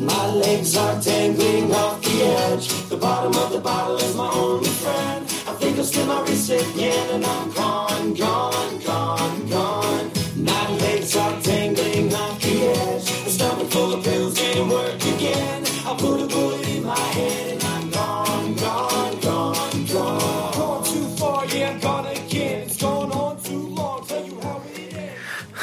My 0.00 0.30
legs 0.32 0.76
are 0.78 0.98
dangling 1.02 1.74
off 1.74 2.00
the 2.00 2.22
edge. 2.22 2.68
The 2.88 2.96
bottom 2.96 3.34
of 3.34 3.52
the 3.52 3.60
bottle 3.60 3.96
is 3.98 4.16
my 4.16 4.30
only 4.30 4.68
friend. 4.68 5.24
I 5.46 5.52
think 5.60 5.76
I'll 5.76 5.84
slip 5.84 6.06
my 6.06 6.22
wrist 6.22 6.50
again, 6.50 7.14
and 7.14 7.24
I'm 7.24 7.52
gone, 7.52 8.14
gone, 8.14 8.78
gone, 8.78 9.48
gone. 9.48 10.09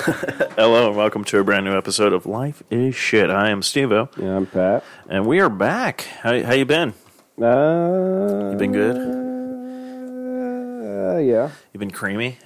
Hello 0.55 0.87
and 0.87 0.95
welcome 0.95 1.25
to 1.25 1.39
a 1.39 1.43
brand 1.43 1.65
new 1.65 1.75
episode 1.77 2.13
of 2.13 2.25
Life 2.25 2.63
is 2.71 2.95
Shit. 2.95 3.29
I 3.29 3.49
am 3.49 3.59
Stevo, 3.59 4.07
Yeah, 4.17 4.37
I'm 4.37 4.45
Pat. 4.45 4.85
and 5.09 5.25
we 5.25 5.41
are 5.41 5.49
back. 5.49 6.01
How, 6.21 6.41
how 6.43 6.53
you 6.53 6.63
been? 6.63 6.93
Uh, 7.41 8.51
You 8.51 8.57
been 8.57 8.71
good? 8.71 8.95
Uh, 11.15 11.17
yeah. 11.19 11.49
You 11.73 11.79
been 11.81 11.91
creamy? 11.91 12.37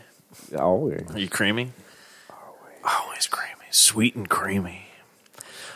Always. 0.58 1.06
Are 1.14 1.20
you 1.20 1.30
creamy? 1.30 1.72
Always 2.84 3.28
creamy, 3.28 3.66
sweet 3.70 4.16
and 4.16 4.28
creamy. 4.28 4.88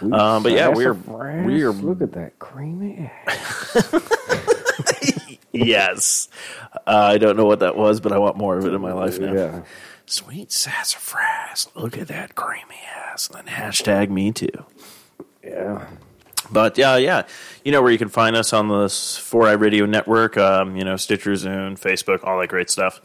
Um, 0.02 0.42
but 0.42 0.54
yeah, 0.54 0.70
we're 0.70 0.94
we're 0.94 1.70
Look 1.72 2.02
at 2.02 2.14
that 2.14 2.40
creamy. 2.40 3.12
yes. 5.52 6.30
Uh, 6.74 6.80
I 7.14 7.20
don't 7.20 7.38
know 7.38 7.46
what 7.46 7.60
that 7.60 7.78
was, 7.78 8.00
but 8.00 8.12
I 8.12 8.18
want 8.18 8.38
more 8.38 8.58
of 8.58 8.66
it 8.66 8.74
in 8.74 8.82
my 8.82 8.92
life 8.94 9.20
now. 9.20 9.34
Yeah. 9.34 9.62
Sweet 10.06 10.52
sassafras. 10.52 11.68
Look 11.76 11.98
at 11.98 12.08
that 12.10 12.36
creamy 12.36 12.80
ass. 12.96 13.30
And 13.30 13.48
then 13.48 13.54
hashtag 13.54 14.10
me 14.10 14.32
too. 14.32 14.66
Yeah. 15.44 15.88
But 16.52 16.78
yeah, 16.78 16.98
yeah, 16.98 17.24
you 17.64 17.72
know 17.72 17.82
where 17.82 17.92
you 17.92 17.98
can 17.98 18.10
find 18.10 18.36
us 18.36 18.54
on 18.54 18.68
the 18.68 18.88
Four 18.88 19.48
Eye 19.48 19.54
Radio 19.54 19.88
Network, 19.88 20.38
um, 20.38 20.76
you 20.76 20.84
know 20.84 20.96
Stitcher, 20.96 21.32
Zune, 21.32 21.80
Facebook, 21.80 22.24
all 22.24 22.40
that 22.40 22.50
great 22.50 22.70
stuff. 22.70 23.02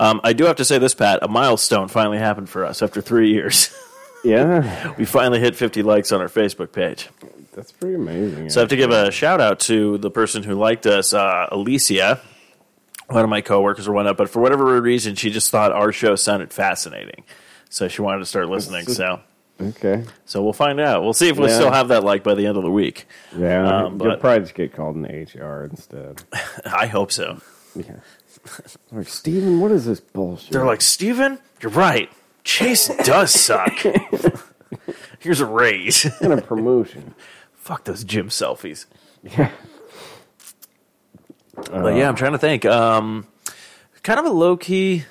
Um, 0.00 0.20
I 0.24 0.32
do 0.32 0.46
have 0.46 0.56
to 0.56 0.64
say 0.64 0.78
this, 0.78 0.92
Pat, 0.92 1.20
a 1.22 1.28
milestone 1.28 1.86
finally 1.86 2.18
happened 2.18 2.48
for 2.48 2.64
us 2.64 2.82
after 2.82 3.00
three 3.00 3.30
years. 3.32 3.74
Yeah. 4.24 4.94
we 4.96 5.04
finally 5.04 5.40
hit 5.40 5.56
50 5.56 5.82
likes 5.82 6.12
on 6.12 6.20
our 6.20 6.28
Facebook 6.28 6.70
page. 6.70 7.08
That's 7.56 7.72
pretty 7.72 7.96
amazing. 7.96 8.50
So 8.50 8.60
I 8.60 8.62
have 8.62 8.68
to 8.68 8.76
give 8.76 8.92
a 8.92 9.10
shout 9.10 9.40
out 9.40 9.58
to 9.62 9.98
the 9.98 10.12
person 10.12 10.44
who 10.44 10.54
liked 10.54 10.86
us, 10.86 11.12
uh, 11.12 11.48
Alicia, 11.50 12.20
one 13.12 13.24
of 13.24 13.30
my 13.30 13.40
coworkers 13.40 13.86
or 13.88 13.92
whatnot. 13.92 14.16
But 14.16 14.28
for 14.30 14.40
whatever 14.40 14.80
reason, 14.80 15.14
she 15.14 15.30
just 15.30 15.50
thought 15.50 15.72
our 15.72 15.92
show 15.92 16.16
sounded 16.16 16.52
fascinating, 16.52 17.24
so 17.68 17.88
she 17.88 18.02
wanted 18.02 18.20
to 18.20 18.26
start 18.26 18.48
listening. 18.48 18.86
So, 18.86 19.20
Okay. 19.60 20.04
so 20.24 20.42
we'll 20.42 20.52
find 20.52 20.80
out. 20.80 21.02
We'll 21.04 21.12
see 21.12 21.28
if 21.28 21.36
we 21.38 21.46
Yeah. 21.46 21.54
still 21.54 21.70
have 21.72 21.88
that 21.88 22.02
like 22.04 22.22
by 22.24 22.34
the 22.34 22.46
end 22.46 22.56
of 22.56 22.64
the 22.64 22.70
week. 22.70 23.06
Yeah. 23.36 23.84
Um, 23.84 24.00
You'll 24.02 24.16
probably 24.16 24.40
just 24.40 24.54
get 24.54 24.72
called 24.74 24.96
an 24.96 25.04
HR 25.04 25.64
instead. 25.70 26.22
I 26.66 26.86
hope 26.86 27.12
so. 27.12 27.40
Yeah. 27.74 27.96
Like, 28.90 29.08
Steven, 29.08 29.60
what 29.60 29.70
is 29.70 29.84
this 29.86 30.00
bullshit? 30.00 30.50
They're 30.50 30.64
like, 30.66 30.80
Steven, 30.82 31.38
you're 31.60 31.70
right. 31.70 32.10
Chase 32.44 32.88
does 33.04 33.30
suck. 33.30 33.72
Here's 35.20 35.40
a 35.40 35.46
raise. 35.46 36.04
and 36.20 36.32
a 36.32 36.42
promotion. 36.42 37.14
Fuck 37.54 37.84
those 37.84 38.02
gym 38.02 38.28
selfies. 38.28 38.86
Yeah. 39.22 39.50
But 41.70 41.96
yeah, 41.96 42.08
I'm 42.08 42.14
trying 42.14 42.32
to 42.32 42.38
think. 42.38 42.64
Um, 42.64 43.26
kind 44.02 44.18
of 44.18 44.26
a 44.26 44.30
low 44.30 44.56
key, 44.56 45.04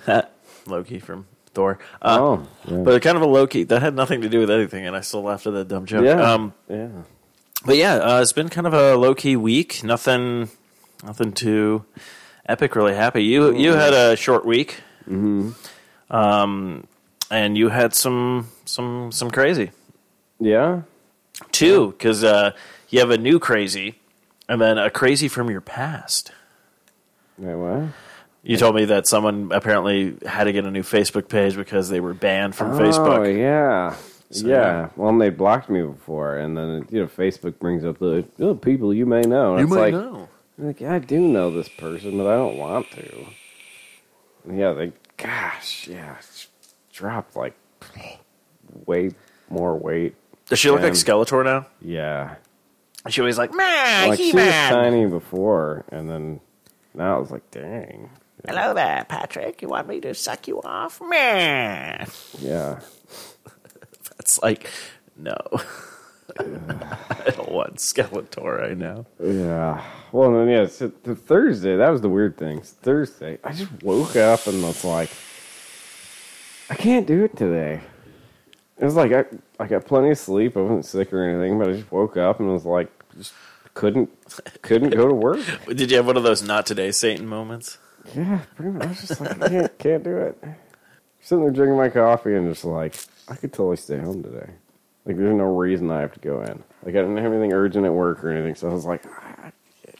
low 0.65 0.83
key 0.87 0.99
from 0.99 1.27
Thor. 1.53 1.79
Uh, 2.01 2.17
oh. 2.19 2.47
Yeah. 2.65 2.77
But 2.83 3.01
kind 3.01 3.17
of 3.17 3.23
a 3.23 3.27
low 3.27 3.47
key 3.47 3.63
that 3.63 3.81
had 3.81 3.95
nothing 3.95 4.21
to 4.21 4.29
do 4.29 4.39
with 4.39 4.51
anything, 4.51 4.85
and 4.85 4.95
I 4.95 5.01
still 5.01 5.23
laughed 5.23 5.47
at 5.47 5.53
that 5.53 5.67
dumb 5.67 5.85
joke. 5.85 6.05
yeah. 6.05 6.33
Um, 6.33 6.53
yeah. 6.69 6.89
but 7.65 7.77
yeah, 7.77 7.95
uh, 7.95 8.21
it's 8.21 8.33
been 8.33 8.49
kind 8.49 8.67
of 8.67 8.73
a 8.73 8.95
low 8.95 9.15
key 9.15 9.35
week. 9.35 9.83
Nothing, 9.83 10.49
nothing 11.03 11.33
too 11.33 11.85
epic. 12.47 12.75
Really 12.75 12.95
happy. 12.95 13.23
You 13.23 13.55
you 13.55 13.73
had 13.73 13.93
a 13.93 14.15
short 14.15 14.45
week. 14.45 14.81
Mm-hmm. 15.07 15.51
Um, 16.13 16.87
and 17.29 17.57
you 17.57 17.69
had 17.69 17.95
some 17.95 18.49
some 18.65 19.11
some 19.11 19.31
crazy. 19.31 19.71
Yeah. 20.39 20.81
Two, 21.51 21.91
because 21.91 22.23
uh, 22.23 22.51
you 22.89 22.99
have 22.99 23.09
a 23.09 23.17
new 23.17 23.39
crazy, 23.39 23.99
and 24.47 24.61
then 24.61 24.77
a 24.77 24.89
crazy 24.89 25.27
from 25.27 25.49
your 25.49 25.61
past. 25.61 26.31
Wait, 27.41 27.55
what? 27.55 27.89
You 28.43 28.57
told 28.57 28.75
me 28.75 28.85
that 28.85 29.05
someone 29.07 29.51
apparently 29.51 30.15
had 30.25 30.45
to 30.45 30.51
get 30.53 30.65
a 30.65 30.71
new 30.71 30.81
Facebook 30.83 31.27
page 31.27 31.55
because 31.55 31.89
they 31.89 31.99
were 31.99 32.13
banned 32.13 32.55
from 32.55 32.71
Oh, 32.71 32.79
Facebook. 32.79 33.37
yeah. 33.37 33.95
So, 34.31 34.47
yeah. 34.47 34.55
yeah. 34.55 34.89
Well, 34.95 35.09
and 35.09 35.19
they 35.21 35.29
blocked 35.29 35.69
me 35.69 35.81
before, 35.81 36.37
and 36.37 36.55
then 36.57 36.87
you 36.89 37.01
know 37.01 37.07
Facebook 37.07 37.59
brings 37.59 37.83
up 37.83 37.99
the 37.99 38.25
oh, 38.39 38.55
people 38.55 38.93
you 38.93 39.05
may 39.05 39.21
know. 39.21 39.55
And 39.55 39.59
You 39.59 39.65
it's 39.65 39.73
might 39.75 39.93
like, 39.93 39.93
know. 39.93 40.29
like, 40.57 40.81
I 40.81 40.99
do 40.99 41.19
know 41.19 41.51
this 41.51 41.67
person, 41.69 42.17
but 42.17 42.27
I 42.27 42.35
don't 42.35 42.57
want 42.57 42.89
to. 42.91 43.25
And 44.47 44.57
yeah, 44.57 44.73
they, 44.73 44.91
gosh, 45.17 45.87
yeah, 45.87 46.15
it's 46.17 46.47
dropped 46.93 47.35
like 47.35 47.55
way 48.85 49.11
more 49.49 49.75
weight. 49.77 50.15
Does 50.47 50.59
she 50.59 50.69
look 50.71 50.81
like 50.81 50.89
And- 50.89 50.97
Skeletor 50.97 51.43
now? 51.43 51.67
Yeah, 51.81 52.35
She 53.09 53.21
always 53.21 53.37
like, 53.37 53.53
man, 53.53 54.09
like 54.09 54.17
she 54.17 54.31
was 54.33 54.43
tiny 54.45 55.05
before, 55.07 55.83
and 55.91 56.09
then 56.09 56.39
now 56.93 57.19
was 57.19 57.31
like, 57.31 57.49
dang, 57.51 58.09
Hello 58.47 58.73
there, 58.73 59.05
Patrick. 59.07 59.61
You 59.61 59.67
want 59.67 59.87
me 59.87 59.99
to 60.01 60.15
suck 60.15 60.47
you 60.47 60.61
off? 60.61 60.99
Man. 61.01 62.07
yeah, 62.39 62.79
It's 64.19 64.41
like, 64.41 64.67
no. 65.15 65.37
I 66.39 67.29
don't 67.35 67.51
want 67.51 67.75
Skeletor 67.75 68.57
right 68.59 68.77
now. 68.77 69.05
yeah. 69.21 69.83
Well, 70.11 70.31
then 70.33 70.47
yeah, 70.49 70.65
so 70.67 70.91
the 71.03 71.15
Thursday 71.15 71.75
that 71.77 71.89
was 71.89 72.01
the 72.01 72.09
weird 72.09 72.37
thing. 72.37 72.61
Thursday, 72.61 73.37
I 73.43 73.53
just 73.53 73.71
woke 73.83 74.15
up 74.15 74.47
and 74.47 74.63
was 74.63 74.83
like, 74.85 75.09
I 76.69 76.75
can't 76.75 77.05
do 77.05 77.23
it 77.25 77.35
today. 77.35 77.81
It 78.79 78.85
was 78.85 78.95
like 78.95 79.11
I 79.11 79.25
I 79.59 79.67
got 79.67 79.85
plenty 79.85 80.11
of 80.11 80.17
sleep. 80.17 80.55
I 80.57 80.61
wasn't 80.61 80.85
sick 80.85 81.11
or 81.13 81.23
anything, 81.23 81.59
but 81.59 81.69
I 81.69 81.73
just 81.73 81.91
woke 81.91 82.17
up 82.17 82.39
and 82.39 82.49
was 82.49 82.65
like, 82.65 82.89
just 83.17 83.33
couldn't 83.73 84.09
couldn't 84.61 84.89
go 84.91 85.07
to 85.07 85.13
work. 85.13 85.39
Did 85.67 85.91
you 85.91 85.97
have 85.97 86.05
one 86.07 86.17
of 86.17 86.23
those 86.23 86.41
not 86.43 86.65
today 86.65 86.91
Satan 86.91 87.27
moments? 87.27 87.77
Yeah, 88.15 88.41
pretty 88.55 88.71
much. 88.71 88.83
I 88.83 88.87
was 88.89 89.01
just 89.07 89.21
like, 89.21 89.41
I 89.41 89.47
can't 89.49 89.77
can't 89.79 90.03
do 90.03 90.17
it. 90.17 90.43
Sitting 91.21 91.43
there 91.43 91.53
drinking 91.53 91.77
my 91.77 91.89
coffee 91.89 92.35
and 92.35 92.49
just 92.51 92.65
like, 92.65 92.95
I 93.27 93.35
could 93.35 93.53
totally 93.53 93.77
stay 93.77 93.99
home 93.99 94.23
today. 94.23 94.49
Like, 95.05 95.17
there's 95.17 95.35
no 95.35 95.55
reason 95.55 95.89
I 95.91 96.01
have 96.01 96.13
to 96.13 96.19
go 96.19 96.41
in. 96.41 96.63
Like, 96.83 96.95
I 96.95 97.01
didn't 97.01 97.17
have 97.17 97.31
anything 97.31 97.53
urgent 97.53 97.85
at 97.85 97.93
work 97.93 98.23
or 98.23 98.29
anything, 98.31 98.55
so 98.55 98.69
I 98.69 98.73
was 98.73 98.85
like, 98.85 99.03
I, 99.05 99.51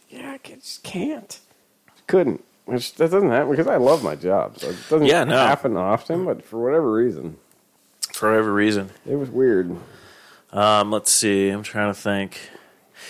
yeah, 0.09 0.31
I 0.31 0.39
just 0.47 0.83
can't. 0.83 1.39
Couldn't. 2.07 2.43
Which 2.65 2.93
that 2.95 3.09
doesn't 3.11 3.29
happen 3.29 3.51
because 3.51 3.67
I 3.67 3.77
love 3.77 4.03
my 4.03 4.15
job, 4.15 4.59
so 4.59 4.69
it 4.69 4.77
doesn't 4.89 5.05
Yeah, 5.07 5.23
no. 5.23 5.35
happen 5.37 5.75
often. 5.77 6.25
But 6.25 6.43
for 6.43 6.63
whatever 6.63 6.91
reason, 6.91 7.37
For 8.13 8.29
whatever 8.29 8.53
reason. 8.53 8.89
it 9.07 9.15
was 9.15 9.29
weird. 9.29 9.75
Um, 10.51 10.91
let's 10.91 11.11
see. 11.11 11.49
I'm 11.49 11.63
trying 11.63 11.91
to 11.93 11.99
think. 11.99 12.39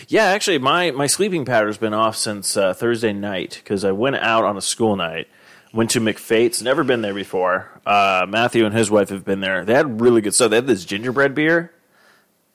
Yeah, 0.08 0.26
actually, 0.26 0.58
my, 0.58 0.92
my 0.92 1.08
sleeping 1.08 1.46
pattern's 1.46 1.78
been 1.78 1.94
off 1.94 2.16
since 2.16 2.58
uh, 2.58 2.74
Thursday 2.74 3.14
night 3.14 3.62
because 3.64 3.84
I 3.86 3.92
went 3.92 4.18
out 4.18 4.44
on 4.44 4.58
a 4.58 4.62
school 4.62 4.96
night. 4.96 5.28
Went 5.74 5.92
to 5.92 6.02
McFate's. 6.02 6.62
Never 6.62 6.84
been 6.84 7.02
there 7.02 7.14
before. 7.14 7.70
Uh, 7.86 8.26
Matthew 8.28 8.66
and 8.66 8.76
his 8.76 8.92
wife 8.92 9.10
have 9.10 9.24
been 9.24 9.40
there. 9.40 9.64
They 9.64 9.74
had 9.74 10.02
really 10.02 10.22
good 10.22 10.36
stuff. 10.36 10.50
They 10.50 10.58
had 10.58 10.68
this 10.68 10.84
gingerbread 10.84 11.34
beer 11.34 11.72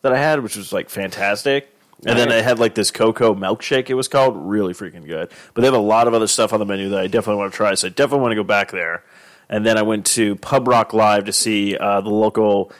that 0.02 0.12
I 0.12 0.18
had, 0.18 0.42
which 0.42 0.56
was 0.56 0.72
like 0.72 0.90
fantastic. 0.90 1.72
And 2.04 2.18
then 2.18 2.28
they 2.28 2.42
had 2.42 2.58
like 2.58 2.74
this 2.74 2.90
cocoa 2.90 3.34
milkshake. 3.34 3.88
It 3.88 3.94
was 3.94 4.06
called 4.06 4.36
really 4.36 4.74
freaking 4.74 5.06
good. 5.06 5.30
But 5.54 5.62
they 5.62 5.66
have 5.66 5.74
a 5.74 5.78
lot 5.78 6.08
of 6.08 6.14
other 6.14 6.26
stuff 6.26 6.52
on 6.52 6.60
the 6.60 6.66
menu 6.66 6.90
that 6.90 7.00
I 7.00 7.06
definitely 7.06 7.40
want 7.40 7.52
to 7.52 7.56
try. 7.56 7.74
So 7.74 7.86
I 7.86 7.90
definitely 7.90 8.20
want 8.20 8.32
to 8.32 8.36
go 8.36 8.44
back 8.44 8.70
there. 8.70 9.02
And 9.48 9.64
then 9.64 9.78
I 9.78 9.82
went 9.82 10.04
to 10.06 10.36
Pub 10.36 10.68
Rock 10.68 10.92
Live 10.92 11.24
to 11.24 11.32
see 11.32 11.74
uh, 11.74 12.02
the 12.02 12.10
local 12.10 12.70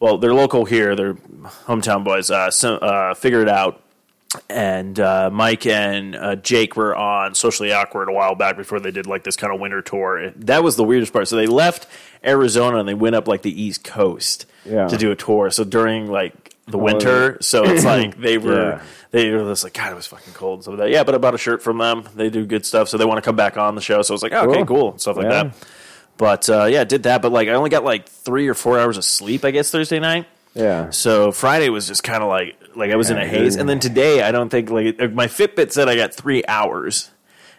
well, 0.00 0.16
they're 0.16 0.34
local 0.34 0.64
here. 0.64 0.96
They're 0.96 1.14
hometown 1.14 2.04
boys. 2.04 2.30
Uh, 2.30 2.50
so, 2.50 2.76
uh, 2.76 3.14
figure 3.14 3.42
it 3.42 3.48
out. 3.48 3.82
And 4.48 5.00
uh, 5.00 5.28
Mike 5.32 5.66
and 5.66 6.14
uh, 6.14 6.36
Jake 6.36 6.76
were 6.76 6.94
on 6.94 7.34
Socially 7.34 7.72
Awkward 7.72 8.08
a 8.08 8.12
while 8.12 8.36
back 8.36 8.56
before 8.56 8.78
they 8.78 8.92
did 8.92 9.06
like 9.06 9.24
this 9.24 9.34
kind 9.36 9.52
of 9.52 9.58
winter 9.60 9.82
tour. 9.82 10.30
That 10.36 10.62
was 10.62 10.76
the 10.76 10.84
weirdest 10.84 11.12
part. 11.12 11.26
So 11.26 11.34
they 11.36 11.46
left 11.46 11.86
Arizona 12.24 12.78
and 12.78 12.88
they 12.88 12.94
went 12.94 13.16
up 13.16 13.26
like 13.26 13.42
the 13.42 13.60
East 13.62 13.82
Coast 13.82 14.46
Yeah. 14.64 14.86
to 14.86 14.96
do 14.96 15.10
a 15.10 15.16
tour. 15.16 15.50
So 15.50 15.64
during 15.64 16.06
like 16.06 16.54
the 16.68 16.78
winter, 16.78 17.38
so 17.40 17.64
it's 17.64 17.84
like 17.84 18.20
they 18.20 18.38
were 18.38 18.74
Yeah. 18.74 18.82
they 19.10 19.30
were 19.30 19.48
just 19.50 19.64
like 19.64 19.74
God, 19.74 19.90
it 19.90 19.96
was 19.96 20.06
fucking 20.06 20.34
cold 20.34 20.58
and 20.58 20.62
stuff 20.62 20.72
like 20.78 20.86
that. 20.86 20.90
Yeah, 20.90 21.02
but 21.02 21.16
I 21.16 21.18
bought 21.18 21.34
a 21.34 21.38
shirt 21.38 21.60
from 21.60 21.78
them. 21.78 22.04
They 22.14 22.30
do 22.30 22.46
good 22.46 22.64
stuff, 22.64 22.88
so 22.88 22.98
they 22.98 23.04
want 23.04 23.18
to 23.18 23.22
come 23.22 23.34
back 23.36 23.56
on 23.56 23.74
the 23.74 23.80
show. 23.80 24.02
So 24.02 24.12
I 24.12 24.14
was 24.14 24.22
like, 24.22 24.32
oh, 24.32 24.48
okay, 24.48 24.58
Cool. 24.64 24.92
cool, 24.92 24.98
stuff 24.98 25.16
like 25.16 25.24
Yeah. 25.26 25.42
that. 25.44 25.54
But 26.18 26.48
uh, 26.48 26.66
yeah, 26.66 26.84
did 26.84 27.02
that. 27.02 27.20
But 27.22 27.32
like, 27.32 27.48
I 27.48 27.52
only 27.52 27.70
got 27.70 27.82
like 27.82 28.08
three 28.08 28.46
or 28.46 28.54
four 28.54 28.78
hours 28.78 28.96
of 28.96 29.04
sleep. 29.04 29.44
I 29.44 29.50
guess 29.50 29.72
Thursday 29.72 29.98
night. 29.98 30.26
Yeah. 30.54 30.90
So 30.90 31.32
Friday 31.32 31.68
was 31.70 31.88
just 31.88 32.04
kind 32.04 32.22
of 32.22 32.28
like 32.28 32.56
like 32.74 32.90
I 32.90 32.96
was 32.96 33.10
in 33.10 33.18
a 33.18 33.26
haze, 33.26 33.56
and 33.56 33.68
then 33.68 33.78
today 33.80 34.22
I 34.22 34.32
don't 34.32 34.48
think 34.48 34.70
like 34.70 35.00
uh, 35.00 35.08
my 35.08 35.26
Fitbit 35.26 35.72
said 35.72 35.88
I 35.88 35.96
got 35.96 36.14
three 36.14 36.42
hours, 36.46 37.10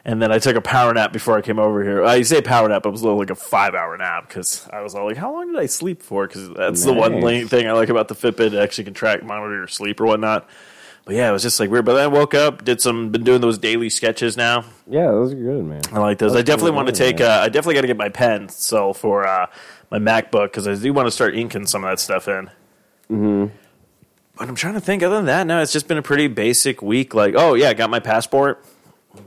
And 0.04 0.22
then 0.22 0.32
I 0.32 0.40
took 0.40 0.56
a 0.56 0.62
power 0.62 0.94
nap 0.94 1.14
before 1.14 1.38
I 1.38 1.42
came 1.42 1.60
over 1.60 1.84
here. 1.84 2.04
I 2.04 2.24
say 2.24 2.42
power 2.42 2.68
nap, 2.68 2.84
but 2.84 2.90
it 2.90 2.92
was 2.94 3.02
a 3.02 3.06
little 3.06 3.20
like 3.20 3.30
a 3.30 3.36
five 3.36 3.76
hour 3.76 3.96
nap 3.98 4.28
because 4.28 4.68
I 4.74 4.82
was 4.82 4.96
all 4.96 5.06
like, 5.06 5.18
"How 5.18 5.32
long 5.32 5.52
did 5.54 5.62
I 5.62 5.68
sleep 5.68 6.02
for?" 6.02 6.28
Because 6.28 6.50
that's 6.50 6.84
the 6.86 6.94
one 6.94 7.20
Nice. 7.20 7.50
thing 7.50 7.68
I 7.68 7.74
like 7.74 7.90
about 7.90 8.08
the 8.08 8.16
Fitbit. 8.16 8.54
It 8.54 8.56
actually 8.56 8.86
can 8.86 8.94
track 8.94 9.24
monitor 9.24 9.56
your 9.56 9.68
sleep 9.68 10.02
or 10.02 10.06
whatnot. 10.08 10.48
But 11.06 11.16
yeah, 11.16 11.30
it 11.30 11.32
was 11.34 11.42
just 11.42 11.60
like 11.60 11.70
weird. 11.72 11.86
But 11.86 11.96
then 11.96 12.04
I 12.04 12.08
woke 12.08 12.36
up, 12.36 12.64
did 12.64 12.80
some, 12.80 13.10
been 13.10 13.24
doing 13.24 13.42
those 13.42 13.58
daily 13.58 13.90
sketches 13.90 14.38
now. 14.38 14.66
Yeah, 14.88 15.08
those 15.08 15.34
are 15.34 15.36
good, 15.36 15.66
man. 15.66 15.82
I 15.92 15.98
like 16.00 16.20
those. 16.20 16.36
I 16.36 16.44
definitely 16.44 16.72
want 16.72 16.88
to 16.90 16.94
take. 16.94 17.20
Uh, 17.20 17.40
I 17.44 17.50
definitely 17.50 17.74
got 17.76 17.82
to 17.82 17.88
get 17.88 17.98
my 17.98 18.10
pen. 18.10 18.50
So 18.50 18.94
for 18.94 19.28
uh, 19.28 19.48
my 19.90 19.98
MacBook 20.00 20.46
because 20.46 20.68
I 20.68 20.76
do 20.76 20.94
want 20.94 21.08
to 21.08 21.12
start 21.12 21.36
inking 21.36 21.66
some 21.68 21.84
of 21.84 21.90
that 21.90 22.00
stuff 22.00 22.28
in. 22.28 22.50
Mm-hmm. 23.10 23.46
But 24.42 24.50
I'm 24.50 24.56
trying 24.56 24.74
to 24.74 24.82
think. 24.82 25.04
Other 25.04 25.18
than 25.18 25.26
that, 25.26 25.46
no, 25.46 25.62
it's 25.62 25.72
just 25.72 25.88
been 25.88 26.00
a 26.00 26.02
pretty 26.02 26.26
basic 26.26 26.82
week. 26.82 27.14
Like, 27.14 27.36
oh 27.38 27.54
yeah, 27.54 27.70
I 27.70 27.76
got 27.76 27.92
my 27.92 28.00
passport. 28.00 28.66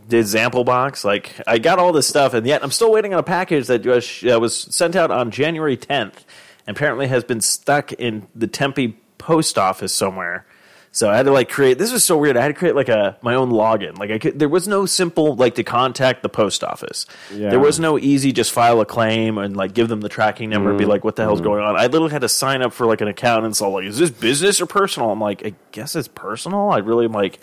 Did 0.09 0.25
Zample 0.25 0.65
box. 0.65 1.05
Like, 1.05 1.41
I 1.47 1.59
got 1.59 1.79
all 1.79 1.93
this 1.93 2.09
stuff, 2.09 2.35
and 2.35 2.45
yet 2.45 2.65
I'm 2.65 2.73
still 2.73 2.91
waiting 2.91 3.15
on 3.15 3.21
a 3.21 3.23
package 3.23 3.69
that 3.69 3.87
was, 3.87 4.25
uh, 4.29 4.41
was 4.41 4.63
sent 4.75 4.97
out 4.97 5.13
on 5.13 5.31
January 5.31 5.77
10th, 5.77 6.25
and 6.67 6.77
apparently 6.77 7.07
has 7.07 7.23
been 7.23 7.41
stuck 7.41 7.93
in 7.93 8.27
the 8.35 8.49
Tempe 8.49 8.99
post 9.19 9.57
office 9.57 9.95
somewhere. 9.95 10.47
So 10.95 11.11
I 11.11 11.17
had 11.17 11.27
to 11.27 11.33
like 11.33 11.51
create. 11.51 11.77
This 11.77 11.93
was 11.93 12.05
so 12.05 12.17
weird. 12.17 12.37
I 12.37 12.43
had 12.43 12.49
to 12.49 12.55
create 12.55 12.77
like 12.77 12.89
a 12.89 13.19
my 13.21 13.35
own 13.35 13.51
login. 13.51 13.99
Like 13.99 14.13
I 14.13 14.19
could, 14.21 14.39
there 14.39 14.49
was 14.49 14.69
no 14.69 14.87
simple 14.87 15.35
like 15.35 15.57
to 15.57 15.65
contact 15.65 16.23
the 16.23 16.29
post 16.29 16.63
office. 16.63 17.05
Yeah. 17.33 17.51
There 17.51 17.59
was 17.59 17.81
no 17.81 17.99
easy 17.99 18.33
just 18.33 18.53
file 18.53 18.81
a 18.81 18.87
claim 18.87 19.37
and 19.37 19.57
like 19.57 19.75
give 19.75 19.89
them 19.89 20.03
the 20.03 20.09
tracking 20.09 20.51
number 20.51 20.71
and 20.71 20.79
be 20.79 20.85
like, 20.85 21.03
what 21.03 21.17
the 21.17 21.25
hell's 21.25 21.41
going 21.41 21.65
on? 21.65 21.75
I 21.75 21.87
literally 21.87 22.13
had 22.13 22.21
to 22.21 22.29
sign 22.29 22.63
up 22.63 22.73
for 22.73 22.87
like 22.87 23.01
an 23.01 23.09
account 23.09 23.45
and 23.45 23.57
so 23.57 23.73
like, 23.73 23.87
is 23.87 23.99
this 23.99 24.11
business 24.11 24.61
or 24.61 24.67
personal? 24.67 25.11
I'm 25.11 25.21
like, 25.21 25.45
I 25.45 25.55
guess 25.73 25.97
it's 25.97 26.07
personal. 26.07 26.71
I 26.71 26.79
really 26.79 27.07
am 27.07 27.13
like, 27.13 27.41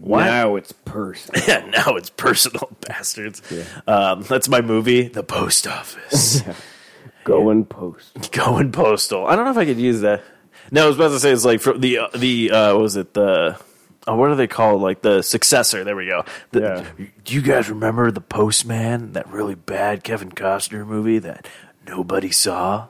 what? 0.00 0.24
Now 0.24 0.56
it's 0.56 0.72
personal. 0.72 1.40
Yeah, 1.46 1.66
now 1.70 1.94
it's 1.94 2.10
personal, 2.10 2.76
bastards. 2.80 3.42
Um, 3.86 4.22
that's 4.22 4.48
my 4.48 4.60
movie, 4.60 5.06
The 5.06 5.22
Post 5.22 5.68
Office. 5.68 6.42
Go 7.24 7.50
and 7.50 7.68
post. 7.68 8.30
Going 8.32 8.72
postal. 8.72 9.26
I 9.26 9.36
don't 9.36 9.44
know 9.44 9.50
if 9.50 9.58
I 9.58 9.66
could 9.66 9.78
use 9.78 10.00
that. 10.00 10.22
No, 10.70 10.84
I 10.84 10.86
was 10.86 10.96
about 10.96 11.08
to 11.08 11.20
say 11.20 11.30
it's 11.32 11.44
like 11.44 11.62
the 11.62 11.98
uh, 11.98 12.08
the 12.16 12.50
uh, 12.50 12.72
what 12.74 12.82
was 12.82 12.96
it 12.96 13.14
the 13.14 13.58
oh, 14.06 14.16
what 14.16 14.30
are 14.30 14.36
they 14.36 14.46
called? 14.46 14.82
Like 14.82 15.02
the 15.02 15.22
successor. 15.22 15.84
There 15.84 15.96
we 15.96 16.06
go. 16.06 16.24
The, 16.50 16.60
Yeah. 16.98 17.06
Do 17.24 17.34
you 17.34 17.42
guys 17.42 17.68
remember 17.68 18.10
the 18.10 18.20
Postman? 18.20 19.12
That 19.12 19.28
really 19.30 19.54
bad 19.54 20.04
Kevin 20.04 20.30
Costner 20.30 20.86
movie 20.86 21.18
that 21.20 21.46
nobody 21.86 22.30
saw. 22.30 22.88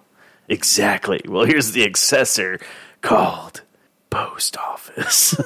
Exactly. 0.49 1.21
Well, 1.29 1.45
here's 1.45 1.73
the 1.73 1.83
successor 1.83 2.59
called 3.03 3.63
Post 4.11 4.57
Office. 4.57 5.37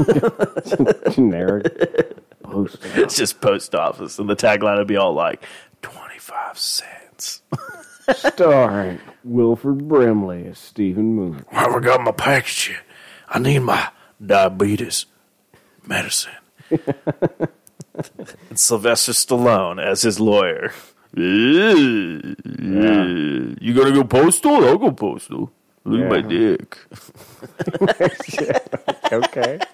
Generic 1.15 2.17
post. 2.43 2.79
it's 2.95 3.17
just 3.17 3.41
Post 3.41 3.75
Office, 3.75 4.19
and 4.19 4.29
the 4.29 4.37
tagline 4.37 4.79
would 4.79 4.87
be 4.87 4.97
all 4.97 5.15
like 5.15 5.43
twenty 5.81 6.19
five 6.19 6.59
cents. 6.59 7.43
Starring 8.15 9.01
Wilford 9.25 9.89
Brimley 9.89 10.47
as 10.47 10.59
Stephen 10.59 11.15
Moon. 11.15 11.45
I 11.51 11.61
haven't 11.61 11.83
got 11.83 12.01
my 12.03 12.13
package 12.13 12.71
yet. 12.71 12.81
I 13.29 13.39
need 13.39 13.61
my 13.61 13.89
diabetes 14.25 15.07
medicine. 15.87 16.33
and 16.71 17.49
Sylvester 18.59 19.13
Stallone 19.13 19.83
as 19.85 20.03
his 20.03 20.19
lawyer. 20.21 20.73
You 21.15 22.35
gonna 23.75 23.93
go 23.93 24.05
postal? 24.05 24.65
I'll 24.65 24.79
go 24.79 24.93
postal. 24.93 25.53
Look 25.85 26.01
at 26.03 26.09
my 26.11 26.21
dick. 26.21 26.79
Okay. 29.13 29.59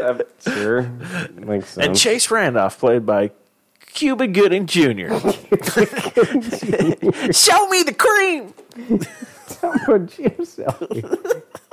Uh, 0.00 0.18
sure. 0.40 0.82
Makes 1.34 1.68
sense. 1.70 1.86
And 1.86 1.96
Chase 1.96 2.30
Randolph, 2.30 2.78
played 2.78 3.06
by 3.06 3.30
Cuba 3.98 4.28
Gooding 4.28 4.66
Jr. 4.66 4.78
Show 7.32 7.66
me 7.66 7.82
the 7.82 7.94
cream. 7.98 8.54
Put 9.86 10.06
Jim 10.06 10.44
Selby. 10.44 11.02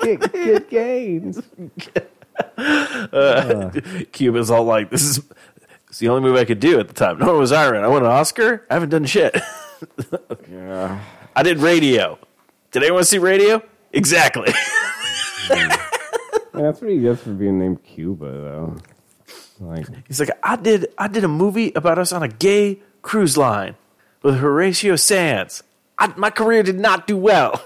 Get 0.02 0.32
good 0.34 0.68
gains. 0.68 1.40
Uh, 2.58 3.70
Cuba's 4.12 4.50
all 4.50 4.64
like, 4.64 4.90
"This 4.90 5.04
is 5.04 5.22
it's 5.88 6.00
the 6.00 6.10
only 6.10 6.28
movie 6.28 6.40
I 6.40 6.46
could 6.46 6.60
do 6.60 6.80
at 6.80 6.88
the 6.88 6.96
time." 6.96 7.20
No, 7.20 7.28
one 7.28 7.38
was 7.38 7.52
I 7.52 7.68
in? 7.70 7.84
I 7.84 7.88
won 7.88 8.02
an 8.04 8.10
Oscar. 8.10 8.66
I 8.72 8.74
haven't 8.74 8.90
done 8.90 9.06
shit. 9.06 9.40
Yeah. 10.50 11.00
I 11.36 11.44
did 11.44 11.60
radio. 11.60 12.18
Did 12.72 12.82
anyone 12.82 13.04
see 13.04 13.18
radio? 13.20 13.62
Exactly. 13.92 14.52
That's 16.54 16.82
what 16.82 16.90
he 16.90 17.02
gets 17.02 17.22
for 17.22 17.34
being 17.34 17.60
named 17.60 17.84
Cuba, 17.84 18.26
though. 18.26 18.78
Like, 19.60 19.88
He's 20.08 20.20
like, 20.20 20.32
I 20.44 20.56
did. 20.56 20.88
I 20.98 21.08
did 21.08 21.24
a 21.24 21.30
movie 21.30 21.72
about 21.76 21.98
us 21.98 22.12
on 22.12 22.24
a 22.24 22.28
gay 22.28 22.80
cruise 23.02 23.38
line 23.38 23.76
with 24.22 24.38
Horatio 24.38 24.96
Sanz. 24.96 25.64
I, 25.98 26.08
my 26.18 26.30
career 26.30 26.64
did 26.64 26.80
not 26.80 27.08
do 27.08 27.16
well, 27.16 27.64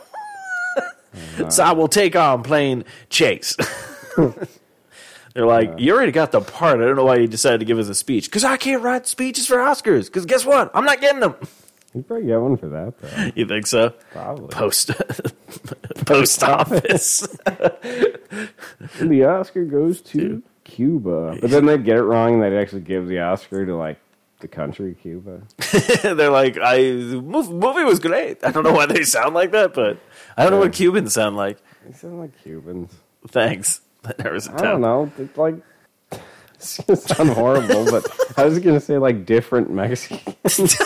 so 1.50 1.64
I 1.64 1.72
will 1.72 1.88
take 1.88 2.16
on 2.16 2.44
playing 2.44 2.84
Chase. 3.10 3.56
They're 5.34 5.46
like, 5.46 5.80
you 5.80 5.94
already 5.96 6.12
got 6.12 6.32
the 6.32 6.42
part. 6.42 6.82
I 6.82 6.86
don't 6.86 6.96
know 6.96 7.06
why 7.06 7.18
you 7.18 7.28
decided 7.28 7.60
to 7.60 7.66
give 7.66 7.80
us 7.80 7.88
a 7.88 7.96
speech 7.96 8.26
because 8.26 8.44
I 8.44 8.58
can't 8.58 8.82
write 8.82 9.08
speeches 9.08 9.48
for 9.48 9.58
Oscars. 9.58 10.06
Because 10.06 10.26
guess 10.26 10.46
what? 10.46 10.72
I'm 10.74 10.86
not 10.86 11.02
getting 11.02 11.22
them. 11.22 11.36
you 11.94 12.04
probably 12.04 12.28
get 12.28 12.42
one 12.42 12.58
for 12.58 12.70
that, 12.70 13.00
though. 13.00 13.32
You 13.36 13.46
think 13.48 13.66
so? 13.68 13.94
Probably. 14.12 14.50
Post 14.50 14.92
post 16.06 16.44
office. 16.44 17.22
the 19.00 19.26
Oscar 19.26 19.66
goes 19.66 20.02
to 20.02 20.44
Cuba. 20.70 21.38
But 21.42 21.50
then 21.50 21.66
they'd 21.66 21.84
get 21.84 21.98
it 21.98 22.04
wrong 22.04 22.36
and 22.36 22.44
they'd 22.44 22.58
actually 22.60 22.82
give 22.82 23.08
the 23.08 23.20
Oscar 23.20 23.66
to, 23.66 23.76
like, 23.76 24.00
the 24.40 24.48
country 24.48 24.96
Cuba. 25.02 25.42
They're 26.02 26.30
like, 26.30 26.58
I 26.58 26.78
the 26.78 27.22
movie 27.22 27.84
was 27.84 28.00
great. 28.00 28.44
I 28.44 28.52
don't 28.52 28.64
know 28.64 28.72
why 28.72 28.86
they 28.86 29.04
sound 29.04 29.36
like 29.36 29.52
that, 29.52 29.74
but 29.74 29.98
I 30.38 30.44
don't 30.44 30.54
know 30.54 30.60
what 30.60 30.72
Cubans 30.74 31.14
sound 31.14 31.36
like. 31.36 31.58
They 31.86 31.94
sound 31.94 32.20
like 32.20 32.42
Cubans. 32.44 32.94
Thanks. 33.28 33.82
That 34.02 34.32
was 34.32 34.48
a 34.48 34.54
I 34.54 34.62
don't 34.62 34.80
know. 34.80 35.12
It's 35.18 35.38
like, 35.38 35.56
it's 36.56 36.78
gonna 36.88 36.96
sound 36.96 37.32
horrible, 37.32 37.84
but 37.92 38.08
I 38.38 38.46
was 38.46 38.58
gonna 38.60 38.80
say 38.80 38.98
like 38.98 39.26
different 39.26 39.70
Mexicans. 39.70 40.78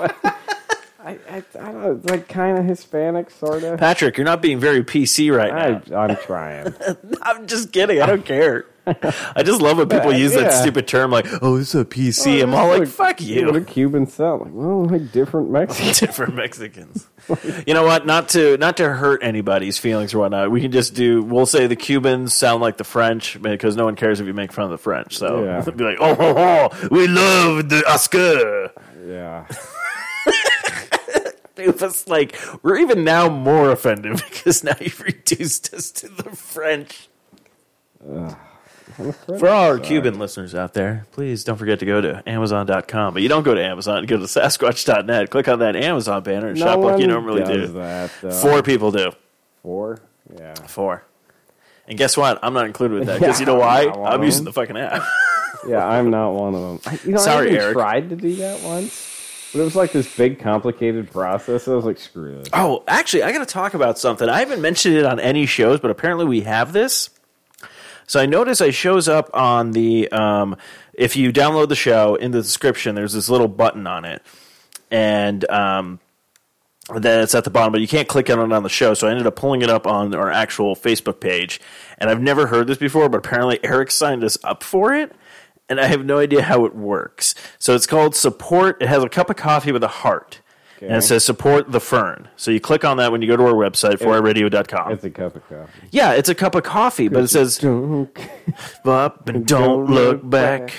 I, 0.00 1.18
I, 1.28 1.36
I 1.36 1.42
don't 1.42 1.82
know, 1.82 1.92
it's 1.92 2.08
like 2.08 2.26
kind 2.26 2.56
of 2.56 2.64
Hispanic, 2.64 3.28
sort 3.30 3.64
of. 3.64 3.78
Patrick, 3.78 4.16
you're 4.16 4.24
not 4.24 4.40
being 4.40 4.58
very 4.58 4.82
PC 4.82 5.30
right 5.30 5.52
now. 5.52 5.94
I, 5.94 6.04
I'm 6.04 6.16
trying. 6.16 6.74
I'm 7.20 7.46
just 7.46 7.70
kidding. 7.70 8.00
I 8.00 8.06
don't 8.06 8.24
care. 8.24 8.64
I 8.86 9.42
just 9.42 9.62
love 9.62 9.78
when 9.78 9.88
people 9.88 10.12
use 10.12 10.34
that 10.34 10.52
stupid 10.52 10.86
term 10.86 11.10
like, 11.10 11.26
"Oh, 11.42 11.56
this 11.58 11.74
is 11.74 11.80
a 11.80 11.84
PC." 11.84 12.40
Oh, 12.40 12.42
I'm 12.42 12.54
all 12.54 12.68
like, 12.68 12.86
"Fuck 12.88 13.20
you!" 13.20 13.46
What 13.46 13.52
do 13.54 13.58
you." 13.60 13.64
Cubans 13.64 14.12
sound 14.12 14.42
like? 14.42 14.50
Well, 14.52 14.84
like 14.84 15.10
different 15.12 15.50
Mexicans. 15.52 16.00
Different 16.00 16.34
Mexicans. 16.34 17.06
you 17.66 17.72
know 17.72 17.84
what? 17.84 18.04
Not 18.06 18.28
to 18.30 18.56
not 18.58 18.76
to 18.76 18.90
hurt 18.90 19.22
anybody's 19.22 19.78
feelings 19.78 20.12
or 20.12 20.18
whatnot. 20.18 20.50
We 20.50 20.60
can 20.60 20.72
just 20.72 20.94
do. 20.94 21.22
We'll 21.22 21.46
say 21.46 21.66
the 21.66 21.76
Cubans 21.76 22.34
sound 22.34 22.60
like 22.62 22.76
the 22.76 22.84
French 22.84 23.40
because 23.40 23.76
no 23.76 23.84
one 23.84 23.96
cares 23.96 24.20
if 24.20 24.26
you 24.26 24.34
make 24.34 24.52
fun 24.52 24.66
of 24.66 24.70
the 24.70 24.78
French. 24.78 25.16
So 25.16 25.44
Yeah. 25.44 25.60
be 25.76 25.84
like, 25.84 25.98
"Oh, 26.00 26.14
ho, 26.14 26.34
ho, 26.34 26.88
we 26.90 27.06
love 27.06 27.68
the 27.68 27.82
Oscar." 27.88 28.70
Yeah. 29.06 29.46
It 31.56 31.80
was 31.80 32.08
like 32.08 32.36
we're 32.62 32.78
even 32.78 33.04
now 33.04 33.28
more 33.28 33.70
offended 33.70 34.16
because 34.16 34.64
now 34.64 34.74
you've 34.80 35.00
reduced 35.00 35.72
us 35.72 35.90
to 35.92 36.08
the 36.08 36.30
French. 36.30 37.08
For 39.38 39.48
all 39.48 39.64
our 39.64 39.78
Cuban 39.78 40.18
listeners 40.18 40.54
out 40.54 40.74
there, 40.74 41.06
please 41.12 41.44
don't 41.44 41.56
forget 41.56 41.78
to 41.80 41.86
go 41.86 42.00
to 42.00 42.22
Amazon.com. 42.28 43.14
But 43.14 43.22
you 43.22 43.28
don't 43.28 43.42
go 43.42 43.54
to 43.54 43.62
Amazon, 43.62 44.06
go 44.06 44.16
to 44.16 44.22
Sasquatch.net. 44.24 45.30
Click 45.30 45.48
on 45.48 45.58
that 45.60 45.76
Amazon 45.76 46.22
banner 46.22 46.48
and 46.48 46.58
shop 46.58 46.78
like 46.78 47.00
you 47.00 47.06
normally 47.06 47.44
do. 47.44 47.66
That, 47.68 48.10
though. 48.22 48.30
Four 48.30 48.62
people 48.62 48.90
do. 48.92 49.12
Four. 49.62 49.98
Yeah. 50.38 50.54
Four. 50.54 51.04
And 51.86 51.98
guess 51.98 52.16
what? 52.16 52.38
I'm 52.42 52.54
not 52.54 52.66
included 52.66 52.98
with 53.00 53.06
that 53.08 53.20
because 53.20 53.40
you 53.40 53.46
know 53.46 53.56
why? 53.56 53.88
I'm 53.88 54.04
I'm 54.04 54.22
using 54.22 54.44
the 54.44 54.52
fucking 54.52 54.76
app. 54.76 55.02
Yeah, 55.66 55.86
I'm 55.86 56.10
not 56.10 56.30
one 56.32 56.54
of 56.54 56.60
them. 56.60 56.80
I, 56.86 56.98
you 57.06 57.12
know, 57.12 57.18
Sorry, 57.18 57.48
I 57.48 57.50
even 57.52 57.62
Eric. 57.62 57.74
tried 57.74 58.08
to 58.10 58.16
do 58.16 58.36
that 58.36 58.62
once, 58.62 59.50
but 59.52 59.60
it 59.60 59.64
was 59.64 59.74
like 59.76 59.92
this 59.92 60.14
big, 60.16 60.38
complicated 60.38 61.10
process. 61.10 61.66
I 61.68 61.74
was 61.74 61.84
like, 61.84 61.98
screw 61.98 62.36
this. 62.38 62.48
Oh, 62.52 62.84
actually, 62.86 63.22
I 63.22 63.32
got 63.32 63.38
to 63.40 63.46
talk 63.46 63.74
about 63.74 63.98
something. 63.98 64.28
I 64.28 64.40
haven't 64.40 64.60
mentioned 64.60 64.96
it 64.96 65.06
on 65.06 65.18
any 65.20 65.46
shows, 65.46 65.80
but 65.80 65.90
apparently 65.90 66.26
we 66.26 66.42
have 66.42 66.72
this. 66.72 67.10
So 68.06 68.20
I 68.20 68.26
notice 68.26 68.60
it 68.60 68.74
shows 68.74 69.08
up 69.08 69.30
on 69.34 69.72
the 69.72 70.10
um, 70.12 70.56
if 70.92 71.16
you 71.16 71.32
download 71.32 71.68
the 71.68 71.76
show 71.76 72.14
in 72.16 72.30
the 72.30 72.42
description. 72.42 72.94
There's 72.94 73.12
this 73.12 73.28
little 73.28 73.48
button 73.48 73.86
on 73.86 74.04
it, 74.04 74.22
and 74.90 75.48
um, 75.50 76.00
then 76.94 77.22
it's 77.22 77.34
at 77.34 77.44
the 77.44 77.50
bottom, 77.50 77.72
but 77.72 77.80
you 77.80 77.88
can't 77.88 78.08
click 78.08 78.28
on 78.30 78.38
it 78.38 78.54
on 78.54 78.62
the 78.62 78.68
show. 78.68 78.94
So 78.94 79.08
I 79.08 79.10
ended 79.10 79.26
up 79.26 79.36
pulling 79.36 79.62
it 79.62 79.70
up 79.70 79.86
on 79.86 80.14
our 80.14 80.30
actual 80.30 80.76
Facebook 80.76 81.20
page, 81.20 81.60
and 81.98 82.10
I've 82.10 82.20
never 82.20 82.48
heard 82.48 82.66
this 82.66 82.78
before, 82.78 83.08
but 83.08 83.18
apparently 83.18 83.58
Eric 83.64 83.90
signed 83.90 84.22
us 84.24 84.38
up 84.44 84.62
for 84.62 84.94
it. 84.94 85.12
And 85.66 85.80
I 85.80 85.86
have 85.86 86.04
no 86.04 86.18
idea 86.18 86.42
how 86.42 86.66
it 86.66 86.74
works. 86.74 87.34
So 87.58 87.74
it's 87.74 87.86
called 87.86 88.14
support. 88.14 88.82
It 88.82 88.88
has 88.88 89.02
a 89.02 89.08
cup 89.08 89.30
of 89.30 89.36
coffee 89.36 89.72
with 89.72 89.82
a 89.82 89.88
heart. 89.88 90.40
And 90.80 90.96
it 90.96 91.02
says 91.02 91.24
support 91.24 91.72
the 91.72 91.80
fern. 91.80 92.28
So 92.36 92.50
you 92.50 92.60
click 92.60 92.84
on 92.84 92.96
that 92.98 93.10
when 93.12 93.22
you 93.22 93.28
go 93.28 93.36
to 93.36 93.44
our 93.44 93.54
website, 93.54 93.98
4radio.com. 93.98 94.92
It's 94.92 95.04
a 95.04 95.10
cup 95.10 95.36
of 95.36 95.48
coffee. 95.48 95.88
Yeah, 95.90 96.12
it's 96.12 96.28
a 96.28 96.34
cup 96.34 96.54
of 96.54 96.62
coffee, 96.62 97.08
but 97.08 97.24
it 97.24 97.28
says 97.28 97.58
Don't- 97.58 98.10
up 98.84 99.28
and 99.28 99.46
don't 99.46 99.86
look 99.86 100.28
back. 100.28 100.72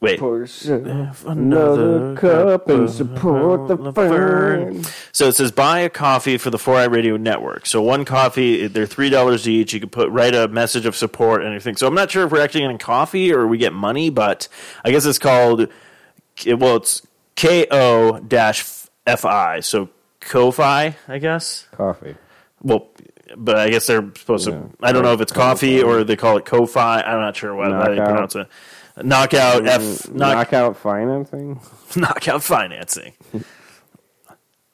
Wait. 0.00 0.18
Push 0.18 0.66
another 0.66 2.14
cup 2.16 2.68
and 2.68 2.90
support 2.90 3.68
the 3.68 3.92
fern. 3.92 4.84
So 5.12 5.28
it 5.28 5.32
says 5.36 5.50
buy 5.50 5.80
a 5.80 5.88
coffee 5.88 6.36
for 6.36 6.50
the 6.50 6.58
Four 6.58 6.76
Eye 6.76 6.84
Radio 6.84 7.16
Network. 7.16 7.64
So 7.64 7.80
one 7.80 8.04
coffee, 8.04 8.66
they're 8.66 8.84
three 8.84 9.08
dollars 9.08 9.48
each. 9.48 9.72
You 9.72 9.80
can 9.80 9.88
put 9.88 10.10
write 10.10 10.34
a 10.34 10.46
message 10.48 10.84
of 10.84 10.94
support 10.94 11.40
and 11.40 11.48
everything. 11.54 11.76
So 11.76 11.86
I'm 11.86 11.94
not 11.94 12.10
sure 12.10 12.24
if 12.26 12.32
we're 12.32 12.42
actually 12.42 12.62
getting 12.62 12.76
coffee 12.76 13.32
or 13.32 13.46
we 13.46 13.56
get 13.56 13.72
money, 13.72 14.10
but 14.10 14.46
I 14.84 14.90
guess 14.90 15.06
it's 15.06 15.18
called. 15.18 15.68
Well, 16.46 16.76
it's 16.76 17.06
K 17.36 17.66
O 17.70 18.18
dash 18.18 18.62
F 19.06 19.24
I. 19.24 19.60
So 19.60 19.88
Ko-fi, 20.20 20.96
I 21.08 21.18
guess. 21.18 21.66
Coffee. 21.72 22.16
Well, 22.62 22.88
but 23.36 23.56
I 23.56 23.68
guess 23.70 23.86
they're 23.86 24.08
supposed 24.16 24.48
Yeah. 24.48 24.54
to. 24.60 24.70
I 24.82 24.92
don't 24.92 25.02
know 25.02 25.12
if 25.12 25.20
it's 25.20 25.32
coffee 25.32 25.82
or 25.82 26.04
they 26.04 26.16
call 26.16 26.36
it 26.38 26.44
Ko-fi. 26.44 27.00
I'm 27.02 27.20
not 27.20 27.36
sure 27.36 27.54
what 27.54 27.72
how 27.72 27.84
they 27.88 27.96
Knockout. 27.96 28.08
pronounce 28.08 28.36
it. 28.36 28.46
Knockout 29.02 29.66
F 29.66 30.08
knock, 30.10 30.36
Knockout 30.36 30.76
financing. 30.76 31.60
knockout 31.96 32.42
financing. 32.42 33.12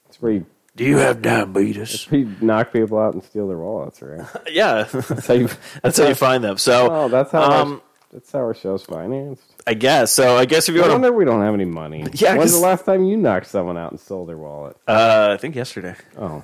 It's 0.09 0.21
where 0.21 0.33
you, 0.33 0.47
Do 0.77 0.85
you 0.85 0.97
have 0.99 1.23
diabetes? 1.23 2.07
you 2.11 2.35
knock 2.41 2.73
people 2.73 2.99
out 2.99 3.15
and 3.15 3.23
steal 3.23 3.49
their 3.49 3.57
wallets, 3.59 4.03
right? 4.03 4.27
Yeah, 4.51 4.83
That's 4.93 5.27
how 5.27 5.35
you. 5.35 5.49
that's 5.83 5.99
how 5.99 6.09
you 6.09 6.15
find 6.15 6.43
them. 6.45 6.59
So 6.59 6.89
Oh, 6.91 7.09
that's 7.09 7.31
how. 7.33 7.43
Um, 7.51 7.73
our, 7.75 7.81
that's 8.13 8.33
how 8.33 8.39
our 8.41 8.55
show's 8.55 8.83
financed. 8.85 9.50
I 9.67 9.75
guess. 9.75 10.12
So 10.12 10.37
I 10.37 10.45
guess 10.47 10.69
if 10.69 10.75
you 10.75 10.81
I 10.83 10.88
want 10.88 11.02
wonder 11.02 11.17
we 11.17 11.25
don't 11.25 11.43
have 11.43 11.55
any 11.55 11.64
money. 11.64 12.00
Yeah, 12.14 12.37
When's 12.37 12.52
'cause- 12.52 12.61
the 12.61 12.67
last 12.67 12.85
time 12.85 13.05
you 13.05 13.17
knocked 13.17 13.47
someone 13.47 13.76
out 13.76 13.90
and 13.93 14.00
stole 14.00 14.26
their 14.26 14.38
wallet? 14.38 14.76
uh, 14.88 15.31
I 15.33 15.37
think 15.37 15.55
yesterday. 15.57 15.95
Oh, 16.19 16.43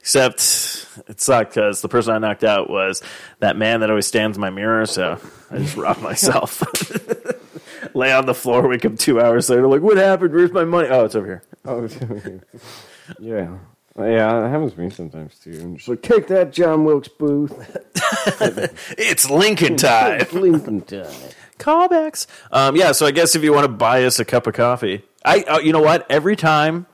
Except 0.00 0.38
it 1.08 1.18
sucked 1.20 1.54
because 1.54 1.80
the 1.80 1.88
person 1.88 2.12
I 2.14 2.18
knocked 2.18 2.44
out 2.44 2.68
was 2.68 3.02
that 3.38 3.56
man 3.56 3.80
that 3.80 3.88
always 3.88 4.06
stands 4.06 4.36
in 4.36 4.40
my 4.42 4.50
mirror. 4.50 4.84
So 4.86 5.18
I 5.50 5.58
just 5.58 5.76
robbed 5.76 6.02
myself. 6.10 6.62
Lay 7.94 8.12
on 8.12 8.26
the 8.26 8.34
floor, 8.34 8.66
wake 8.68 8.84
up 8.84 8.98
two 8.98 9.20
hours 9.20 9.48
later, 9.48 9.66
like, 9.66 9.80
what 9.82 9.96
happened? 9.96 10.34
Where's 10.34 10.52
my 10.52 10.64
money? 10.64 10.88
Oh, 10.88 11.04
it's 11.04 11.14
over 11.14 11.26
here. 11.26 11.42
oh, 11.64 11.86
yeah, 13.20 13.58
yeah. 13.98 14.40
That 14.40 14.48
happens 14.50 14.72
to 14.74 14.80
me 14.80 14.90
sometimes 14.90 15.38
too. 15.38 15.58
I'm 15.62 15.76
just 15.76 15.88
like, 15.88 16.02
take 16.02 16.26
that, 16.28 16.52
John 16.52 16.84
Wilkes 16.84 17.08
Booth. 17.08 17.52
It's 18.98 19.28
Lincoln 19.30 19.76
time. 19.76 20.26
Lincoln 20.32 20.80
time. 20.82 21.06
Callbacks. 21.58 22.26
Um, 22.50 22.76
yeah, 22.76 22.92
so 22.92 23.06
I 23.06 23.10
guess 23.10 23.34
if 23.34 23.42
you 23.42 23.52
want 23.52 23.64
to 23.64 23.72
buy 23.72 24.04
us 24.04 24.18
a 24.18 24.24
cup 24.24 24.46
of 24.46 24.54
coffee, 24.54 25.02
I, 25.24 25.42
uh, 25.42 25.58
you 25.58 25.72
know 25.72 25.80
what? 25.80 26.10
Every 26.10 26.36
time 26.36 26.86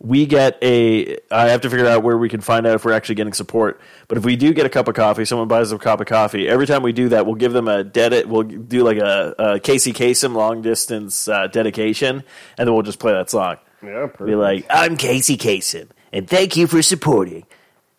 we 0.00 0.24
get 0.24 0.58
a, 0.62 1.18
I 1.30 1.50
have 1.50 1.60
to 1.60 1.70
figure 1.70 1.86
out 1.86 2.02
where 2.02 2.16
we 2.16 2.30
can 2.30 2.40
find 2.40 2.66
out 2.66 2.74
if 2.74 2.84
we're 2.84 2.92
actually 2.92 3.16
getting 3.16 3.34
support. 3.34 3.80
But 4.08 4.16
if 4.16 4.24
we 4.24 4.34
do 4.34 4.54
get 4.54 4.64
a 4.64 4.70
cup 4.70 4.88
of 4.88 4.94
coffee, 4.94 5.26
someone 5.26 5.46
buys 5.46 5.72
a 5.72 5.78
cup 5.78 6.00
of 6.00 6.06
coffee. 6.06 6.48
Every 6.48 6.66
time 6.66 6.82
we 6.82 6.92
do 6.92 7.10
that, 7.10 7.26
we'll 7.26 7.34
give 7.34 7.52
them 7.52 7.68
a 7.68 7.84
dead. 7.84 8.26
We'll 8.26 8.44
do 8.44 8.82
like 8.82 8.96
a, 8.96 9.34
a 9.38 9.60
Casey 9.60 9.92
Kasem 9.92 10.34
long 10.34 10.62
distance 10.62 11.28
uh, 11.28 11.48
dedication, 11.48 12.24
and 12.56 12.66
then 12.66 12.72
we'll 12.74 12.82
just 12.82 12.98
play 12.98 13.12
that 13.12 13.28
song. 13.28 13.58
Yeah, 13.82 14.06
perfect. 14.06 14.26
Be 14.26 14.34
like, 14.34 14.66
I'm 14.70 14.96
Casey 14.96 15.36
Kasem, 15.36 15.88
and 16.12 16.28
thank 16.28 16.56
you 16.56 16.66
for 16.66 16.80
supporting. 16.80 17.44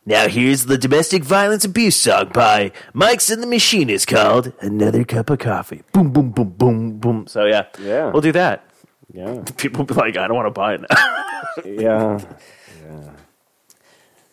Now 0.05 0.27
here's 0.27 0.65
the 0.65 0.77
domestic 0.77 1.23
violence 1.23 1.63
abuse 1.63 1.95
song 1.95 2.29
by 2.33 2.71
Mike's 2.93 3.29
and 3.29 3.41
the 3.41 3.47
Mechanics 3.47 4.05
called 4.05 4.51
Another 4.59 5.03
Cup 5.03 5.29
of 5.29 5.39
Coffee. 5.39 5.83
Boom, 5.93 6.11
boom, 6.11 6.31
boom, 6.31 6.49
boom, 6.49 6.97
boom. 6.97 7.27
So 7.27 7.45
yeah, 7.45 7.65
Yeah. 7.79 8.09
we'll 8.11 8.21
do 8.21 8.31
that. 8.31 8.65
yeah, 9.13 9.43
People 9.57 9.79
will 9.85 9.93
be 9.93 9.93
like, 9.93 10.17
I 10.17 10.27
don't 10.27 10.35
want 10.35 10.47
to 10.47 10.51
buy 10.51 10.73
it 10.73 10.81
now. 10.81 10.87
yeah. 11.65 12.19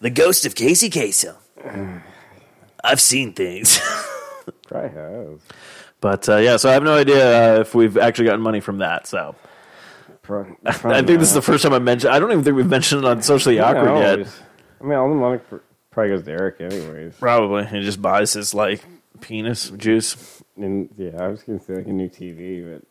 the 0.00 0.10
ghost 0.10 0.46
of 0.46 0.54
Casey 0.54 0.88
Kasem. 0.88 1.34
I've 2.84 3.00
seen 3.00 3.32
things. 3.34 3.78
Probably 4.68 4.88
have, 4.90 5.40
but 6.00 6.28
uh, 6.28 6.36
yeah, 6.36 6.56
so 6.56 6.70
I 6.70 6.72
have 6.74 6.84
no 6.84 6.94
idea 6.96 7.56
uh, 7.56 7.60
if 7.60 7.74
we've 7.74 7.98
actually 7.98 8.26
gotten 8.26 8.40
money 8.40 8.60
from 8.60 8.78
that. 8.78 9.06
So 9.06 9.34
I 10.30 10.42
think 11.02 11.18
this 11.18 11.28
is 11.28 11.34
the 11.34 11.42
first 11.42 11.62
time 11.64 11.72
I 11.74 11.78
mentioned. 11.80 12.14
I 12.14 12.18
don't 12.18 12.30
even 12.30 12.44
think 12.44 12.56
we've 12.56 12.66
mentioned 12.66 13.04
it 13.04 13.08
on 13.08 13.20
Socially 13.20 13.58
Awkward 13.58 13.98
yet. 13.98 14.28
I 14.80 14.84
mean, 14.84 14.94
all 14.94 15.08
the 15.08 15.14
money 15.14 15.38
pr- 15.38 15.56
probably 15.90 16.10
goes 16.10 16.24
to 16.24 16.30
Eric, 16.30 16.60
anyways. 16.60 17.14
Probably 17.16 17.64
he 17.66 17.80
just 17.82 18.00
buys 18.02 18.32
his 18.32 18.54
like 18.54 18.82
penis 19.20 19.70
juice. 19.70 20.42
And 20.56 20.88
yeah, 20.96 21.22
I 21.22 21.28
was 21.28 21.42
gonna 21.42 21.60
say 21.60 21.76
like 21.76 21.86
a 21.86 21.92
new 21.92 22.08
TV, 22.08 22.64
but 22.64 22.84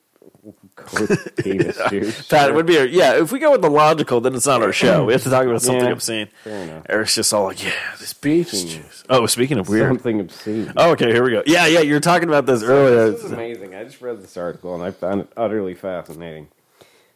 penis 1.38 1.77
juice. 1.89 2.27
That 2.29 2.48
Sure. 2.48 2.53
would 2.56 2.65
be, 2.65 2.77
our, 2.77 2.86
yeah. 2.86 3.20
If 3.22 3.32
we 3.32 3.39
go 3.39 3.51
with 3.51 3.62
the 3.62 3.70
logical, 3.70 4.22
then 4.22 4.34
it's 4.36 4.46
not 4.46 4.62
our 4.62 4.72
show. 4.74 5.06
We 5.06 5.13
have 5.13 5.24
to 5.24 5.29
talk 5.29 5.46
about 5.46 5.62
something 5.62 5.86
Yeah. 5.86 5.91
obscene. 5.91 6.27
Fair 6.44 6.63
enough. 6.63 6.84
Eric's 6.89 7.15
just 7.15 7.34
all 7.34 7.46
like, 7.46 7.63
yeah, 7.63 7.72
this 8.00 8.13
penis 8.13 8.50
Speaking 8.51 8.84
juice. 8.84 9.03
Oh, 9.10 9.25
speaking 9.25 9.58
of 9.60 9.67
weird. 9.70 9.89
something 9.89 10.20
obscene. 10.22 10.72
Oh, 10.77 10.91
okay, 10.91 11.12
here 11.12 11.24
we 11.24 11.32
go. 11.32 11.44
Yeah, 11.46 11.65
yeah. 11.67 11.79
You 11.82 11.94
were 11.94 12.00
talking 12.00 12.27
about 12.29 12.46
this 12.46 12.63
earlier. 12.63 13.12
This 13.12 13.24
is 13.25 13.32
amazing. 13.32 13.75
I 13.75 13.84
just 13.84 14.01
read 14.01 14.22
this 14.22 14.38
article 14.38 14.74
and 14.75 14.84
I 14.84 14.91
found 14.91 15.22
it 15.22 15.29
utterly 15.36 15.74
fascinating. 15.75 16.48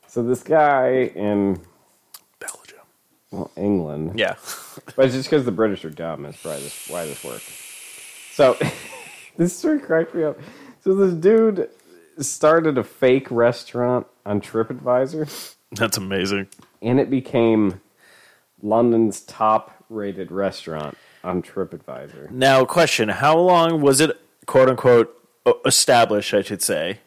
So 0.08 0.24
this 0.24 0.44
guy 0.44 1.12
in. 1.16 1.62
Well, 3.32 3.50
England, 3.56 4.20
Yeah. 4.20 4.36
but 4.96 5.06
it's 5.06 5.16
just 5.16 5.30
because 5.30 5.46
the 5.46 5.52
British 5.52 5.84
are 5.86 5.90
dumb. 5.90 6.24
That's 6.24 6.42
probably 6.42 6.64
this, 6.64 6.88
why 6.90 7.06
this 7.06 7.24
works. 7.24 7.52
So 8.34 8.58
this 9.38 9.56
story 9.58 9.80
cracked 9.80 10.14
me 10.16 10.24
up. 10.24 10.38
So 10.84 10.94
this 10.96 11.14
dude 11.14 11.70
started 12.20 12.78
a 12.78 12.84
fake 12.84 13.30
restaurant 13.32 14.08
on 14.26 14.42
TripAdvisor, 14.42 15.56
That's 15.72 15.98
amazing. 15.98 16.48
and 16.82 17.00
it 17.00 17.10
became 17.10 17.82
London's 18.62 19.22
top-rated 19.22 20.32
restaurant 20.32 20.98
on 21.24 21.42
TripAdvisor. 21.42 22.30
Now, 22.32 22.66
question: 22.66 23.10
How 23.10 23.38
long 23.38 23.82
was 23.82 24.02
it, 24.02 24.20
quote 24.46 24.70
unquote, 24.70 25.16
established? 25.66 26.34
I 26.34 26.42
should 26.42 26.62
say 26.62 27.00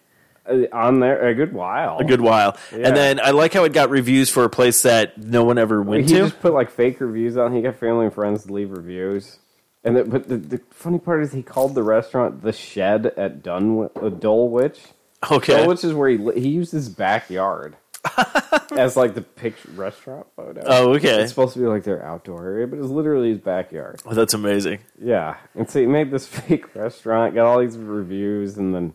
on 0.72 1.00
there 1.00 1.26
a 1.26 1.34
good 1.34 1.52
while. 1.52 1.98
a 1.98 2.04
good 2.04 2.20
while. 2.20 2.56
Yeah. 2.72 2.88
And 2.88 2.96
then 2.96 3.20
I 3.20 3.30
like 3.30 3.52
how 3.52 3.64
it 3.64 3.72
got 3.72 3.90
reviews 3.90 4.30
for 4.30 4.44
a 4.44 4.50
place 4.50 4.82
that 4.82 5.16
no 5.18 5.44
one 5.44 5.58
ever 5.58 5.82
went 5.82 6.02
he 6.02 6.08
to. 6.08 6.14
He 6.14 6.20
just 6.28 6.40
put 6.40 6.52
like 6.52 6.70
fake 6.70 7.00
reviews 7.00 7.36
on. 7.36 7.54
He 7.54 7.62
got 7.62 7.76
family 7.76 8.06
and 8.06 8.14
friends 8.14 8.44
to 8.44 8.52
leave 8.52 8.70
reviews. 8.70 9.38
And 9.84 9.96
the, 9.96 10.04
but 10.04 10.28
the, 10.28 10.38
the 10.38 10.60
funny 10.70 10.98
part 10.98 11.22
is 11.22 11.32
he 11.32 11.42
called 11.42 11.74
the 11.74 11.82
restaurant 11.82 12.42
the 12.42 12.52
Shed 12.52 13.06
at 13.18 13.42
Dunw- 13.42 13.90
uh, 14.02 14.08
Dulwich. 14.08 14.80
Okay. 15.30 15.58
Dulwich 15.58 15.84
is 15.84 15.92
where 15.92 16.08
he 16.08 16.16
li- 16.18 16.40
he 16.40 16.48
used 16.48 16.72
his 16.72 16.88
backyard 16.88 17.76
as 18.72 18.96
like 18.96 19.14
the 19.14 19.20
picture 19.22 19.68
restaurant 19.72 20.26
photo. 20.36 20.62
Oh, 20.64 20.94
okay. 20.94 21.20
It's 21.22 21.30
supposed 21.30 21.54
to 21.54 21.60
be 21.60 21.66
like 21.66 21.84
their 21.84 22.04
outdoor 22.04 22.44
area, 22.44 22.66
but 22.66 22.78
it's 22.78 22.88
literally 22.88 23.30
his 23.30 23.38
backyard. 23.38 24.00
Oh, 24.06 24.14
that's 24.14 24.34
amazing. 24.34 24.80
Yeah, 25.00 25.36
and 25.54 25.68
so 25.68 25.80
he 25.80 25.86
made 25.86 26.10
this 26.10 26.26
fake 26.28 26.74
restaurant, 26.74 27.34
got 27.34 27.46
all 27.46 27.60
these 27.60 27.76
reviews, 27.76 28.56
and 28.56 28.74
then 28.74 28.94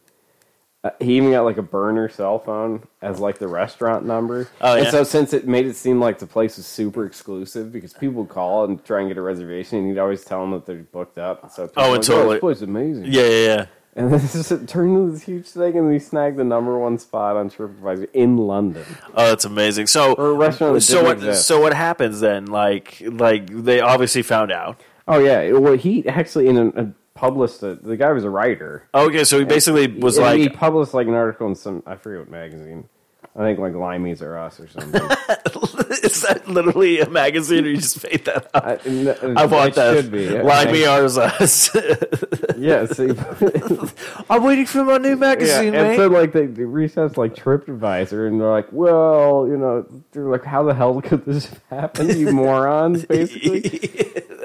uh, 0.83 0.91
he 0.99 1.17
even 1.17 1.31
got 1.31 1.41
like 1.41 1.57
a 1.57 1.61
burner 1.61 2.07
cell 2.09 2.39
phone 2.39 2.87
as 3.01 3.19
like 3.19 3.37
the 3.37 3.47
restaurant 3.47 4.05
number. 4.05 4.47
Oh, 4.61 4.77
and 4.77 4.87
so 4.87 5.03
since 5.03 5.33
it 5.33 5.47
made 5.47 5.65
it 5.65 5.75
seem 5.75 5.99
like 5.99 6.19
the 6.19 6.27
place 6.27 6.55
was 6.57 6.65
super 6.65 7.05
exclusive 7.05 7.71
because 7.73 7.93
people 7.93 8.21
would 8.23 8.29
call 8.29 8.63
and 8.65 8.83
try 8.85 8.99
and 9.01 9.09
get 9.09 9.17
a 9.17 9.21
reservation, 9.21 9.79
and 9.79 9.87
he'd 9.89 9.97
always 9.99 10.23
tell 10.23 10.39
them 10.41 10.51
that 10.51 10.65
they're 10.65 10.77
booked 10.77 11.17
up. 11.17 11.43
And 11.43 11.51
so 11.51 11.67
people 11.67 11.83
Oh, 11.83 11.85
and 11.87 11.97
like, 11.97 12.07
totally- 12.07 12.35
this 12.35 12.39
place 12.41 12.57
is 12.57 12.63
amazing. 12.63 13.05
Yeah, 13.05 13.23
yeah, 13.23 13.45
yeah. 13.45 13.65
And 13.95 14.13
then 14.13 14.19
this 14.21 14.51
it 14.51 14.67
turned 14.69 14.95
into 14.95 15.11
this 15.11 15.23
huge 15.23 15.47
thing, 15.47 15.75
and 15.77 15.89
we 15.89 15.99
snagged 15.99 16.37
the 16.37 16.43
number 16.45 16.77
one 16.79 16.97
spot 16.97 17.35
on 17.35 17.49
TripAdvisor 17.49 18.07
in 18.13 18.37
London. 18.37 18.85
Oh, 19.15 19.27
that's 19.27 19.43
amazing. 19.45 19.87
So, 19.87 20.15
For 20.15 20.29
a 20.29 20.33
restaurant 20.33 20.81
so 20.83 21.03
what? 21.03 21.17
exist. 21.17 21.45
So 21.47 21.59
what 21.59 21.73
happens 21.73 22.21
then? 22.21 22.45
Like, 22.45 23.01
like 23.05 23.47
they 23.47 23.81
obviously 23.81 24.21
found 24.21 24.51
out. 24.51 24.79
Oh 25.07 25.17
yeah, 25.17 25.51
well 25.53 25.73
he 25.73 26.07
actually 26.07 26.47
in 26.47 26.57
a, 26.57 26.67
a 26.83 26.93
published 27.19 27.61
a, 27.63 27.75
the 27.75 27.97
guy 27.97 28.11
was 28.13 28.23
a 28.23 28.29
writer. 28.29 28.87
Okay, 28.93 29.25
so 29.25 29.39
he 29.39 29.45
basically 29.45 29.87
was 29.87 30.17
Yeah, 30.17 30.23
like, 30.23 30.39
he 30.39 30.47
published 30.47 30.93
like 30.93 31.07
an 31.07 31.13
article 31.13 31.47
in 31.47 31.55
some 31.55 31.83
I 31.85 31.97
forget 31.97 32.21
what 32.21 32.29
magazine. 32.29 32.87
I 33.35 33.39
think 33.39 33.59
like 33.59 33.73
Limeys 33.73 34.21
or 34.21 34.37
Us 34.37 34.59
or 34.59 34.67
something. 34.67 35.01
"Is 36.03 36.21
that 36.21 36.43
literally 36.47 36.99
a 36.99 37.09
magazine, 37.09 37.65
or 37.65 37.69
you 37.69 37.77
just 37.77 38.03
made 38.03 38.25
that 38.25 38.49
up?" 38.53 38.65
I, 38.65 38.75
n- 38.85 39.37
I 39.37 39.45
want 39.45 39.75
that. 39.75 39.95
Should 39.95 40.11
be 40.11 40.29
Line 40.29 40.71
me 40.71 40.85
ours 40.85 41.17
us. 41.17 41.69
Yeah, 42.57 42.85
see, 42.87 43.11
I'm 44.29 44.43
waiting 44.43 44.65
for 44.65 44.83
my 44.83 44.97
new 44.97 45.09
yeah, 45.09 45.15
magazine, 45.15 45.73
and 45.73 45.87
mate. 45.89 45.95
so 45.95 46.07
like 46.07 46.33
they, 46.33 46.45
they 46.45 46.65
recess 46.65 47.15
like 47.15 47.33
TripAdvisor, 47.33 48.27
and 48.27 48.41
they're 48.41 48.51
like, 48.51 48.67
well, 48.73 49.47
you 49.47 49.55
know, 49.55 49.85
they're 50.11 50.25
like, 50.25 50.43
how 50.43 50.63
the 50.63 50.73
hell 50.73 50.99
could 51.01 51.25
this 51.25 51.49
happen, 51.69 52.09
you 52.09 52.33
morons? 52.33 53.05
Basically, 53.05 53.61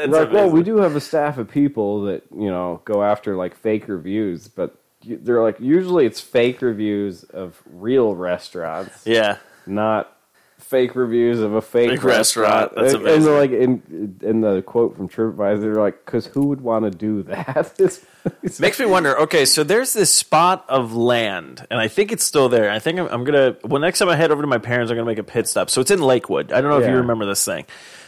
like, 0.06 0.30
well, 0.32 0.48
we 0.48 0.62
do 0.62 0.76
have 0.76 0.94
a 0.94 1.00
staff 1.00 1.38
of 1.38 1.48
people 1.50 2.02
that 2.04 2.22
you 2.32 2.48
know 2.48 2.80
go 2.84 3.02
after 3.02 3.34
like 3.34 3.56
fake 3.56 3.88
reviews, 3.88 4.46
but 4.46 4.76
they're 5.06 5.42
like 5.42 5.60
usually 5.60 6.06
it's 6.06 6.20
fake 6.20 6.62
reviews 6.62 7.24
of 7.24 7.60
real 7.66 8.14
restaurants. 8.14 9.06
yeah. 9.06 9.38
not 9.66 10.10
fake 10.58 10.94
reviews 10.96 11.40
of 11.40 11.52
a 11.54 11.60
fake, 11.60 11.90
Fake 11.90 12.04
restaurant. 12.04 12.72
That's 12.74 12.94
and, 12.94 13.06
and 13.06 13.24
like 13.26 13.50
in 13.50 14.18
in 14.22 14.40
the 14.40 14.62
quote 14.62 14.96
from 14.96 15.08
TripAdvisor, 15.08 15.60
they're 15.60 15.74
like, 15.74 16.04
"Because 16.04 16.26
who 16.26 16.46
would 16.46 16.60
want 16.62 16.84
to 16.84 16.90
do 16.90 17.22
that?" 17.24 17.74
It's- 17.78 17.98
it's- 18.42 18.58
Makes 18.60 18.80
me 18.80 18.86
wonder. 18.86 19.18
Okay, 19.20 19.44
so 19.44 19.62
there's 19.62 19.92
this 19.92 20.10
spot 20.12 20.64
of 20.68 20.94
land, 20.94 21.66
and 21.70 21.78
I 21.78 21.88
think 21.88 22.10
it's 22.10 22.24
still 22.24 22.48
there. 22.48 22.70
I 22.70 22.78
think 22.78 22.98
I'm, 22.98 23.06
I'm 23.08 23.24
gonna. 23.24 23.56
Well, 23.62 23.80
next 23.82 23.98
time 23.98 24.08
I 24.08 24.16
head 24.16 24.30
over 24.30 24.40
to 24.42 24.48
my 24.48 24.56
parents, 24.56 24.90
I'm 24.90 24.96
gonna 24.96 25.06
make 25.06 25.18
a 25.18 25.22
pit 25.22 25.46
stop. 25.46 25.68
So 25.68 25.82
it's 25.82 25.90
in 25.90 26.00
Lakewood. 26.00 26.50
I 26.50 26.62
don't 26.62 26.70
know 26.70 26.78
if 26.78 26.88
you 26.88 26.96
remember 26.96 27.26
this 27.26 27.44
thing. 27.44 27.66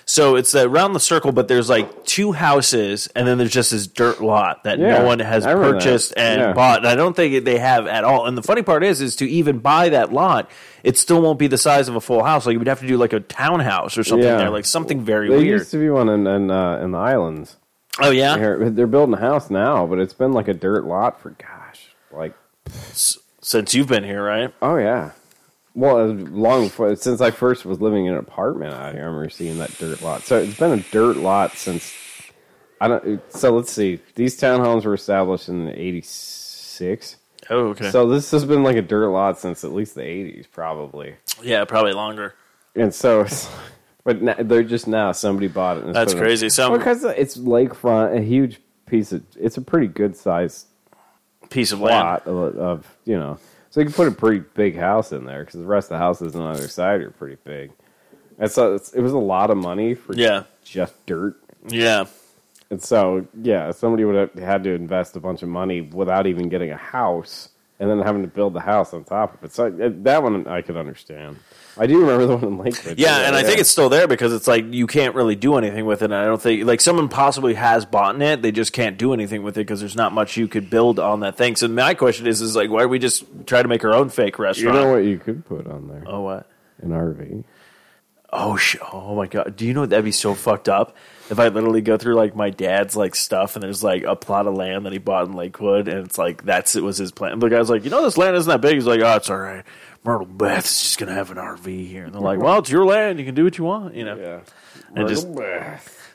So 0.09 0.37
it's 0.37 0.55
around 0.55 0.93
the 0.93 1.01
circle, 1.01 1.33
but 1.33 1.49
there's 1.49 1.69
like 1.69 2.05
two 2.05 2.31
houses, 2.31 3.09
and 3.17 3.27
then 3.27 3.39
there's 3.39 3.51
just 3.51 3.73
this 3.73 3.89
dirt 3.89 4.23
lot 4.23 4.63
that 4.63 4.79
Yeah, 4.79 4.99
no 4.99 5.05
one 5.05 5.19
has 5.19 5.45
remember 5.45 5.73
that. 5.73 5.73
purchased 5.83 6.15
and 6.17 6.41
Yeah. 6.41 6.53
bought. 6.53 6.79
And 6.79 6.87
I 6.87 6.95
don't 6.95 7.17
think 7.17 7.45
they 7.45 7.59
have 7.59 7.89
at 7.89 8.05
all. 8.05 8.27
And 8.27 8.39
the 8.39 8.43
funny 8.43 8.63
part 8.63 8.85
is, 8.85 9.01
is 9.01 9.17
to 9.17 9.29
even 9.29 9.59
buy 9.59 9.89
that 9.89 10.13
lot, 10.13 10.49
it 10.85 10.97
still 10.97 11.21
won't 11.21 11.41
be 11.41 11.49
the 11.49 11.59
size 11.59 11.89
of 11.89 11.97
a 11.97 12.01
full 12.01 12.23
house. 12.23 12.47
Like 12.47 12.53
you 12.53 12.61
would 12.61 12.69
have 12.69 12.79
to 12.81 12.87
do 12.87 12.97
like 12.97 13.13
a 13.13 13.19
townhouse 13.19 13.99
or 13.99 14.05
something 14.05 14.29
Yeah. 14.29 14.37
there, 14.37 14.51
like 14.51 14.65
something 14.65 15.01
very 15.05 15.29
There 15.29 15.39
weird. 15.39 15.59
used 15.59 15.73
to 15.73 15.79
be 15.79 15.91
one 15.91 16.09
in 16.09 16.25
in, 16.29 16.51
uh, 16.53 16.79
in 16.79 16.93
the 16.93 16.99
islands. 16.99 17.57
oh 18.01 18.11
yeah, 18.11 18.37
they're 18.37 18.87
building 18.87 19.15
a 19.15 19.21
house 19.21 19.51
now, 19.51 19.87
but 19.87 19.99
it's 19.99 20.15
been 20.15 20.33
like 20.33 20.47
a 20.47 20.55
dirt 20.55 20.85
lot 20.85 21.21
for 21.21 21.31
gosh, 21.31 21.89
like 22.13 22.33
S- 22.93 23.19
since 23.41 23.75
you've 23.75 23.89
been 23.89 24.05
here, 24.05 24.23
right? 24.23 24.53
oh 24.63 24.77
yeah. 24.77 25.11
Well, 25.77 26.07
long 26.15 26.65
before 26.65 26.97
since 26.97 27.21
I 27.21 27.31
first 27.31 27.67
was 27.67 27.83
living 27.83 28.07
in 28.07 28.15
an 28.15 28.19
apartment 28.19 28.73
out 28.73 28.95
here, 28.95 29.03
I 29.03 29.07
remember 29.07 29.29
seeing 29.29 29.59
that 29.59 29.77
dirt 29.77 30.01
lot. 30.01 30.23
So 30.23 30.39
it's 30.39 30.59
been 30.59 30.73
a 30.73 30.83
dirt 30.91 31.19
lot 31.19 31.53
since 31.53 31.93
I 32.81 32.89
don't. 32.89 33.21
So 33.31 33.55
let's 33.55 33.71
see. 33.71 34.01
These 34.15 34.41
townhomes 34.41 34.87
were 34.87 34.95
established 34.95 35.51
in 35.51 35.69
'86. 35.69 37.17
Oh 37.51 37.69
okay, 37.69 37.91
So 37.91 38.09
this 38.09 38.31
has 38.31 38.45
been 38.47 38.63
like 38.63 38.77
a 38.77 38.83
dirt 38.83 39.11
lot 39.11 39.39
since 39.39 39.65
at 39.65 39.73
least 39.73 39.95
the 39.95 40.01
'80s, 40.01 40.47
probably. 40.51 41.17
yeah, 41.43 41.65
probably 41.67 41.93
longer. 41.93 42.35
And 42.75 42.95
so, 42.95 43.21
it's, 43.23 43.49
but 44.05 44.21
now, 44.23 44.35
they're 44.39 44.63
just 44.65 44.87
now 44.87 45.13
somebody 45.13 45.49
bought 45.49 45.77
it. 45.77 45.93
That's 45.93 46.15
it- 46.15 46.19
crazy. 46.19 46.49
So 46.49 46.77
because 46.77 47.05
it's 47.05 47.37
lakefront, 47.37 48.17
a 48.17 48.23
huge 48.23 48.61
piece 48.87 49.13
of. 49.13 49.23
It's 49.37 49.59
a 49.59 49.63
pretty 49.63 49.89
good 49.89 50.17
sized 50.17 50.67
piece 51.51 51.73
of 51.73 51.81
land. 51.81 51.95
lot 51.95 52.27
of, 52.27 52.57
of 52.57 52.97
you 53.05 53.19
know. 53.19 53.39
So 53.77 53.81
you 53.83 53.89
can 53.89 53.93
put 53.93 54.09
a 54.09 54.11
pretty 54.11 54.43
big 54.55 54.75
house 54.75 55.13
in 55.13 55.27
there 55.27 55.45
because 55.45 55.61
the 55.61 55.67
rest 55.67 55.89
of 55.89 55.91
the 55.91 55.99
houses 55.99 56.35
on 56.35 56.45
the 56.45 56.49
other 56.49 56.67
side 56.67 57.03
are 57.03 57.11
pretty 57.11 57.37
big. 57.45 57.73
And 58.39 58.51
so 58.51 58.75
it's, 58.75 58.95
it 58.95 59.03
was 59.03 59.13
a 59.13 59.19
lot 59.19 59.51
of 59.51 59.59
money 59.59 59.93
for 59.95 60.15
Yeah, 60.15 60.45
just 60.65 60.95
dirt. 61.05 61.37
yeah. 61.69 62.07
And 62.71 62.83
so 62.83 63.27
yeah, 63.43 63.71
somebody 63.73 64.07
would 64.07 64.15
have 64.15 64.33
had 64.43 64.65
to 64.65 64.71
invest 64.71 65.15
a 65.17 65.21
bunch 65.21 65.43
of 65.43 65.51
money 65.51 65.83
without 65.83 66.27
even 66.27 66.49
getting 66.49 66.71
a 66.71 66.77
house, 66.79 67.51
and 67.79 67.91
then 67.91 68.01
having 68.01 68.23
to 68.23 68.29
build 68.29 68.55
the 68.55 68.61
house 68.61 68.95
on 68.95 69.05
top 69.05 69.35
of 69.35 69.45
it. 69.45 69.53
So 69.53 69.67
uh, 69.67 69.91
that 70.05 70.23
one 70.23 70.47
I 70.47 70.63
could 70.63 70.79
understand. 70.79 71.37
I 71.79 71.87
do 71.87 72.01
remember 72.01 72.27
the 72.27 72.37
one 72.37 72.45
in 72.45 72.59
Lakewood. 72.59 72.99
Yeah, 72.99 73.19
and 73.27 73.37
I 73.37 73.43
think 73.43 73.61
it's 73.61 73.69
still 73.71 73.89
there 73.89 74.09
because 74.09 74.33
it's 74.33 74.47
like 74.47 74.73
you 74.73 74.87
can't 74.87 75.15
really 75.15 75.37
do 75.37 75.57
anything 75.57 75.85
with 75.85 76.01
it. 76.03 76.07
And 76.07 76.15
I 76.15 76.25
don't 76.25 76.41
think 76.41 76.65
like 76.65 76.81
someone 76.81 77.09
possibly 77.09 77.55
has 77.55 77.85
bought 77.85 78.21
it, 78.23 78.41
they 78.43 78.51
just 78.53 78.73
can't 78.73 78.97
do 78.97 79.13
anything 79.13 79.43
with 79.43 79.57
it 79.57 79.61
because 79.61 79.81
there's 79.81 79.97
not 79.97 80.13
much 80.13 80.37
you 80.37 80.49
could 80.49 80.71
build 80.71 80.99
on 80.99 81.21
that 81.21 81.37
thing. 81.37 81.55
So 81.57 81.69
my 81.69 81.95
question 81.95 82.27
is, 82.27 82.41
is 82.41 82.57
like, 82.57 82.71
why 82.71 82.81
don't 82.81 82.91
we 82.91 82.99
just 82.99 83.25
try 83.47 83.63
to 83.63 83.69
make 83.69 83.85
our 83.85 83.93
own 83.93 84.09
fake 84.09 84.39
restaurant? 84.39 84.75
You 84.75 84.81
restaurant? 84.81 84.87
know 84.87 84.93
what 85.03 85.05
you 85.11 85.19
could 85.19 85.45
put 85.45 85.67
on 85.67 85.89
there? 85.89 86.05
Oh 86.07 86.23
what? 86.23 86.49
An 86.81 86.91
RV. 86.91 87.45
Oh 88.33 88.57
sh- 88.57 88.77
Oh 88.93 89.15
my 89.15 89.27
god! 89.27 89.55
Do 89.57 89.65
you 89.65 89.73
know 89.73 89.87
that'd 89.87 90.05
be 90.05 90.11
so 90.13 90.35
fucked 90.35 90.69
up 90.69 90.97
if 91.31 91.39
I 91.39 91.49
literally 91.49 91.81
go 91.81 91.97
through 91.97 92.17
like 92.17 92.35
my 92.35 92.51
dad's 92.51 92.97
like 92.97 93.15
stuff 93.15 93.55
and 93.55 93.63
there's 93.63 93.85
like 93.85 94.03
a 94.03 94.17
plot 94.17 94.47
of 94.49 94.55
land 94.55 94.85
that 94.85 94.93
he 94.93 94.99
bought 94.99 95.27
in 95.27 95.33
Lakewood 95.35 95.87
and 95.89 96.05
it's 96.07 96.19
like 96.19 96.43
that's 96.45 96.75
it 96.75 96.83
was 96.83 96.99
his 96.99 97.13
plan. 97.13 97.39
The 97.39 97.49
guy's 97.49 97.71
like, 97.71 97.85
you 97.85 97.91
know, 97.91 98.03
this 98.03 98.19
land 98.19 98.37
isn't 98.37 98.51
that 98.51 98.61
big. 98.61 98.75
He's 98.75 98.85
like, 98.87 99.01
oh, 99.01 99.15
it's 99.17 99.31
all 99.31 99.39
right. 99.39 99.65
Myrtle 100.07 100.27
Beth 100.27 100.65
is 100.65 100.81
just 100.83 100.99
gonna 100.99 101.13
have 101.15 101.31
an 101.31 101.37
RV 101.37 101.87
here, 101.89 102.05
and 102.05 102.15
they're 102.15 102.21
like, 102.23 102.39
well, 102.39 102.59
it's 102.61 102.71
your 102.71 102.85
land. 102.87 103.19
You 103.19 103.25
can 103.27 103.35
do 103.35 103.45
what 103.45 103.59
you 103.59 103.65
want, 103.65 103.95
you 103.95 104.05
know. 104.05 104.17
Yeah. 104.17 104.41
And 104.95 105.09
just- 105.09 105.27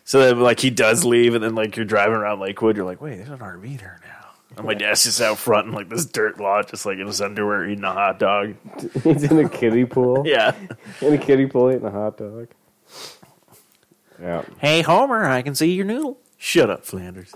So 0.05 0.19
then, 0.19 0.39
like, 0.39 0.59
he 0.59 0.69
does 0.71 1.05
leave, 1.05 1.35
and 1.35 1.43
then, 1.43 1.53
like, 1.55 1.75
you're 1.75 1.85
driving 1.85 2.15
around 2.15 2.39
Lakewood, 2.39 2.75
you're 2.75 2.85
like, 2.85 3.01
wait, 3.01 3.17
there's 3.17 3.29
an 3.29 3.39
RV 3.39 3.77
there 3.79 3.99
now. 4.03 4.29
And 4.57 4.65
my 4.65 4.73
dad's 4.73 5.03
just 5.03 5.21
out 5.21 5.37
front 5.37 5.67
in, 5.67 5.73
like, 5.73 5.89
this 5.89 6.05
dirt 6.05 6.39
lot, 6.39 6.69
just, 6.69 6.85
like, 6.85 6.97
in 6.97 7.05
his 7.07 7.21
underwear 7.21 7.69
eating 7.69 7.83
a 7.83 7.91
hot 7.93 8.17
dog. 8.19 8.55
He's 9.03 9.23
in 9.23 9.39
a 9.39 9.47
kiddie 9.47 9.85
pool. 9.85 10.23
Yeah. 10.27 10.55
In 11.01 11.13
a 11.13 11.17
kiddie 11.17 11.45
pool 11.45 11.69
eating 11.71 11.85
a 11.85 11.91
hot 11.91 12.17
dog. 12.17 12.47
Yeah. 14.21 14.43
Hey, 14.59 14.81
Homer, 14.81 15.25
I 15.25 15.41
can 15.41 15.55
see 15.55 15.71
your 15.73 15.85
noodle. 15.85 16.17
Shut 16.37 16.69
up, 16.69 16.85
Flanders. 16.85 17.33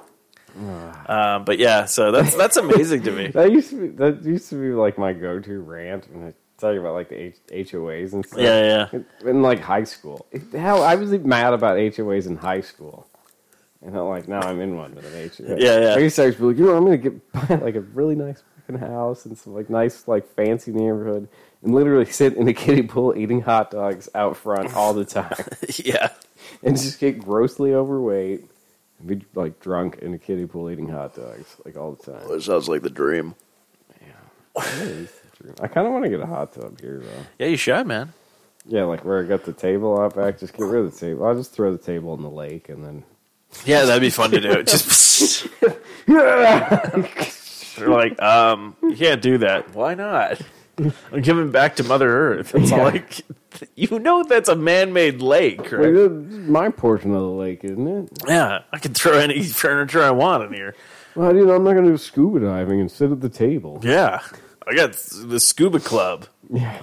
um, 1.07 1.43
but 1.45 1.57
yeah, 1.59 1.83
so 1.85 2.11
that's 2.11 2.33
that's 2.35 2.55
amazing 2.57 3.03
to 3.03 3.11
me. 3.11 3.27
That 3.27 3.51
used 3.51 3.71
to 3.71 3.75
be 3.81 3.87
that 3.97 4.23
used 4.23 4.49
to 4.51 4.55
be 4.55 4.69
like 4.71 4.97
my 4.97 5.11
go 5.11 5.37
to 5.39 5.59
rant 5.59 6.07
when 6.13 6.27
I 6.29 6.33
talk 6.57 6.77
about 6.77 6.93
like 6.93 7.09
the 7.09 7.15
H- 7.15 7.69
HOAs 7.71 8.13
and 8.13 8.25
stuff. 8.25 8.39
Yeah, 8.39 8.87
yeah. 8.91 9.29
In 9.29 9.41
like 9.41 9.59
high 9.59 9.83
school. 9.83 10.25
Hell, 10.51 10.83
I 10.83 10.95
was 10.95 11.11
mad 11.11 11.53
about 11.53 11.77
HOAs 11.77 12.27
in 12.27 12.37
high 12.37 12.61
school. 12.61 13.07
And 13.81 13.95
I'm 13.95 14.07
like, 14.07 14.27
now 14.27 14.39
I'm 14.39 14.59
in 14.61 14.75
one 14.75 14.95
with 14.95 15.05
an 15.05 15.29
HOA. 15.29 15.59
Yeah, 15.59 15.79
yeah. 15.79 15.93
I 15.95 15.97
used 15.99 16.15
to 16.15 16.31
be 16.31 16.43
like, 16.43 16.57
you 16.57 16.65
know, 16.65 16.75
I'm 16.75 16.85
gonna 16.85 16.97
get 16.97 17.31
buy 17.49 17.55
like 17.55 17.75
a 17.75 17.81
really 17.81 18.15
nice 18.15 18.41
fucking 18.67 18.79
house 18.79 19.25
and 19.25 19.37
some 19.37 19.53
like 19.53 19.69
nice 19.69 20.07
like 20.07 20.27
fancy 20.35 20.71
neighborhood 20.71 21.27
and 21.61 21.73
literally 21.73 22.05
sit 22.05 22.33
in 22.35 22.47
a 22.47 22.53
kiddie 22.53 22.83
pool 22.83 23.13
eating 23.15 23.41
hot 23.41 23.71
dogs 23.71 24.09
out 24.15 24.37
front 24.37 24.75
all 24.75 24.93
the 24.93 25.05
time. 25.05 25.35
yeah. 25.77 26.09
and 26.63 26.75
just 26.77 26.99
get 26.99 27.19
grossly 27.19 27.73
overweight 27.73 28.45
and 28.99 29.07
be 29.07 29.25
like 29.35 29.59
drunk 29.59 29.99
in 29.99 30.13
a 30.13 30.17
kiddie 30.17 30.47
pool 30.47 30.69
eating 30.71 30.89
hot 30.89 31.15
dogs 31.15 31.57
like 31.65 31.77
all 31.77 31.91
the 31.93 32.11
time. 32.11 32.31
It 32.31 32.41
sounds 32.41 32.67
like 32.67 32.81
the 32.81 32.89
dream. 32.89 33.35
That 34.55 35.09
dream. 35.45 35.55
I 35.61 35.67
kind 35.67 35.87
of 35.87 35.93
want 35.93 36.03
to 36.05 36.09
get 36.09 36.19
a 36.19 36.25
hot 36.25 36.53
tub 36.53 36.79
here 36.81 36.99
though. 37.03 37.25
Yeah, 37.39 37.47
you 37.47 37.57
should, 37.57 37.87
man. 37.87 38.13
Yeah, 38.67 38.83
like 38.83 39.05
where 39.05 39.23
I 39.23 39.27
got 39.27 39.43
the 39.45 39.53
table 39.53 39.99
out 39.99 40.15
back. 40.15 40.39
Just 40.39 40.53
get 40.53 40.65
rid 40.65 40.85
of 40.85 40.93
the 40.93 40.99
table. 40.99 41.25
I'll 41.25 41.35
just 41.35 41.51
throw 41.53 41.71
the 41.71 41.77
table 41.83 42.13
in 42.15 42.21
the 42.23 42.29
lake 42.29 42.69
and 42.69 42.83
then. 42.83 43.03
Yeah, 43.65 43.85
that'd 43.85 44.01
be 44.01 44.09
fun 44.09 44.31
to 44.31 44.41
do. 44.41 44.63
Just 44.63 45.47
They're 47.77 47.89
like, 47.89 48.21
um, 48.21 48.75
you 48.83 48.95
can't 48.95 49.21
do 49.21 49.37
that. 49.39 49.73
Why 49.75 49.93
not? 49.95 50.41
I'm 50.77 51.21
giving 51.21 51.51
back 51.51 51.75
to 51.77 51.83
Mother 51.83 52.09
Earth. 52.09 52.53
It's 52.55 52.71
Yeah. 52.71 52.83
like, 52.83 53.21
you 53.75 53.99
know, 53.99 54.23
that's 54.23 54.49
a 54.49 54.55
man-made 54.55 55.21
lake, 55.21 55.71
right? 55.71 55.85
is 55.85 56.09
my 56.49 56.69
portion 56.69 57.11
of 57.13 57.21
the 57.21 57.27
lake, 57.29 57.63
isn't 57.63 57.87
it? 57.87 58.09
Yeah, 58.27 58.59
I 58.73 58.79
can 58.79 58.93
throw 58.93 59.13
any 59.17 59.41
furniture 59.43 60.03
I 60.03 60.11
want 60.11 60.43
in 60.43 60.53
here. 60.53 60.75
Well, 61.15 61.33
you 61.35 61.45
know, 61.45 61.55
I'm 61.55 61.63
not 61.63 61.73
going 61.73 61.85
to 61.85 61.91
do 61.91 61.97
scuba 61.97 62.41
diving 62.41 62.81
and 62.81 62.91
sit 62.91 63.09
at 63.11 63.21
the 63.21 63.29
table. 63.29 63.79
Yeah, 63.83 64.21
I 64.67 64.75
got 64.75 64.93
the 64.93 65.39
scuba 65.39 65.79
club. 65.79 66.25
Yeah, 66.51 66.81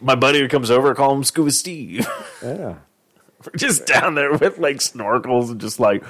My 0.00 0.14
buddy 0.14 0.40
who 0.40 0.48
comes 0.48 0.70
over, 0.70 0.90
I 0.90 0.94
call 0.94 1.14
him 1.14 1.24
Scuba 1.24 1.50
Steve. 1.50 2.06
yeah. 2.42 2.76
We're 3.44 3.56
just 3.58 3.86
down 3.86 4.14
there 4.14 4.32
with 4.32 4.58
like 4.58 4.76
snorkels 4.78 5.50
and 5.50 5.60
just 5.60 5.78
like 5.78 6.02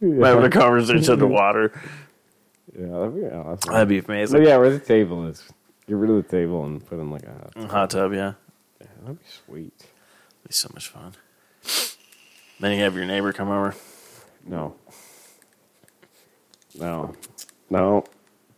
Yeah, 0.00 0.26
having 0.26 0.44
a 0.44 0.50
conversation 0.50 1.12
underwater. 1.12 1.72
yeah 2.76 2.86
that'd 2.88 3.14
be 3.14 3.24
awesome. 3.26 3.72
That'd 3.72 3.88
be 3.88 4.00
So 4.00 4.06
amazing. 4.08 4.42
yeah, 4.44 4.56
where 4.56 4.70
the 4.70 4.80
table 4.80 5.26
is. 5.28 5.42
Get 5.86 5.94
rid 5.96 6.10
of 6.10 6.16
the 6.16 6.28
table 6.28 6.64
and 6.64 6.84
put 6.84 6.98
in 6.98 7.10
like 7.10 7.22
a 7.22 7.32
hot. 7.32 7.52
tub. 7.54 7.70
Hot 7.70 7.90
tub, 7.90 8.12
yeah. 8.12 8.32
Yeah, 8.80 8.86
that'd 9.02 9.18
be 9.20 9.24
sweet. 9.46 9.78
That'd 9.78 10.48
be 10.48 10.52
so 10.52 10.68
much 10.74 10.88
fun. 10.88 11.12
Then 12.58 12.72
you 12.76 12.82
have 12.82 12.96
your 12.96 13.04
neighbor 13.06 13.32
come 13.32 13.48
over. 13.48 13.74
No. 14.44 14.74
No. 16.78 17.14
No. 17.70 18.04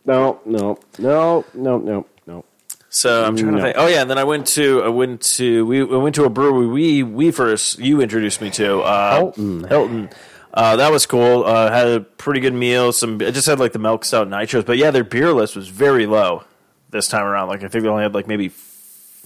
No. 0.09 0.39
No. 0.45 0.77
No. 0.97 1.45
No. 1.53 1.77
No. 1.77 2.05
No. 2.27 2.45
So 2.89 3.23
I'm 3.25 3.35
trying 3.37 3.51
No. 3.51 3.57
to 3.57 3.63
think. 3.63 3.75
Oh 3.77 3.87
yeah, 3.87 4.01
and 4.01 4.09
then 4.09 4.17
I 4.17 4.23
went 4.23 4.47
to 4.47 4.81
I 4.83 4.87
went 4.89 5.21
to 5.37 5.65
we, 5.65 5.83
we 5.83 5.97
went 5.97 6.15
to 6.15 6.23
a 6.25 6.29
brewery 6.29 6.67
we 6.67 7.03
we 7.03 7.31
first 7.31 7.77
you 7.79 8.01
introduced 8.01 8.41
me 8.41 8.49
to 8.51 8.79
uh, 8.81 9.17
Hilton. 9.17 9.63
Hilton. 9.65 10.09
Uh, 10.51 10.75
that 10.77 10.91
was 10.91 11.05
cool. 11.05 11.43
Uh, 11.45 11.71
had 11.71 11.87
a 11.87 11.99
pretty 11.99 12.39
good 12.39 12.55
meal. 12.55 12.91
Some 12.91 13.21
I 13.21 13.29
just 13.29 13.45
had 13.47 13.59
like 13.59 13.71
the 13.73 13.79
milk 13.79 14.03
stout 14.03 14.27
nitros, 14.27 14.65
but 14.65 14.77
yeah, 14.77 14.89
their 14.89 15.03
beer 15.03 15.31
list 15.31 15.55
was 15.55 15.67
very 15.67 16.07
low 16.07 16.43
this 16.89 17.07
time 17.07 17.23
around. 17.25 17.49
Like 17.49 17.63
I 17.63 17.67
think 17.67 17.83
they 17.83 17.89
only 17.89 18.01
had 18.03 18.15
like 18.15 18.27
maybe 18.27 18.49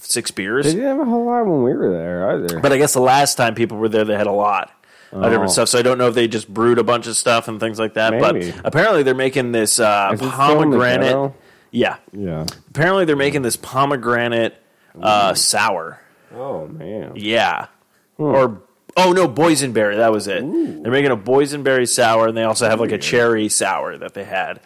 six 0.00 0.30
beers. 0.30 0.66
They 0.66 0.72
didn't 0.72 0.86
have 0.86 1.00
a 1.00 1.04
whole 1.06 1.24
lot 1.24 1.46
when 1.46 1.62
we 1.62 1.72
were 1.72 1.90
there 1.90 2.30
either. 2.32 2.60
But 2.60 2.72
I 2.72 2.76
guess 2.76 2.92
the 2.92 3.00
last 3.00 3.36
time 3.36 3.54
people 3.54 3.78
were 3.78 3.88
there, 3.88 4.04
they 4.04 4.16
had 4.16 4.26
a 4.26 4.32
lot 4.32 4.70
Oh. 5.12 5.28
different 5.28 5.50
stuff. 5.52 5.68
So 5.68 5.78
I 5.78 5.82
don't 5.82 5.98
know 5.98 6.08
if 6.08 6.14
they 6.14 6.26
just 6.28 6.52
brewed 6.52 6.78
a 6.78 6.84
bunch 6.84 7.06
of 7.06 7.16
stuff 7.16 7.46
and 7.48 7.60
things 7.60 7.78
like 7.78 7.94
that. 7.94 8.14
Maybe. 8.14 8.50
But 8.52 8.60
apparently 8.66 9.02
they're 9.02 9.14
making 9.14 9.52
this 9.52 9.78
uh, 9.78 10.10
Is 10.14 10.20
it 10.20 10.24
still 10.30 10.62
in 10.62 10.70
the 10.70 10.76
pomegranate. 10.78 11.32
Yeah, 11.70 11.96
Yeah. 12.12 12.46
apparently 12.70 13.04
they're 13.04 13.16
making 13.16 13.42
this 13.42 13.56
pomegranate 13.56 14.54
uh, 15.00 15.34
sour. 15.34 16.00
Oh 16.34 16.66
man. 16.66 17.12
Yeah, 17.16 17.66
or 18.18 18.62
oh 18.96 19.12
no, 19.12 19.28
boysenberry. 19.28 19.96
That 19.96 20.12
was 20.12 20.26
it. 20.28 20.40
They're 20.42 20.92
making 20.92 21.10
a 21.10 21.16
boysenberry 21.16 21.88
sour, 21.88 22.28
and 22.28 22.36
they 22.36 22.42
also 22.44 22.68
have 22.68 22.80
like 22.80 22.92
a 22.92 22.98
cherry 22.98 23.48
sour 23.48 23.96
that 23.98 24.14
they 24.14 24.24
had. 24.24 24.60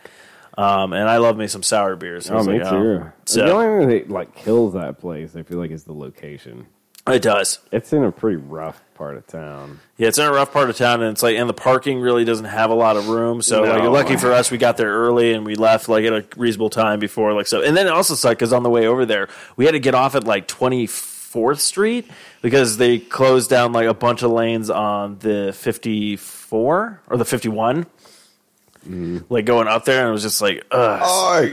Um, 0.57 0.92
and 0.92 1.09
I 1.09 1.18
love 1.18 1.37
me 1.37 1.46
some 1.46 1.62
sour 1.62 1.94
beers. 1.94 2.27
So 2.27 2.37
Oh, 2.37 2.42
me 2.42 2.59
like, 2.61 2.68
too. 2.70 3.05
So 3.27 3.44
the 3.46 3.53
only 3.53 3.87
thing 3.87 3.88
that 4.09 4.11
like 4.11 4.35
kills 4.35 4.74
that 4.74 4.98
place, 4.98 5.37
I 5.37 5.42
feel 5.44 5.59
like, 5.59 5.70
is 5.70 5.85
the 5.85 5.92
location. 5.92 6.66
It 7.14 7.23
does. 7.23 7.59
It's 7.73 7.92
in 7.92 8.05
a 8.05 8.12
pretty 8.12 8.37
rough 8.37 8.81
part 8.94 9.16
of 9.16 9.27
town. 9.27 9.81
Yeah, 9.97 10.09
it's 10.09 10.18
in 10.18 10.27
a 10.27 10.33
rough 10.33 10.53
part 10.53 10.71
of 10.71 10.77
town, 10.77 11.03
and 11.03 11.11
it's 11.12 11.23
like, 11.23 11.37
and 11.37 11.49
the 11.49 11.55
parking 11.55 12.01
really 12.01 12.25
doesn't 12.25 12.47
have 12.47 12.71
a 12.71 12.75
lot 12.75 12.97
of 12.97 13.09
room. 13.09 13.42
So, 13.42 13.64
No. 13.64 13.71
like, 13.71 13.83
lucky 13.85 14.16
for 14.16 14.33
us, 14.33 14.51
we 14.51 14.59
got 14.59 14.77
there 14.77 14.90
early 14.92 15.33
and 15.33 15.44
we 15.47 15.55
left 15.55 15.88
like 15.88 16.05
at 16.05 16.12
a 16.12 16.25
reasonable 16.37 16.71
time 16.71 16.99
before, 17.01 17.33
like, 17.33 17.47
so. 17.47 17.62
And 17.62 17.77
then 17.77 17.87
it 17.87 17.92
also 17.92 18.14
sucked 18.14 18.38
because 18.38 18.53
on 18.53 18.62
the 18.62 18.71
way 18.71 18.87
over 18.87 19.07
there, 19.07 19.29
we 19.57 19.64
had 19.66 19.73
to 19.73 19.81
get 19.81 19.94
off 19.94 20.14
at 20.14 20.25
like 20.25 20.47
Twenty 20.49 20.87
Fourth 20.87 21.61
Street 21.61 22.11
because 22.42 22.77
they 22.79 22.99
closed 22.99 23.51
down 23.51 23.73
like 23.73 23.87
a 23.87 23.94
bunch 23.94 24.23
of 24.23 24.31
lanes 24.31 24.71
on 24.71 25.18
the 25.18 25.53
fifty 25.55 26.16
four 26.16 27.01
or 27.09 27.16
the 27.16 27.25
fifty 27.25 27.49
one. 27.49 27.87
Mm. 28.88 29.25
Like 29.29 29.44
going 29.44 29.68
up 29.68 29.85
there, 29.85 30.01
and 30.01 30.09
it 30.09 30.12
was 30.12 30.23
just 30.23 30.40
like, 30.40 30.64
ugh. 30.71 31.53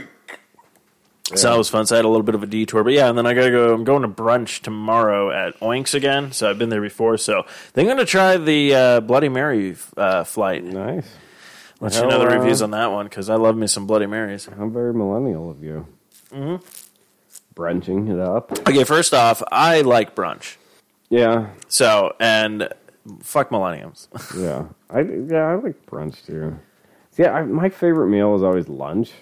So 1.34 1.50
that 1.50 1.58
was 1.58 1.68
fun. 1.68 1.86
So 1.86 1.96
I 1.96 1.98
had 1.98 2.04
a 2.04 2.08
little 2.08 2.22
bit 2.22 2.36
of 2.36 2.42
a 2.44 2.46
detour, 2.46 2.84
but 2.84 2.92
yeah, 2.92 3.08
and 3.08 3.18
then 3.18 3.26
I 3.26 3.34
gotta 3.34 3.50
go. 3.50 3.74
I'm 3.74 3.82
going 3.82 4.02
to 4.02 4.08
brunch 4.08 4.60
tomorrow 4.62 5.30
at 5.32 5.58
Oinks 5.58 5.94
again. 5.94 6.30
So 6.30 6.48
I've 6.48 6.58
been 6.58 6.68
there 6.68 6.80
before. 6.80 7.18
So 7.18 7.46
they're 7.72 7.84
gonna 7.84 8.04
try 8.04 8.36
the 8.36 8.74
uh, 8.74 9.00
Bloody 9.00 9.28
Mary 9.28 9.74
uh, 9.96 10.22
flight. 10.22 10.62
Nice. 10.62 11.08
Let 11.80 11.94
you 11.94 12.02
How, 12.02 12.08
know 12.08 12.18
the 12.20 12.30
uh, 12.30 12.38
reviews 12.38 12.62
on 12.62 12.70
that 12.70 12.92
one 12.92 13.06
because 13.06 13.28
I 13.28 13.34
love 13.34 13.56
me 13.56 13.66
some 13.66 13.86
Bloody 13.86 14.06
Marys. 14.06 14.46
How 14.46 14.68
very 14.68 14.94
millennial 14.94 15.50
of 15.50 15.64
you. 15.64 15.86
Mm-hmm. 16.30 16.64
Brunching 17.54 18.08
it 18.08 18.20
up. 18.20 18.52
Okay, 18.60 18.84
first 18.84 19.12
off, 19.12 19.42
I 19.50 19.80
like 19.80 20.14
brunch. 20.14 20.56
Yeah, 21.08 21.50
So 21.68 22.14
and 22.20 22.68
fuck 23.20 23.50
millenniums. 23.50 24.08
yeah. 24.36 24.66
I 24.90 25.00
yeah 25.00 25.50
I 25.50 25.54
like 25.56 25.86
brunch 25.86 26.24
too. 26.24 26.58
See, 27.10 27.24
I, 27.24 27.42
my 27.42 27.68
favorite 27.68 28.08
meal 28.08 28.36
is 28.36 28.42
always 28.42 28.68
lunch 28.68 29.12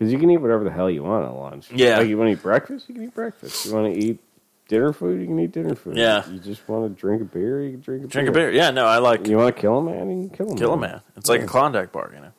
because 0.00 0.10
you 0.10 0.18
can 0.18 0.30
eat 0.30 0.38
whatever 0.38 0.64
the 0.64 0.70
hell 0.70 0.90
you 0.90 1.02
want 1.02 1.26
at 1.26 1.34
lunch. 1.34 1.70
Yeah. 1.70 1.98
like 1.98 2.08
you 2.08 2.16
want 2.16 2.28
to 2.28 2.32
eat 2.32 2.42
breakfast, 2.42 2.88
you 2.88 2.94
can 2.94 3.04
eat 3.04 3.14
breakfast. 3.14 3.66
You 3.66 3.74
want 3.74 3.92
to 3.94 4.00
eat 4.00 4.18
dinner 4.66 4.94
food, 4.94 5.20
you 5.20 5.26
can 5.26 5.38
eat 5.38 5.52
dinner 5.52 5.74
food. 5.74 5.98
Yeah. 5.98 6.26
you 6.30 6.38
just 6.38 6.66
want 6.66 6.88
to 6.96 6.98
drink 6.98 7.20
a 7.20 7.26
beer, 7.26 7.62
you 7.62 7.72
can 7.72 7.80
drink 7.82 8.04
a 8.04 8.08
Drink 8.08 8.28
a 8.30 8.32
beer. 8.32 8.50
beer. 8.50 8.56
Yeah, 8.58 8.70
no, 8.70 8.86
I 8.86 8.96
like 8.96 9.26
You 9.26 9.36
want 9.36 9.54
to 9.54 9.60
kill 9.60 9.76
a 9.78 9.82
man, 9.82 10.10
you 10.22 10.28
can 10.30 10.36
kill 10.46 10.54
a 10.54 10.56
kill 10.56 10.72
a 10.72 10.76
man. 10.78 10.90
man. 10.92 11.00
It's 11.18 11.28
like 11.28 11.42
a 11.42 11.46
Klondike 11.46 11.92
bar, 11.92 12.10
you 12.14 12.20
know. 12.22 12.32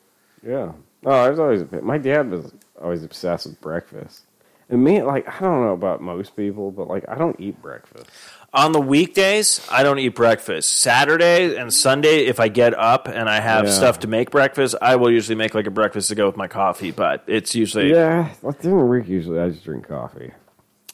Yeah. 0.43 0.71
Oh, 1.05 1.11
I 1.11 1.29
was 1.29 1.39
always 1.39 1.61
a. 1.61 1.81
My 1.81 1.97
dad 1.99 2.29
was 2.31 2.51
always 2.81 3.03
obsessed 3.03 3.45
with 3.45 3.61
breakfast. 3.61 4.23
And 4.69 4.83
me, 4.83 5.03
like, 5.03 5.27
I 5.27 5.39
don't 5.41 5.61
know 5.65 5.73
about 5.73 6.01
most 6.01 6.35
people, 6.35 6.71
but 6.71 6.87
like, 6.87 7.03
I 7.09 7.15
don't 7.15 7.37
eat 7.39 7.61
breakfast. 7.61 8.09
On 8.53 8.73
the 8.73 8.81
weekdays, 8.81 9.65
I 9.71 9.81
don't 9.81 9.97
eat 9.99 10.09
breakfast. 10.09 10.73
Saturday 10.81 11.55
and 11.55 11.73
Sunday, 11.73 12.25
if 12.25 12.37
I 12.41 12.49
get 12.49 12.77
up 12.77 13.07
and 13.07 13.29
I 13.29 13.39
have 13.39 13.65
Yeah. 13.65 13.71
stuff 13.71 13.99
to 13.99 14.07
make 14.07 14.29
breakfast, 14.29 14.75
I 14.81 14.97
will 14.97 15.09
usually 15.09 15.35
make 15.35 15.55
like 15.55 15.67
a 15.67 15.71
breakfast 15.71 16.09
to 16.09 16.15
go 16.15 16.25
with 16.25 16.35
my 16.35 16.47
coffee. 16.47 16.91
But 16.91 17.23
it's 17.27 17.55
usually 17.55 17.91
yeah, 17.91 18.27
Yeah, 18.43 18.51
during 18.61 18.77
the 18.79 18.85
week, 18.85 19.07
usually 19.07 19.39
I 19.39 19.49
just 19.49 19.63
drink 19.63 19.87
coffee. 19.87 20.31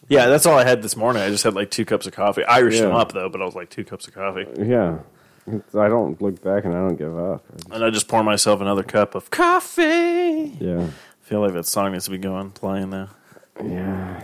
Yeah, 0.08 0.28
that's 0.28 0.46
all 0.46 0.56
I 0.58 0.65
had 0.65 0.84
this 0.84 0.96
morning. 0.96 1.24
I 1.24 1.30
just 1.30 1.43
had 1.43 1.56
like 1.56 1.72
two 1.72 1.84
cups 1.84 2.06
of 2.06 2.13
coffee. 2.13 2.43
Irish 2.46 2.80
them 2.80 2.91
up 2.96 3.12
though, 3.13 3.28
but 3.28 3.41
I 3.41 3.46
was 3.46 3.56
like 3.56 3.70
two 3.72 3.84
cups 3.84 4.08
of 4.08 4.13
coffee, 4.13 4.46
Yeah. 4.60 5.00
I 5.50 5.88
don't 5.88 6.22
look 6.22 6.43
back 6.43 6.63
and 6.65 6.76
I 6.76 6.78
don't 6.80 6.96
give 6.98 7.17
up. 7.17 7.43
I 7.52 7.56
just- 7.58 7.70
and 7.72 7.84
I 7.86 7.89
just 7.89 8.08
pour 8.08 8.22
myself 8.24 8.62
another 8.62 8.84
cup 8.84 9.15
of 9.15 9.32
coffee. 9.32 10.56
yeah. 10.62 10.82
I 10.84 11.30
feel 11.30 11.41
like 11.41 11.54
that 11.54 11.65
song 11.65 11.91
needs 11.93 12.06
to 12.06 12.12
be 12.12 12.17
going 12.20 12.52
playing 12.52 12.91
now. 12.91 13.10
Yeah. 13.63 14.22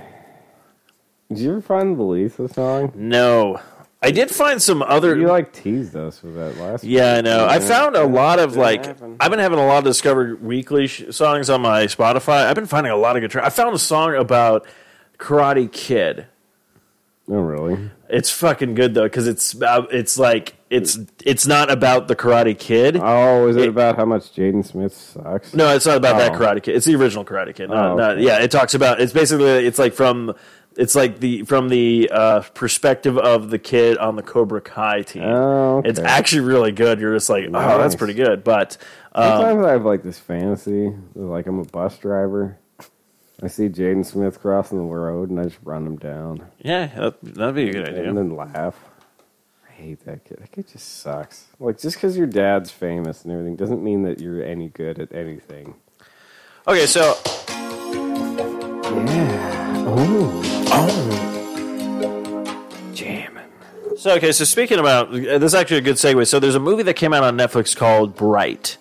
Did 1.29 1.39
you 1.39 1.51
ever 1.51 1.61
find 1.61 1.97
the 1.97 2.03
Lisa 2.03 2.47
song? 2.47 2.91
No, 2.95 3.59
I 4.01 4.11
did 4.11 4.29
find 4.29 4.61
some 4.61 4.81
other. 4.83 5.15
You 5.17 5.27
like 5.27 5.51
teased 5.53 5.95
us 5.95 6.21
with 6.21 6.35
that 6.35 6.57
last 6.57 6.83
Yeah, 6.83 7.15
I 7.15 7.21
know. 7.21 7.47
I 7.47 7.59
found 7.59 7.95
a 7.95 8.05
lot 8.05 8.39
of 8.39 8.55
like 8.55 8.85
happen. 8.85 9.17
I've 9.19 9.31
been 9.31 9.39
having 9.39 9.59
a 9.59 9.65
lot 9.65 9.79
of 9.79 9.83
Discover 9.85 10.35
Weekly 10.35 10.87
sh- 10.87 11.05
songs 11.11 11.49
on 11.49 11.61
my 11.61 11.85
Spotify. 11.85 12.45
I've 12.45 12.55
been 12.55 12.65
finding 12.67 12.91
a 12.91 12.97
lot 12.97 13.15
of 13.15 13.21
good. 13.21 13.31
Tra- 13.31 13.45
I 13.45 13.49
found 13.49 13.73
a 13.75 13.79
song 13.79 14.15
about 14.15 14.67
Karate 15.17 15.71
Kid. 15.71 16.27
Oh, 17.29 17.39
really? 17.39 17.89
It's 18.09 18.29
fucking 18.29 18.75
good 18.75 18.93
though 18.93 19.03
because 19.03 19.27
it's 19.27 19.53
about, 19.53 19.91
it's 19.93 20.19
like 20.19 20.55
it's 20.69 20.99
it's 21.25 21.47
not 21.47 21.71
about 21.71 22.07
the 22.09 22.15
Karate 22.17 22.59
Kid. 22.59 22.97
Oh, 23.01 23.47
is 23.47 23.55
it, 23.55 23.63
It- 23.63 23.69
about 23.69 23.95
how 23.95 24.05
much 24.05 24.35
Jaden 24.35 24.63
Smith 24.65 24.93
sucks? 24.93 25.53
No, 25.53 25.73
it's 25.73 25.85
not 25.85 25.97
about 25.97 26.17
that 26.19 26.33
Oh. 26.33 26.37
Karate 26.37 26.61
Kid. 26.61 26.75
It's 26.75 26.85
the 26.85 26.95
original 26.95 27.23
Karate 27.25 27.55
Kid. 27.55 27.69
Not, 27.69 27.91
Oh, 27.91 27.95
not, 27.95 28.19
yeah, 28.19 28.39
it 28.39 28.51
talks 28.51 28.73
about. 28.75 28.99
It's 29.01 29.13
basically 29.13 29.65
it's 29.65 29.79
like 29.79 29.93
from. 29.93 30.35
It's 30.77 30.95
like 30.95 31.19
the 31.19 31.43
from 31.43 31.69
the 31.69 32.09
uh, 32.11 32.41
perspective 32.53 33.17
of 33.17 33.49
the 33.49 33.59
kid 33.59 33.97
on 33.97 34.15
the 34.15 34.23
Cobra 34.23 34.61
Kai 34.61 35.01
team. 35.03 35.23
Oh, 35.23 35.77
okay. 35.77 35.89
It's 35.89 35.99
actually 35.99 36.41
really 36.41 36.71
good. 36.71 36.99
You're 36.99 37.13
just 37.13 37.29
like, 37.29 37.45
oh, 37.47 37.77
that's 37.77 37.95
pretty 37.95 38.15
good. 38.15 38.43
But 38.43 38.77
um, 39.13 39.23
Sometimes 39.23 39.65
I 39.65 39.71
have 39.73 39.85
like 39.85 40.01
this 40.03 40.17
fantasy, 40.19 40.91
like 41.15 41.45
I'm 41.47 41.59
a 41.59 41.65
bus 41.65 41.97
driver. 41.97 42.57
I 43.41 43.47
see 43.47 43.67
Jaden 43.67 44.05
Smith 44.05 44.39
crossing 44.39 44.77
the 44.77 44.83
road, 44.85 45.29
and 45.29 45.39
I 45.39 45.43
just 45.43 45.57
run 45.63 45.85
him 45.85 45.97
down, 45.97 46.45
Yeah, 46.59 46.85
that, 46.95 47.21
that'd 47.21 47.55
be 47.55 47.69
a 47.69 47.73
good 47.73 47.89
idea. 47.89 48.07
and 48.07 48.17
then 48.17 48.35
laugh. 48.35 48.79
I 49.67 49.71
hate 49.73 50.05
that 50.05 50.23
kid. 50.23 50.37
That 50.39 50.51
kid 50.51 50.67
just 50.71 50.99
sucks. 51.01 51.47
Like 51.59 51.77
just 51.77 51.97
because 51.97 52.15
your 52.17 52.27
dad's 52.27 52.71
famous 52.71 53.23
and 53.23 53.33
everything 53.33 53.55
doesn't 53.57 53.83
mean 53.83 54.03
that 54.03 54.21
you're 54.21 54.41
any 54.43 54.69
good 54.69 54.97
at 54.99 55.13
anything. 55.13 55.75
Okay, 56.67 56.85
so 56.85 57.17
Yeah. 58.95 59.62
Oh. 59.85 60.39
Jamming. 62.93 63.43
so 63.97 64.11
okay, 64.15 64.31
so 64.31 64.43
speaking 64.43 64.79
about 64.79 65.11
this, 65.11 65.41
is 65.41 65.55
actually 65.55 65.77
a 65.77 65.81
good 65.81 65.95
segue. 65.95 66.27
So 66.27 66.39
there's 66.39 66.55
a 66.55 66.59
movie 66.59 66.83
that 66.83 66.95
came 66.95 67.13
out 67.13 67.23
on 67.23 67.37
Netflix 67.37 67.75
called 67.75 68.15
Bright. 68.15 68.77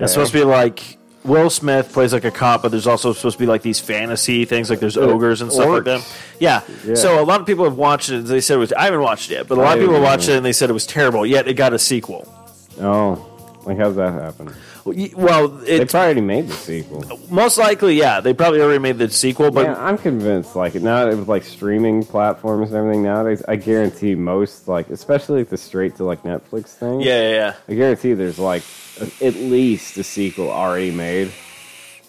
It's 0.00 0.12
supposed 0.12 0.32
to 0.32 0.38
be 0.38 0.44
like 0.44 0.98
Will 1.24 1.50
Smith 1.50 1.92
plays 1.92 2.12
like 2.12 2.24
a 2.24 2.30
cop, 2.30 2.62
but 2.62 2.70
there's 2.70 2.86
also 2.86 3.12
supposed 3.12 3.36
to 3.36 3.40
be 3.40 3.46
like 3.46 3.62
these 3.62 3.80
fantasy 3.80 4.44
things, 4.44 4.70
like 4.70 4.80
there's 4.80 4.96
ogres 4.96 5.40
and 5.40 5.52
stuff 5.52 5.68
like 5.68 5.84
that. 5.84 6.14
Yeah. 6.38 6.62
Yeah. 6.84 6.94
So 6.94 7.20
a 7.22 7.24
lot 7.24 7.40
of 7.40 7.46
people 7.46 7.64
have 7.64 7.76
watched 7.76 8.10
it. 8.10 8.24
They 8.24 8.40
said 8.40 8.54
it 8.56 8.58
was. 8.58 8.72
I 8.72 8.84
haven't 8.84 9.00
watched 9.00 9.30
it 9.30 9.34
yet, 9.34 9.48
but 9.48 9.58
a 9.58 9.60
lot 9.60 9.76
of 9.76 9.84
people 9.84 10.00
watched 10.00 10.28
it 10.28 10.36
and 10.36 10.44
they 10.44 10.52
said 10.52 10.70
it 10.70 10.74
was 10.74 10.86
terrible. 10.86 11.26
Yet 11.26 11.48
it 11.48 11.54
got 11.54 11.72
a 11.72 11.78
sequel. 11.78 12.32
Oh, 12.80 13.27
like 13.68 13.78
how's 13.78 13.96
that 13.96 14.12
happen? 14.12 14.52
Well, 14.84 15.48
They 15.48 15.66
it's 15.82 15.92
probably 15.92 16.06
already 16.06 16.20
made 16.22 16.48
the 16.48 16.54
sequel. 16.54 17.04
most 17.30 17.58
likely, 17.58 17.94
yeah. 17.96 18.20
They 18.20 18.32
probably 18.32 18.60
already 18.62 18.78
made 18.78 18.98
the 18.98 19.10
sequel, 19.10 19.50
but 19.50 19.66
yeah, 19.66 19.74
I'm 19.84 19.98
convinced. 19.98 20.56
Like 20.56 20.74
now, 20.76 21.06
it 21.08 21.14
was 21.16 21.28
like 21.28 21.44
streaming 21.44 22.04
platforms 22.04 22.70
and 22.70 22.78
everything 22.78 23.02
nowadays, 23.02 23.42
I 23.46 23.56
guarantee 23.56 24.14
most, 24.14 24.66
like 24.66 24.88
especially 24.90 25.40
like 25.40 25.50
the 25.50 25.58
straight 25.58 25.96
to 25.96 26.04
like 26.04 26.22
Netflix 26.22 26.68
thing. 26.70 27.00
yeah, 27.02 27.20
yeah, 27.20 27.30
yeah. 27.34 27.54
I 27.68 27.74
guarantee 27.74 28.14
there's 28.14 28.38
like 28.38 28.62
a- 29.00 29.26
at 29.26 29.34
least 29.34 29.96
a 29.98 30.02
sequel 30.04 30.50
already 30.50 30.90
made. 30.90 31.30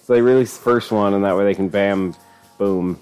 So 0.06 0.14
they 0.14 0.22
release 0.22 0.58
the 0.58 0.64
first 0.64 0.92
one, 0.92 1.14
and 1.14 1.24
that 1.26 1.36
way 1.38 1.44
they 1.44 1.54
can 1.54 1.70
bam, 1.70 2.16
boom. 2.58 3.00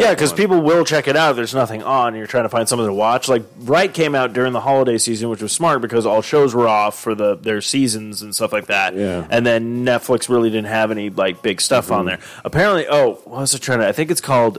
Yeah, 0.00 0.14
because 0.14 0.32
people 0.32 0.60
will 0.62 0.84
check 0.84 1.06
it 1.08 1.16
out 1.16 1.30
if 1.30 1.36
there's 1.36 1.54
nothing 1.54 1.82
on. 1.82 2.08
and 2.08 2.16
You're 2.16 2.26
trying 2.26 2.44
to 2.44 2.48
find 2.48 2.68
something 2.68 2.86
to 2.86 2.92
watch. 2.92 3.28
Like 3.28 3.54
Bright 3.56 3.94
came 3.94 4.14
out 4.14 4.32
during 4.32 4.52
the 4.52 4.60
holiday 4.60 4.98
season, 4.98 5.28
which 5.28 5.42
was 5.42 5.52
smart 5.52 5.80
because 5.82 6.06
all 6.06 6.22
shows 6.22 6.54
were 6.54 6.66
off 6.68 6.98
for 6.98 7.14
the 7.14 7.36
their 7.36 7.60
seasons 7.60 8.22
and 8.22 8.34
stuff 8.34 8.52
like 8.52 8.66
that. 8.66 8.94
Yeah. 8.96 9.26
And 9.30 9.44
then 9.46 9.84
Netflix 9.84 10.28
really 10.28 10.50
didn't 10.50 10.68
have 10.68 10.90
any 10.90 11.10
like 11.10 11.42
big 11.42 11.60
stuff 11.60 11.90
on 11.90 12.06
there. 12.06 12.18
Apparently, 12.44 12.86
oh, 12.88 13.20
what 13.24 13.40
was 13.40 13.54
it 13.54 13.60
trying 13.60 13.80
to? 13.80 13.86
I 13.88 13.92
think 13.92 14.10
it's 14.10 14.20
called. 14.20 14.58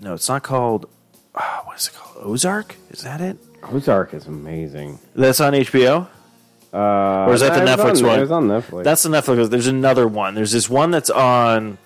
No, 0.00 0.14
it's 0.14 0.28
not 0.28 0.42
called. 0.42 0.88
ah, 1.34 1.62
what 1.66 1.76
is 1.78 1.88
it 1.88 1.94
called? 1.94 2.16
Ozark? 2.26 2.74
Is 2.90 3.02
that 3.02 3.20
it? 3.20 3.36
Ozark 3.62 4.14
is 4.14 4.26
amazing. 4.26 4.98
That's 5.14 5.40
on 5.40 5.52
HBO. 5.52 6.06
Uh, 6.72 6.76
Or 7.26 7.34
is 7.34 7.40
that 7.40 7.52
the 7.52 7.64
Netflix 7.66 7.98
on, 8.00 8.06
one? 8.06 8.18
It 8.18 8.22
was 8.22 8.30
on 8.30 8.48
Netflix. 8.48 8.84
That's 8.84 9.02
the 9.02 9.08
Netflix. 9.10 9.50
There's 9.50 9.66
another 9.66 10.06
one. 10.08 10.34
There's 10.34 10.52
this 10.52 10.70
one 10.70 10.90
that's 10.92 11.10
on 11.10 11.76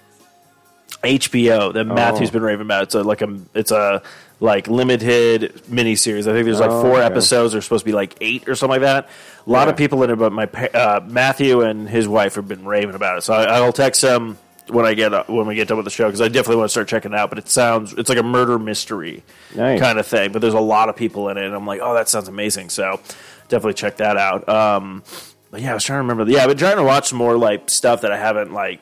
HBO 1.04 1.72
that 1.74 1.84
Matthew's 1.84 2.30
been 2.30 2.42
raving 2.42 2.66
about. 2.66 2.84
It's 2.84 2.94
a 2.94 3.02
like 3.02 3.22
a 3.22 3.38
it's 3.54 3.70
a 3.70 4.02
like 4.40 4.66
limited 4.68 5.54
miniseries. 5.70 6.26
I 6.26 6.32
think 6.32 6.44
there's 6.44 6.60
like 6.60 6.70
Oh, 6.70 6.82
four 6.82 6.96
okay. 6.96 7.04
episodes. 7.06 7.52
There's 7.52 7.64
supposed 7.64 7.84
to 7.84 7.90
be 7.90 7.94
like 7.94 8.16
eight 8.20 8.48
or 8.48 8.54
something 8.54 8.80
like 8.80 8.82
that. 8.82 9.08
A 9.46 9.50
lot 9.50 9.68
of 9.68 9.74
Yeah. 9.74 9.78
people 9.78 10.02
in 10.02 10.10
it, 10.10 10.16
but 10.16 10.32
my 10.32 10.46
pa- 10.46 10.68
uh, 10.74 11.00
Matthew 11.06 11.60
and 11.62 11.88
his 11.88 12.08
wife 12.08 12.34
have 12.34 12.48
been 12.48 12.64
raving 12.64 12.94
about 12.94 13.18
it. 13.18 13.22
So 13.22 13.32
I, 13.34 13.44
I'll 13.44 13.72
text 13.72 14.00
them 14.02 14.38
when 14.68 14.84
I 14.86 14.94
get 14.94 15.12
uh, 15.14 15.24
when 15.28 15.46
we 15.46 15.54
get 15.54 15.68
done 15.68 15.76
with 15.76 15.84
the 15.84 15.90
show 15.90 16.06
because 16.06 16.20
I 16.20 16.28
definitely 16.28 16.56
want 16.56 16.66
to 16.70 16.72
start 16.72 16.88
checking 16.88 17.12
it 17.12 17.18
out. 17.18 17.28
But 17.28 17.38
it 17.38 17.48
sounds 17.48 17.92
it's 17.94 18.08
like 18.08 18.18
a 18.18 18.22
murder 18.22 18.58
mystery 18.58 19.22
Nice. 19.54 19.78
kind 19.80 19.98
of 19.98 20.06
thing. 20.06 20.32
But 20.32 20.40
there's 20.42 20.54
a 20.54 20.60
lot 20.60 20.88
of 20.88 20.96
people 20.96 21.28
in 21.28 21.36
it, 21.38 21.44
and 21.44 21.54
I'm 21.54 21.66
like, 21.66 21.80
oh, 21.82 21.94
that 21.94 22.08
sounds 22.08 22.28
amazing. 22.28 22.70
So 22.70 23.00
definitely 23.48 23.74
check 23.74 23.98
that 23.98 24.16
out. 24.16 24.48
Um, 24.48 25.02
but 25.50 25.60
yeah, 25.60 25.70
I 25.70 25.74
was 25.74 25.84
trying 25.84 25.98
to 25.98 26.02
remember. 26.02 26.30
Yeah, 26.30 26.42
I've 26.42 26.48
been 26.48 26.56
trying 26.58 26.76
to 26.76 26.82
watch 26.82 27.08
some 27.10 27.18
more 27.18 27.36
like 27.36 27.70
stuff 27.70 28.00
that 28.00 28.10
I 28.10 28.16
haven't 28.18 28.52
like 28.52 28.80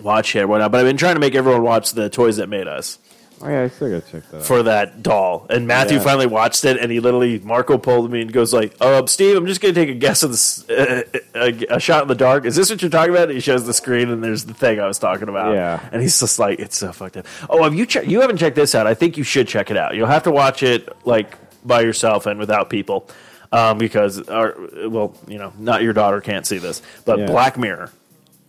watched 0.00 0.34
yet. 0.34 0.44
or 0.44 0.48
Whatnot, 0.48 0.72
but 0.72 0.78
I've 0.80 0.86
been 0.86 0.96
trying 0.96 1.14
to 1.14 1.20
make 1.20 1.34
everyone 1.34 1.62
watch 1.62 1.92
the 1.92 2.08
Toys 2.10 2.36
That 2.38 2.48
Made 2.48 2.66
Us 2.68 2.98
oh 3.40 3.48
yeah, 3.48 3.62
I 3.62 3.68
still 3.68 3.88
gotta 4.00 4.10
check 4.10 4.28
that. 4.30 4.38
out. 4.38 4.42
for 4.42 4.64
that 4.64 5.00
doll. 5.02 5.46
And 5.48 5.66
Matthew 5.68 5.98
Yeah. 5.98 6.02
finally 6.02 6.26
watched 6.26 6.64
it, 6.64 6.76
and 6.76 6.90
he 6.90 6.98
literally 6.98 7.38
Marco 7.38 7.78
pulled 7.78 8.10
me 8.10 8.20
and 8.22 8.32
goes 8.32 8.52
like, 8.52 8.74
"Uh, 8.80 9.06
Steve, 9.06 9.36
I'm 9.36 9.46
just 9.46 9.60
gonna 9.60 9.74
take 9.74 9.88
a 9.88 9.94
guess 9.94 10.24
of 10.24 10.32
this, 10.32 10.68
uh, 10.68 11.02
a, 11.36 11.76
a 11.76 11.78
shot 11.78 12.02
in 12.02 12.08
the 12.08 12.16
dark. 12.16 12.44
Is 12.46 12.56
this 12.56 12.68
what 12.68 12.82
you're 12.82 12.90
talking 12.90 13.10
about?" 13.14 13.24
And 13.28 13.32
he 13.34 13.40
shows 13.40 13.64
the 13.64 13.72
screen, 13.74 14.10
and 14.10 14.24
there's 14.24 14.44
the 14.44 14.54
thing 14.54 14.80
I 14.80 14.86
was 14.88 14.98
talking 14.98 15.28
about. 15.28 15.54
Yeah. 15.54 15.78
and 15.92 16.02
he's 16.02 16.18
just 16.18 16.40
like, 16.40 16.58
"It's 16.58 16.76
so 16.78 16.90
fucked 16.92 17.16
up." 17.16 17.26
Oh, 17.48 17.62
have 17.62 17.74
you 17.76 17.86
che- 17.86 18.06
you 18.06 18.20
haven't 18.22 18.38
checked 18.38 18.56
this 18.56 18.74
out? 18.74 18.88
I 18.88 18.94
think 18.94 19.16
you 19.16 19.22
should 19.22 19.46
check 19.46 19.70
it 19.70 19.76
out. 19.76 19.94
You'll 19.94 20.08
have 20.08 20.24
to 20.24 20.32
watch 20.32 20.64
it 20.64 20.88
like 21.06 21.36
by 21.64 21.82
yourself 21.82 22.26
and 22.26 22.40
without 22.40 22.70
people. 22.70 23.08
Um, 23.50 23.78
because, 23.78 24.28
our, 24.28 24.54
well, 24.88 25.14
you 25.26 25.38
know, 25.38 25.54
not 25.58 25.82
your 25.82 25.94
daughter 25.94 26.20
can't 26.20 26.46
see 26.46 26.58
this, 26.58 26.82
but 27.06 27.18
Yeah. 27.20 27.26
Black 27.26 27.56
Mirror. 27.56 27.90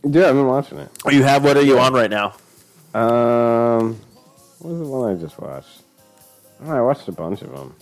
Dude, 0.01 0.23
I've 0.23 0.35
been 0.35 0.47
watching 0.47 0.79
it. 0.79 0.89
Oh, 1.05 1.09
you 1.09 1.23
have 1.23 1.43
what 1.43 1.57
are 1.57 1.61
you 1.61 1.77
on 1.77 1.93
right 1.93 2.09
now? 2.09 2.33
Um, 2.93 3.99
what 4.59 4.71
was 4.71 4.79
the 4.79 4.87
one 4.87 5.11
I 5.15 5.19
just 5.19 5.39
watched? 5.39 5.83
Oh, 6.61 6.71
I 6.71 6.81
watched 6.81 7.07
a 7.07 7.11
bunch 7.11 7.41
of 7.41 7.51
them. 7.51 7.75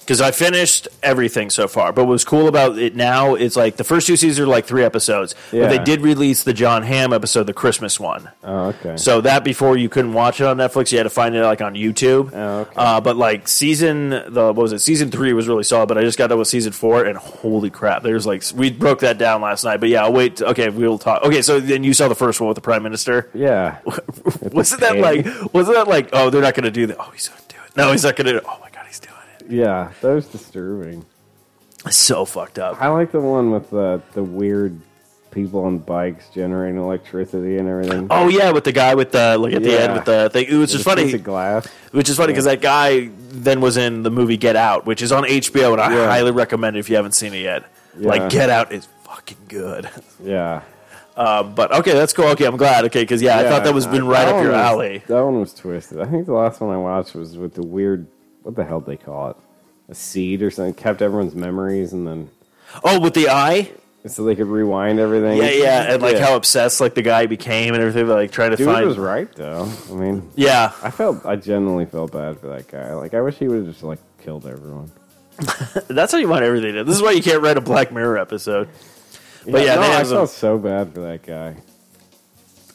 Because 0.00 0.20
I 0.20 0.30
finished 0.30 0.88
everything 1.02 1.50
so 1.50 1.68
far. 1.68 1.92
But 1.92 2.06
what's 2.06 2.24
cool 2.24 2.48
about 2.48 2.78
it 2.78 2.94
now 2.94 3.34
is 3.34 3.56
like 3.56 3.76
the 3.76 3.84
first 3.84 4.06
two 4.06 4.16
seasons 4.16 4.40
are 4.40 4.46
like 4.46 4.66
three 4.66 4.84
episodes. 4.84 5.34
Yeah. 5.52 5.62
But 5.62 5.70
they 5.70 5.84
did 5.84 6.00
release 6.00 6.42
the 6.44 6.52
Jon 6.52 6.82
Hamm 6.82 7.12
episode, 7.12 7.44
the 7.44 7.54
Christmas 7.54 7.98
one. 7.98 8.30
Oh, 8.42 8.66
okay. 8.66 8.96
So 8.96 9.20
that 9.22 9.44
before 9.44 9.76
you 9.76 9.88
couldn't 9.88 10.12
watch 10.12 10.40
it 10.40 10.46
on 10.46 10.56
Netflix, 10.58 10.92
you 10.92 10.98
had 10.98 11.04
to 11.04 11.10
find 11.10 11.34
it 11.34 11.42
like 11.42 11.60
on 11.60 11.74
YouTube. 11.74 12.30
Oh, 12.34 12.60
okay. 12.60 12.72
uh, 12.76 13.00
but 13.00 13.16
like 13.16 13.48
season 13.48 14.10
the 14.10 14.52
what 14.52 14.56
was 14.56 14.72
it? 14.72 14.80
Season 14.80 15.10
three 15.10 15.32
was 15.32 15.48
really 15.48 15.64
solid. 15.64 15.86
But 15.86 15.98
I 15.98 16.02
just 16.02 16.18
got 16.18 16.28
done 16.28 16.38
with 16.38 16.48
season 16.48 16.72
four, 16.72 17.04
and 17.04 17.16
holy 17.16 17.70
crap! 17.70 18.02
There's 18.02 18.26
like 18.26 18.42
we 18.54 18.70
broke 18.70 19.00
that 19.00 19.18
down 19.18 19.40
last 19.40 19.64
night. 19.64 19.78
But 19.80 19.88
yeah, 19.88 20.04
I'll 20.04 20.12
wait. 20.12 20.42
Okay, 20.42 20.68
we'll 20.68 20.98
talk. 20.98 21.22
Okay, 21.22 21.42
so 21.42 21.60
then 21.60 21.84
you 21.84 21.94
saw 21.94 22.08
the 22.08 22.14
first 22.14 22.40
one 22.40 22.48
with 22.48 22.56
the 22.56 22.60
prime 22.60 22.82
minister. 22.82 23.30
yeah. 23.34 23.78
wasn't 24.52 24.80
that 24.80 24.98
like? 24.98 25.24
Wasn't 25.52 25.76
that 25.76 25.88
like? 25.88 26.08
Oh, 26.12 26.30
they're 26.30 26.42
not 26.42 26.54
going 26.54 26.64
to 26.64 26.70
do 26.70 26.86
that. 26.86 26.96
Oh, 26.98 27.10
he's 27.12 27.28
going 27.28 27.40
to 27.40 27.48
do 27.56 27.60
it. 27.64 27.76
No, 27.76 27.92
he's 27.92 28.04
not 28.04 28.16
going 28.16 28.26
to. 28.34 28.42
Oh 28.44 28.58
my 28.60 28.70
god, 28.70 28.86
he's 28.86 29.00
doing 29.00 29.14
it. 29.31 29.31
Yeah, 29.48 29.92
that 30.00 30.12
was 30.12 30.26
disturbing. 30.26 31.04
So 31.90 32.24
fucked 32.24 32.58
up. 32.58 32.80
I 32.80 32.88
like 32.88 33.10
the 33.12 33.20
one 33.20 33.50
with 33.50 33.70
the 33.70 34.00
the 34.14 34.22
weird 34.22 34.78
people 35.32 35.64
on 35.64 35.78
bikes 35.78 36.28
generating 36.34 36.78
electricity 36.78 37.56
and 37.58 37.68
everything. 37.68 38.06
Oh 38.10 38.28
yeah, 38.28 38.50
with 38.52 38.64
the 38.64 38.72
guy 38.72 38.94
with 38.94 39.12
the 39.12 39.36
like 39.38 39.54
at 39.54 39.62
the 39.62 39.70
Yeah. 39.70 39.76
end 39.78 39.92
with 39.94 40.04
the 40.04 40.30
thing. 40.32 40.46
It 40.48 40.54
was 40.56 40.70
just 40.72 40.84
funny. 40.84 41.16
glass. 41.18 41.66
Which 41.90 42.08
is 42.08 42.16
funny 42.16 42.32
because 42.32 42.44
that 42.44 42.60
guy 42.60 43.10
then 43.30 43.60
was 43.60 43.76
in 43.76 44.02
the 44.04 44.10
movie 44.10 44.36
Get 44.36 44.56
Out, 44.56 44.86
which 44.86 45.02
is 45.02 45.10
on 45.10 45.24
HBO, 45.24 45.72
and 45.72 45.80
I 45.80 45.92
Yeah. 45.94 46.06
highly 46.06 46.30
recommend 46.30 46.76
it 46.76 46.80
if 46.80 46.88
you 46.90 46.96
haven't 46.96 47.12
seen 47.14 47.34
it 47.34 47.40
yet. 47.42 47.64
Like 47.96 48.30
Get 48.30 48.48
Out 48.50 48.72
is 48.72 48.86
fucking 49.04 49.38
good. 49.48 49.88
Yeah. 50.22 50.62
Um, 51.16 51.54
but 51.56 51.72
okay, 51.74 51.92
that's 51.94 52.12
cool. 52.12 52.26
Okay, 52.28 52.44
I'm 52.44 52.56
glad. 52.56 52.84
Okay, 52.86 53.02
because 53.02 53.20
yeah, 53.22 53.38
I 53.38 53.44
thought 53.44 53.64
that 53.64 53.74
was 53.74 53.86
been 53.86 54.06
right 54.06 54.26
that 54.26 54.34
up 54.36 54.42
your 54.42 54.52
was- 54.52 54.60
alley. 54.60 55.02
That 55.08 55.20
one 55.24 55.40
was 55.40 55.52
twisted. 55.52 55.98
I 56.00 56.06
think 56.06 56.26
the 56.26 56.32
last 56.32 56.60
one 56.60 56.72
I 56.72 56.78
watched 56.78 57.14
was 57.14 57.36
with 57.36 57.54
the 57.54 57.66
weird. 57.66 58.06
What 58.42 58.56
the 58.56 58.64
hell 58.64 58.80
did 58.80 58.86
they 58.98 59.04
call 59.04 59.30
it? 59.30 59.36
A 59.88 59.94
seed 59.94 60.42
or 60.42 60.50
something. 60.50 60.74
Kept 60.74 61.02
everyone's 61.02 61.34
memories 61.34 61.92
and 61.92 62.06
then 62.06 62.30
Oh, 62.84 62.98
with 63.00 63.14
the 63.14 63.28
eye. 63.28 63.70
so 64.06 64.24
they 64.24 64.34
could 64.34 64.46
rewind 64.46 64.98
everything. 64.98 65.38
Yeah, 65.38 65.50
yeah, 65.50 65.92
and 65.92 66.02
like 66.02 66.16
Yeah. 66.16 66.26
how 66.26 66.36
obsessed 66.36 66.80
like 66.80 66.94
the 66.94 67.02
guy 67.02 67.26
became 67.26 67.74
and 67.74 67.82
everything. 67.82 68.08
Like 68.08 68.30
trying 68.32 68.50
to 68.52 68.56
Dude 68.56 68.66
find. 68.66 68.86
was 68.86 68.98
right 68.98 69.30
though. 69.34 69.68
I 69.90 69.94
mean, 69.94 70.30
Yeah, 70.34 70.72
I 70.82 70.90
felt 70.90 71.24
I 71.26 71.36
genuinely 71.36 71.86
felt 71.86 72.12
bad 72.12 72.38
for 72.40 72.48
that 72.48 72.68
guy. 72.68 72.94
Like 72.94 73.14
I 73.14 73.20
wish 73.20 73.36
he 73.38 73.48
would 73.48 73.58
have 73.58 73.66
just 73.66 73.82
like 73.82 73.98
killed 74.22 74.46
everyone. 74.46 74.90
that's 75.88 76.12
how 76.12 76.18
you 76.18 76.28
want 76.28 76.44
everything. 76.44 76.74
To. 76.74 76.84
This 76.84 76.96
is 76.96 77.02
why 77.02 77.12
you 77.12 77.22
can't 77.22 77.42
write 77.42 77.56
a 77.56 77.60
Black 77.60 77.92
Mirror 77.92 78.18
episode. 78.18 78.68
But 79.46 79.64
yeah, 79.64 79.74
no, 79.76 79.82
I 79.82 80.02
some- 80.04 80.18
felt 80.18 80.30
so 80.30 80.58
bad 80.58 80.94
for 80.94 81.00
that 81.00 81.22
guy. 81.22 81.56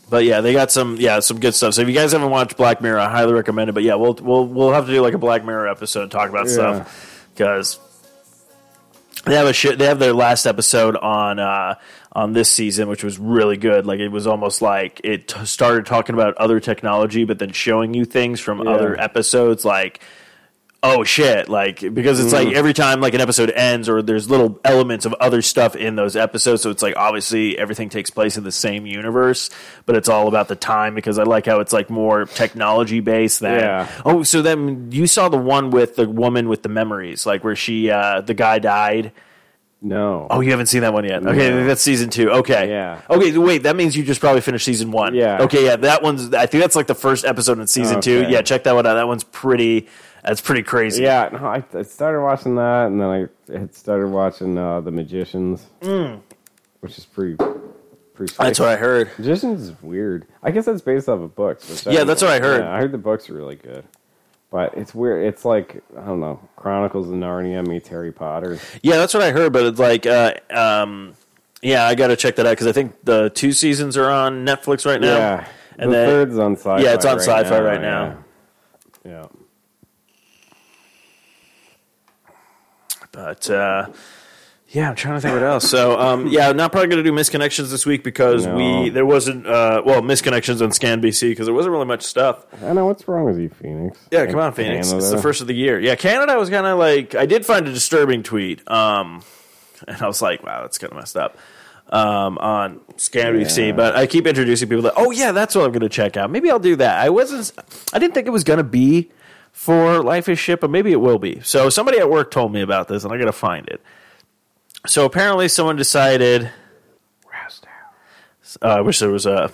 But 0.09 0.23
yeah, 0.23 0.39
they 0.41 0.53
got 0.53 0.71
some 0.71 0.95
yeah 0.97 1.19
some 1.19 1.39
good 1.39 1.53
stuff. 1.53 1.73
So 1.73 1.81
if 1.81 1.87
you 1.89 1.93
guys 1.93 2.13
haven't 2.13 2.29
watched 2.29 2.55
Black 2.55 2.81
Mirror, 2.81 2.99
I 2.99 3.09
highly 3.09 3.33
recommend 3.33 3.69
it. 3.69 3.73
But 3.73 3.83
yeah, 3.83 3.95
we'll 3.95 4.13
we'll 4.21 4.45
we'll 4.47 4.71
have 4.71 4.85
to 4.85 4.91
do 4.93 5.01
like 5.01 5.13
a 5.13 5.17
Black 5.17 5.43
Mirror 5.43 5.67
episode 5.67 6.03
and 6.03 6.11
talk 6.11 6.29
about 6.29 6.47
Yeah. 6.47 6.53
stuff 6.53 7.27
because 7.35 7.79
they 9.25 9.35
have 9.35 9.47
a 9.47 9.53
shit. 9.53 9.77
They 9.79 9.85
have 9.85 9.99
their 9.99 10.13
last 10.13 10.45
episode 10.45 10.95
on 10.95 11.39
uh, 11.39 11.75
on 12.13 12.31
this 12.33 12.49
season, 12.49 12.87
which 12.87 13.03
was 13.03 13.19
really 13.19 13.57
good. 13.57 13.85
Like 13.85 13.99
it 13.99 14.07
was 14.07 14.27
almost 14.27 14.61
like 14.61 15.01
it 15.03 15.27
t- 15.27 15.45
started 15.45 15.85
talking 15.85 16.15
about 16.15 16.35
other 16.37 16.59
technology, 16.61 17.25
but 17.25 17.37
then 17.39 17.51
showing 17.51 17.93
you 17.93 18.05
things 18.05 18.39
from 18.39 18.61
Yeah. 18.63 18.71
other 18.71 18.99
episodes, 18.99 19.65
like. 19.65 19.99
Oh 20.89 21.03
shit! 21.03 21.49
Like 21.49 21.79
because 21.93 22.19
it's 22.19 22.29
Mm. 22.33 22.45
like 22.45 22.55
every 22.55 22.73
time 22.73 23.01
like 23.01 23.13
an 23.13 23.21
episode 23.21 23.49
ends, 23.51 23.89
or 23.89 24.01
there's 24.01 24.29
little 24.29 24.59
elements 24.63 25.05
of 25.05 25.13
other 25.19 25.41
stuff 25.41 25.75
in 25.75 25.95
those 25.95 26.15
episodes. 26.15 26.61
So 26.61 26.69
it's 26.69 26.81
like 26.81 26.95
obviously 26.95 27.57
everything 27.57 27.89
takes 27.89 28.09
place 28.09 28.37
in 28.37 28.43
the 28.43 28.51
same 28.51 28.85
universe, 28.85 29.49
but 29.85 29.95
it's 29.97 30.07
all 30.09 30.27
about 30.27 30.47
the 30.47 30.55
time. 30.55 30.95
Because 30.95 31.19
I 31.19 31.23
like 31.23 31.45
how 31.45 31.59
it's 31.59 31.73
like 31.73 31.89
more 31.89 32.25
technology 32.25 32.99
based 33.01 33.41
than. 33.41 33.59
Yeah. 33.59 33.87
Oh, 34.05 34.23
so 34.23 34.41
then 34.41 34.91
you 34.91 35.07
saw 35.07 35.29
the 35.29 35.37
one 35.37 35.71
with 35.71 35.95
the 35.97 36.07
woman 36.07 36.47
with 36.47 36.63
the 36.63 36.69
memories, 36.69 37.25
like 37.25 37.43
where 37.43 37.55
she 37.55 37.89
uh 37.91 38.21
the 38.21 38.33
guy 38.33 38.59
died. 38.59 39.11
No. 39.79 40.25
Oh, 40.31 40.41
you 40.41 40.49
haven't 40.49 40.65
seen 40.65 40.81
that 40.81 40.91
one 40.91 41.05
yet. 41.05 41.23
Okay, 41.23 41.51
No. 41.51 41.63
that's 41.67 41.81
season 41.83 42.09
two. 42.09 42.31
Okay. 42.31 42.67
Yeah. 42.69 42.99
Okay, 43.11 43.37
wait, 43.37 43.61
that 43.63 43.75
means 43.75 43.95
you 43.95 44.03
just 44.03 44.19
probably 44.19 44.41
finished 44.41 44.65
season 44.65 44.89
one. 44.89 45.13
Yeah. 45.13 45.43
Okay, 45.43 45.65
yeah, 45.65 45.75
that 45.75 46.01
one's. 46.01 46.33
I 46.33 46.47
think 46.47 46.63
that's 46.63 46.75
like 46.75 46.87
the 46.87 46.95
first 46.95 47.25
episode 47.25 47.59
in 47.59 47.67
season 47.67 48.01
two. 48.01 48.25
Yeah, 48.27 48.41
check 48.41 48.63
that 48.63 48.73
one 48.73 48.87
out. 48.87 48.95
That 48.95 49.07
one's 49.07 49.23
pretty. 49.23 49.87
That's 50.27 50.41
pretty 50.41 50.63
crazy. 50.63 51.03
Yeah, 51.03 51.29
no, 51.31 51.39
I, 51.39 51.63
I 51.73 51.83
started 51.83 52.21
watching 52.21 52.55
that, 52.55 52.87
and 52.87 52.99
then 52.99 53.29
I 53.49 53.51
had 53.51 53.73
started 53.73 54.07
watching 54.09 54.57
uh, 54.57 54.81
The 54.81 54.91
Magicians, 54.91 55.65
which 56.81 56.97
is 56.97 57.05
pretty, 57.05 57.37
pretty. 58.13 58.33
Mm. 58.33 58.37
that's 58.37 58.59
what 58.59 58.67
I 58.67 58.75
heard. 58.75 59.09
Magicians 59.17 59.61
is 59.61 59.81
weird. 59.81 60.27
I 60.43 60.51
guess 60.51 60.65
that's 60.65 60.81
based 60.81 61.07
off 61.07 61.21
of 61.21 61.33
books. 61.33 61.85
Yeah, 61.85 62.03
that's 62.03 62.21
what 62.21 62.31
I 62.31 62.39
heard. 62.39 62.61
Yeah, 62.61 62.73
I 62.73 62.77
heard 62.77 62.91
the 62.91 62.97
books 62.97 63.29
are 63.29 63.35
really 63.35 63.55
good, 63.55 63.85
but 64.51 64.77
it's 64.77 64.93
weird. 64.93 65.25
It's 65.25 65.45
like 65.45 65.81
I 65.97 66.05
don't 66.05 66.19
know, 66.19 66.41
Chronicles 66.57 67.07
of 67.07 67.13
Narnia 67.15 67.65
meets 67.65 67.87
Harry 67.87 68.11
Potter. 68.11 68.59
Yeah, 68.83 68.97
that's 68.97 69.13
what 69.13 69.23
I 69.23 69.31
heard. 69.31 69.53
But 69.53 69.65
it's 69.65 69.79
like, 69.79 70.05
uh, 70.05 70.33
um, 70.49 71.13
yeah, 71.61 71.85
I 71.85 71.95
got 71.95 72.07
to 72.07 72.17
check 72.17 72.35
that 72.35 72.45
out 72.45 72.51
because 72.51 72.67
I 72.67 72.73
think 72.73 72.95
the 73.05 73.29
two 73.29 73.53
seasons 73.53 73.95
are 73.95 74.09
on 74.09 74.45
Netflix 74.45 74.85
right 74.85 74.99
now. 74.99 75.17
Yeah, 75.17 75.47
and 75.77 75.89
the 75.89 75.95
then 75.95 76.09
third's 76.09 76.37
on 76.37 76.57
sci-fi. 76.57 76.81
Yeah, 76.81 76.95
it's 76.95 77.05
on 77.05 77.15
right 77.15 77.25
Sci-Fi 77.25 77.59
now, 77.59 77.65
right 77.65 77.81
now. 77.81 78.23
Yeah. 79.05 79.11
yeah. 79.11 79.27
But 83.17 83.49
uh, 83.49 83.87
yeah, 84.69 84.89
I'm 84.89 84.95
trying 84.95 85.15
to 85.15 85.21
think 85.21 85.33
what 85.33 85.41
else. 85.41 85.67
So 85.67 85.99
um, 85.99 86.27
yeah, 86.27 86.49
I'm 86.49 86.55
not 86.57 86.71
probably 86.71 86.87
going 86.89 87.03
to 87.03 87.09
do 87.09 87.15
misconnections 87.15 87.71
this 87.71 87.83
week 87.83 88.03
because 88.03 88.45
No. 88.45 88.55
we 88.55 88.89
there 88.89 89.07
wasn't 89.07 89.47
uh, 89.47 89.81
well 89.83 90.03
misconnections 90.03 90.61
on 90.61 90.71
Scan 90.71 91.01
BC 91.01 91.29
because 91.31 91.47
there 91.47 91.53
wasn't 91.55 91.71
really 91.73 91.85
much 91.87 92.03
stuff. 92.03 92.45
I 92.63 92.73
know 92.73 92.85
what's 92.85 93.07
wrong 93.07 93.25
with 93.25 93.39
you, 93.39 93.49
Phoenix. 93.49 93.97
Yeah, 94.11 94.27
come 94.27 94.39
on, 94.39 94.53
Phoenix. 94.53 94.91
It's 94.91 95.05
the 95.05 95.09
Canada. 95.09 95.21
first 95.23 95.41
of 95.41 95.47
the 95.47 95.55
year. 95.55 95.79
Yeah, 95.79 95.95
Canada 95.95 96.37
was 96.37 96.51
kind 96.51 96.67
of 96.67 96.77
like 96.77 97.15
I 97.15 97.25
did 97.25 97.43
find 97.43 97.67
a 97.67 97.73
disturbing 97.73 98.21
tweet, 98.21 98.69
um, 98.69 99.23
and 99.87 99.99
I 99.99 100.05
was 100.05 100.21
like, 100.21 100.43
wow, 100.43 100.61
that's 100.61 100.77
kind 100.77 100.91
of 100.93 100.97
messed 100.99 101.17
up. 101.17 101.37
Um, 101.89 102.37
on 102.39 102.81
Scan 102.97 103.33
BC, 103.33 103.67
Yeah. 103.67 103.71
but 103.71 103.95
I 103.95 104.05
keep 104.05 104.27
introducing 104.27 104.67
people 104.69 104.83
that, 104.83 104.93
oh 104.97 105.09
yeah, 105.11 105.31
that's 105.31 105.55
what 105.55 105.63
I'm 105.65 105.71
going 105.71 105.79
to 105.79 105.89
check 105.89 106.17
out. 106.17 106.29
Maybe 106.29 106.51
I'll 106.51 106.59
do 106.59 106.75
that. 106.75 106.99
I 106.99 107.09
wasn't, 107.09 107.51
I 107.93 107.97
didn't 107.99 108.13
think 108.13 108.27
it 108.27 108.31
was 108.31 108.43
going 108.43 108.57
to 108.57 108.63
be 108.65 109.09
for 109.57 110.03
Life 110.03 110.29
is 110.29 110.37
Shit, 110.37 110.61
but 110.61 110.69
maybe 110.69 110.91
it 110.91 111.01
will 111.01 111.17
be. 111.17 111.41
So 111.41 111.69
somebody 111.71 111.97
at 111.97 112.11
work 112.11 112.29
told 112.29 112.53
me 112.53 112.61
about 112.61 112.87
this, 112.87 113.03
and 113.03 113.11
I 113.11 113.17
got 113.17 113.25
to 113.25 113.31
find 113.31 113.67
it. 113.67 113.81
So 114.85 115.03
apparently, 115.03 115.47
someone 115.47 115.75
decided. 115.75 116.51
Uh, 118.61 118.67
I 118.67 118.81
wish 118.81 118.99
there 118.99 119.09
was 119.09 119.25
a. 119.25 119.51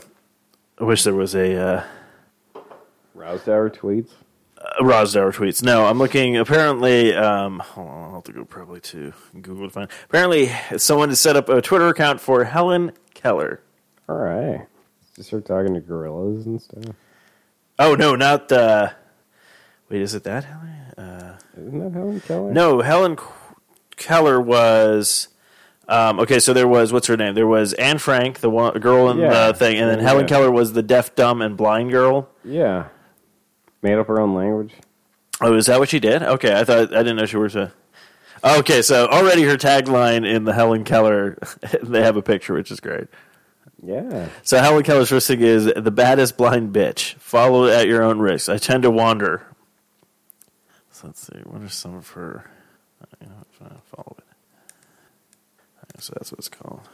I 0.77 0.83
wish 0.83 1.03
there 1.03 1.15
was 1.15 1.33
a. 1.35 1.55
Uh, 1.55 1.83
Rousdower 3.15 3.73
tweets. 3.73 4.09
Rosdower 4.81 5.33
tweets. 5.33 5.63
No, 5.63 5.85
I'm 5.85 5.99
looking. 5.99 6.35
Apparently, 6.35 7.15
um, 7.15 7.59
hold 7.59 7.87
on, 7.87 8.03
I'll 8.03 8.13
have 8.15 8.23
to 8.25 8.33
go 8.33 8.43
probably 8.43 8.81
to 8.81 9.13
Google 9.41 9.67
to 9.67 9.69
find. 9.69 9.89
Apparently, 10.05 10.51
someone 10.77 11.09
has 11.09 11.21
set 11.21 11.37
up 11.37 11.47
a 11.47 11.61
Twitter 11.61 11.87
account 11.87 12.19
for 12.19 12.43
Helen 12.43 12.91
Keller. 13.13 13.61
All 14.09 14.17
right. 14.17 14.67
Just 15.15 15.29
start 15.29 15.45
talking 15.45 15.73
to 15.73 15.79
gorillas 15.79 16.45
and 16.45 16.61
stuff. 16.61 16.83
Oh 17.79 17.95
no, 17.95 18.15
not. 18.15 18.51
Uh, 18.51 18.89
wait, 19.89 20.01
is 20.01 20.13
it 20.13 20.23
that 20.23 20.43
Helen? 20.45 20.69
Isn't 21.57 21.79
that 21.79 21.93
Helen 21.93 22.19
Keller? 22.21 22.51
No, 22.51 22.81
Helen 22.81 23.15
K- 23.15 23.23
Keller 23.95 24.39
was. 24.41 25.27
Um, 25.87 26.19
okay, 26.21 26.39
so 26.39 26.53
there 26.53 26.67
was 26.67 26.91
what's 26.93 27.07
her 27.07 27.17
name? 27.17 27.35
There 27.35 27.45
was 27.47 27.73
Anne 27.73 27.97
Frank, 27.99 28.39
the 28.39 28.49
one 28.49 28.73
girl 28.79 29.09
in 29.11 29.17
Yeah. 29.19 29.47
the 29.47 29.53
thing, 29.53 29.77
and 29.77 29.89
then 29.89 29.99
Yeah. 29.99 30.05
Helen 30.05 30.25
Keller 30.27 30.49
was 30.49 30.73
the 30.73 30.81
deaf, 30.81 31.13
dumb, 31.15 31.41
and 31.41 31.55
blind 31.57 31.91
girl. 31.91 32.29
Yeah. 32.43 32.85
Made 33.81 33.95
up 33.97 34.07
her 34.07 34.19
own 34.19 34.33
language. 34.33 34.73
Oh, 35.41 35.53
is 35.55 35.65
that 35.65 35.79
what 35.79 35.89
she 35.89 35.99
did? 35.99 36.23
Okay, 36.23 36.57
I 36.57 36.63
thought 36.63 36.93
I 36.95 37.03
didn't 37.03 37.17
know 37.17 37.25
she 37.25 37.37
was 37.37 37.55
a. 37.55 37.73
Okay, 38.43 38.81
so 38.81 39.07
already 39.07 39.43
her 39.43 39.57
tagline 39.57 40.25
in 40.27 40.45
the 40.45 40.53
Helen 40.53 40.83
Keller, 40.85 41.37
they 41.83 42.01
have 42.01 42.15
a 42.17 42.21
picture, 42.21 42.53
which 42.53 42.71
is 42.71 42.79
great. 42.79 43.07
Yeah. 43.85 44.27
So 44.43 44.57
Helen 44.59 44.83
Keller's 44.83 45.09
first 45.09 45.27
thing 45.27 45.41
is 45.41 45.65
the 45.75 45.91
baddest 45.91 46.37
blind 46.37 46.73
bitch. 46.73 47.15
Follow 47.15 47.67
at 47.67 47.87
your 47.87 48.01
own 48.03 48.19
risk. 48.19 48.47
I 48.49 48.57
tend 48.57 48.83
to 48.83 48.91
wander. 48.91 49.43
So 50.93 51.07
let's 51.07 51.25
see. 51.25 51.39
What 51.45 51.61
are 51.63 51.69
some 51.69 51.95
of 51.95 52.07
her? 52.09 52.45
uh, 53.01 53.05
You 53.19 53.27
know, 53.27 53.35
if 53.51 53.61
I 53.61 53.69
follow 53.95 54.15
it. 54.19 54.23
Okay, 55.83 55.99
So 55.99 56.13
that's 56.15 56.31
what 56.31 56.37
it's 56.39 56.49
called. 56.49 56.87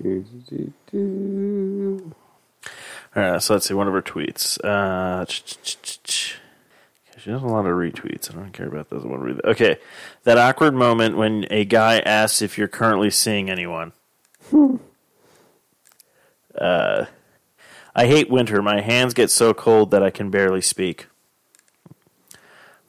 Do, 0.00 0.24
do, 0.48 0.72
do. 0.92 2.14
All 3.16 3.22
right, 3.22 3.42
so 3.42 3.54
let's 3.54 3.66
see. 3.66 3.74
One 3.74 3.88
of 3.88 3.94
her 3.94 4.02
tweets. 4.02 4.56
Uh, 4.64 5.26
she 5.26 5.56
does 7.30 7.42
a 7.42 7.46
lot 7.46 7.66
of 7.66 7.72
retweets. 7.72 8.30
I 8.30 8.34
don't 8.34 8.52
care 8.52 8.68
about 8.68 8.88
those. 8.90 9.04
I 9.04 9.08
want 9.08 9.22
to 9.22 9.26
read 9.26 9.36
that. 9.38 9.46
Okay, 9.46 9.78
that 10.22 10.38
awkward 10.38 10.74
moment 10.74 11.16
when 11.16 11.44
a 11.50 11.64
guy 11.64 11.98
asks 11.98 12.40
if 12.42 12.56
you're 12.56 12.68
currently 12.68 13.10
seeing 13.10 13.50
anyone. 13.50 13.92
uh, 16.60 17.06
I 17.98 18.06
hate 18.06 18.30
winter. 18.30 18.62
My 18.62 18.80
hands 18.80 19.12
get 19.12 19.28
so 19.28 19.52
cold 19.52 19.90
that 19.90 20.04
I 20.04 20.10
can 20.10 20.30
barely 20.30 20.60
speak. 20.60 21.08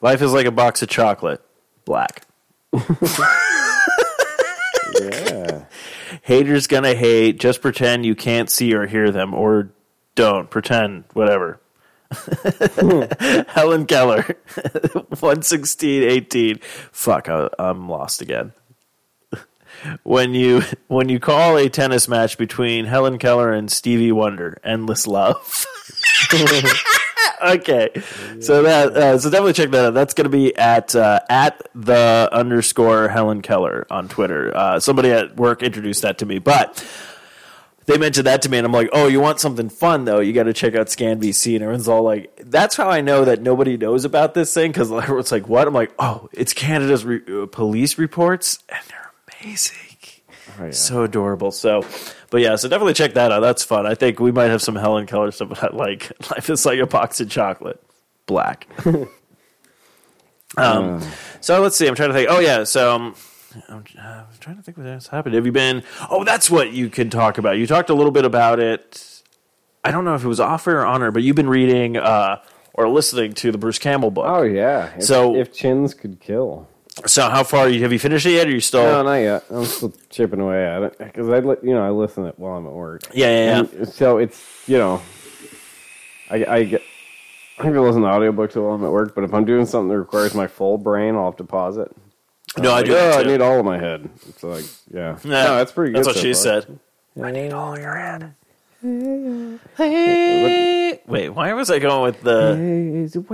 Life 0.01 0.21
is 0.21 0.33
like 0.33 0.45
a 0.45 0.51
box 0.51 0.83
of 0.83 0.89
chocolate, 0.89 1.41
black. 1.83 2.27
Yeah. 4.99 5.65
Haters 6.23 6.67
gonna 6.67 6.95
hate. 6.95 7.39
Just 7.39 7.61
pretend 7.61 8.05
you 8.05 8.15
can't 8.15 8.49
see 8.49 8.73
or 8.73 8.87
hear 8.87 9.11
them, 9.11 9.33
or 9.33 9.69
don't 10.15 10.49
pretend. 10.49 11.05
Whatever. 11.13 11.61
Helen 13.47 13.85
Keller, 13.85 14.25
11618. 15.13 16.59
Fuck, 16.91 17.29
I, 17.29 17.49
I'm 17.59 17.87
lost 17.87 18.21
again. 18.21 18.51
When 20.03 20.33
you 20.33 20.61
when 20.87 21.09
you 21.09 21.19
call 21.19 21.57
a 21.57 21.69
tennis 21.69 22.07
match 22.07 22.37
between 22.37 22.85
Helen 22.85 23.17
Keller 23.17 23.51
and 23.51 23.71
Stevie 23.71 24.11
Wonder, 24.11 24.59
endless 24.63 25.07
love. 25.07 25.65
okay, 27.43 27.89
so 28.39 28.63
that 28.63 28.95
uh, 28.95 29.17
so 29.17 29.29
definitely 29.29 29.53
check 29.53 29.71
that 29.71 29.85
out. 29.85 29.93
That's 29.93 30.13
going 30.13 30.25
to 30.25 30.29
be 30.29 30.55
at 30.55 30.95
uh, 30.95 31.21
at 31.29 31.67
the 31.73 32.29
underscore 32.31 33.07
Helen 33.07 33.41
Keller 33.41 33.87
on 33.89 34.07
Twitter. 34.07 34.55
Uh, 34.55 34.79
somebody 34.79 35.11
at 35.11 35.35
work 35.35 35.63
introduced 35.63 36.01
that 36.01 36.17
to 36.19 36.25
me, 36.25 36.39
but 36.39 36.85
they 37.89 37.97
mentioned 37.97 38.27
that 38.27 38.43
to 38.43 38.49
me, 38.49 38.59
and 38.59 38.67
I'm 38.67 38.71
like, 38.71 38.89
oh, 38.93 39.07
you 39.07 39.19
want 39.19 39.39
something 39.39 39.67
fun 39.67 40.05
though? 40.05 40.19
You 40.19 40.31
got 40.31 40.43
to 40.43 40.53
check 40.53 40.75
out 40.75 40.89
Scan 40.89 41.19
BC, 41.19 41.55
and 41.55 41.63
everyone's 41.63 41.87
all 41.87 42.03
like, 42.03 42.31
that's 42.45 42.75
how 42.75 42.87
I 42.87 43.01
know 43.01 43.25
that 43.25 43.41
nobody 43.41 43.77
knows 43.77 44.05
about 44.05 44.35
this 44.35 44.53
thing 44.53 44.71
because 44.71 44.91
everyone's 44.91 45.31
like, 45.31 45.47
what? 45.47 45.67
I'm 45.67 45.73
like, 45.73 45.91
oh, 45.97 46.29
it's 46.31 46.53
Canada's 46.53 47.03
re- 47.03 47.21
uh, 47.27 47.47
police 47.47 47.97
reports, 47.97 48.59
and 48.69 48.79
they're 48.89 49.08
amazing. 49.41 49.75
Oh, 50.59 50.65
yeah. 50.65 50.71
So 50.71 51.03
adorable. 51.03 51.51
So, 51.51 51.85
but 52.31 52.41
yeah, 52.41 52.55
so 52.55 52.67
definitely 52.67 52.93
check 52.95 53.13
that 53.13 53.31
out. 53.31 53.39
That's 53.41 53.63
fun. 53.63 53.85
I 53.85 53.95
think 53.95 54.19
we 54.19 54.31
might 54.31 54.47
have 54.49 54.61
some 54.61 54.75
Helen 54.75 55.05
Keller 55.05 55.31
stuff. 55.31 55.49
But 55.61 55.75
like 55.75 56.11
life 56.31 56.49
is 56.49 56.65
like 56.65 56.79
a 56.79 56.87
box 56.87 57.19
of 57.21 57.29
chocolate, 57.29 57.81
black. 58.25 58.67
um, 60.57 61.01
so 61.41 61.61
let's 61.61 61.77
see. 61.77 61.87
I'm 61.87 61.95
trying 61.95 62.09
to 62.09 62.13
think. 62.15 62.29
Oh 62.31 62.39
yeah. 62.39 62.63
So 62.63 62.95
um, 62.95 63.15
I'm, 63.69 63.83
uh, 63.97 64.01
I'm 64.01 64.25
trying 64.39 64.57
to 64.57 64.63
think 64.63 64.77
what 64.77 64.85
happened. 65.07 65.35
Have 65.35 65.45
you 65.45 65.51
been? 65.51 65.83
Oh, 66.09 66.23
that's 66.23 66.49
what 66.49 66.71
you 66.71 66.89
can 66.89 67.09
talk 67.09 67.37
about. 67.37 67.57
You 67.57 67.67
talked 67.67 67.89
a 67.89 67.95
little 67.95 68.11
bit 68.11 68.25
about 68.25 68.59
it. 68.59 69.21
I 69.83 69.91
don't 69.91 70.03
know 70.05 70.15
if 70.15 70.23
it 70.23 70.27
was 70.27 70.39
offer 70.39 70.79
or 70.79 70.85
honor, 70.85 71.11
but 71.11 71.23
you've 71.23 71.35
been 71.35 71.49
reading 71.49 71.95
uh, 71.97 72.41
or 72.73 72.89
listening 72.89 73.33
to 73.35 73.51
the 73.51 73.57
Bruce 73.57 73.79
Campbell 73.79 74.11
book. 74.11 74.25
Oh 74.27 74.41
yeah. 74.43 74.95
If, 74.97 75.03
So- 75.03 75.35
if 75.35 75.53
chins 75.53 75.93
could 75.93 76.19
kill. 76.19 76.67
So 77.05 77.29
how 77.29 77.43
far 77.43 77.69
have 77.69 77.91
you 77.93 77.99
finished 77.99 78.25
it 78.25 78.31
yet? 78.31 78.47
Or 78.47 78.49
are 78.49 78.53
you 78.53 78.59
still? 78.59 78.83
No, 78.83 79.03
not 79.03 79.15
yet. 79.15 79.43
I'm 79.49 79.65
still 79.65 79.93
chipping 80.09 80.39
away 80.41 80.65
at 80.65 80.83
it 80.83 80.97
because 80.97 81.29
I, 81.29 81.39
li- 81.39 81.55
you 81.63 81.73
know, 81.73 81.85
I 81.85 81.89
listen 81.89 82.23
to 82.23 82.29
it 82.29 82.39
while 82.39 82.57
I'm 82.57 82.65
at 82.65 82.71
work. 82.73 83.01
Yeah, 83.13 83.27
yeah, 83.27 83.45
yeah. 83.71 83.79
And 83.79 83.87
so 83.89 84.17
it's 84.17 84.43
you 84.67 84.77
know, 84.77 85.01
I 86.29 86.45
I 86.45 86.63
get. 86.63 86.81
I 87.57 87.63
can 87.63 87.75
listen 87.81 88.01
to 88.03 88.07
audiobooks 88.07 88.55
while 88.55 88.73
I'm 88.73 88.85
at 88.85 88.91
work, 88.91 89.13
but 89.15 89.25
if 89.25 89.33
I'm 89.33 89.43
doing 89.43 89.65
something 89.65 89.89
that 89.89 89.97
requires 89.97 90.33
my 90.33 90.47
full 90.47 90.77
brain, 90.77 91.15
I'll 91.15 91.25
have 91.25 91.35
to 91.37 91.43
pause 91.43 91.75
it. 91.77 91.91
No, 92.57 92.71
I 92.71 92.75
Like, 92.77 92.85
do. 92.85 92.93
that 92.93 93.15
oh, 93.17 93.19
I 93.19 93.23
need 93.23 93.41
all 93.41 93.59
of 93.59 93.65
my 93.65 93.77
head. 93.77 94.09
It's 94.29 94.43
like, 94.43 94.63
yeah, 94.93 95.17
Yeah, 95.25 95.29
no, 95.43 95.55
that's 95.57 95.73
pretty 95.73 95.91
good. 95.91 95.97
That's 95.99 96.07
what 96.07 96.15
so 96.15 96.21
she 96.21 96.31
far. 96.33 96.41
said. 96.41 96.79
I 97.21 97.31
need 97.31 97.51
all 97.51 97.77
your 97.77 97.97
head. 97.97 98.33
Hey. 98.81 99.59
Wait, 101.05 101.29
why 101.29 101.53
was 101.53 101.69
I 101.69 101.79
going 101.79 102.03
with 102.03 102.21
the? 102.21 102.55
Hey, 102.55 102.97
is 102.99 103.15
it? 103.15 103.25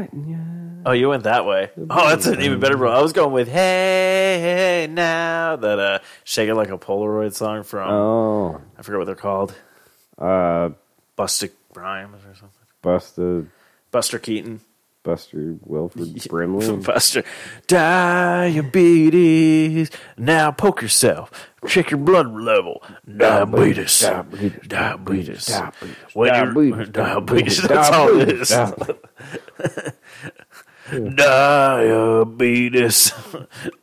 Oh, 0.87 0.91
you 0.91 1.09
went 1.09 1.23
that 1.23 1.45
way. 1.45 1.69
Oh, 1.89 2.09
that's 2.09 2.25
an 2.25 2.41
even 2.41 2.59
better. 2.59 2.77
Bro. 2.77 2.91
I 2.91 3.01
was 3.01 3.13
going 3.13 3.31
with 3.31 3.47
"Hey, 3.47 4.37
hey 4.39 4.87
now" 4.89 5.55
that 5.55 5.79
uh, 5.79 5.99
"Shake 6.23 6.49
It 6.49 6.55
Like 6.55 6.69
a 6.69 6.77
Polaroid" 6.77 7.33
song 7.33 7.63
from 7.63 7.89
Oh, 7.89 8.61
I 8.77 8.81
forget 8.81 8.99
what 8.99 9.05
they're 9.05 9.15
called. 9.15 9.53
uh, 10.17 10.69
Busta 11.17 11.51
Rhymes 11.75 12.23
or 12.25 12.35
something. 12.35 12.49
Buster, 12.81 13.47
Buster 13.91 14.19
Keaton. 14.19 14.61
Buster 15.05 15.55
Wilford 15.61 16.15
Brimley. 16.29 16.77
Buster. 16.77 17.23
Diabetes. 18.65 19.11
Now 20.17 20.51
poke 20.51 20.81
yourself. 20.81 21.31
Check 21.67 21.91
your 21.91 21.99
blood 21.99 22.33
level. 22.33 22.83
Diabetes. 23.15 23.99
Diabetes. 23.99 24.67
Diabetes. 24.67 25.45
Diabetes. 25.45 25.95
When 26.13 26.33
Diabetes. 26.33 26.89
diabetes. 26.89 27.61
That's 27.67 27.89
all 27.91 28.19
it 28.19 28.29
is. 28.31 28.49
Diabetes. 28.49 29.93
Diabetes. 31.15 33.13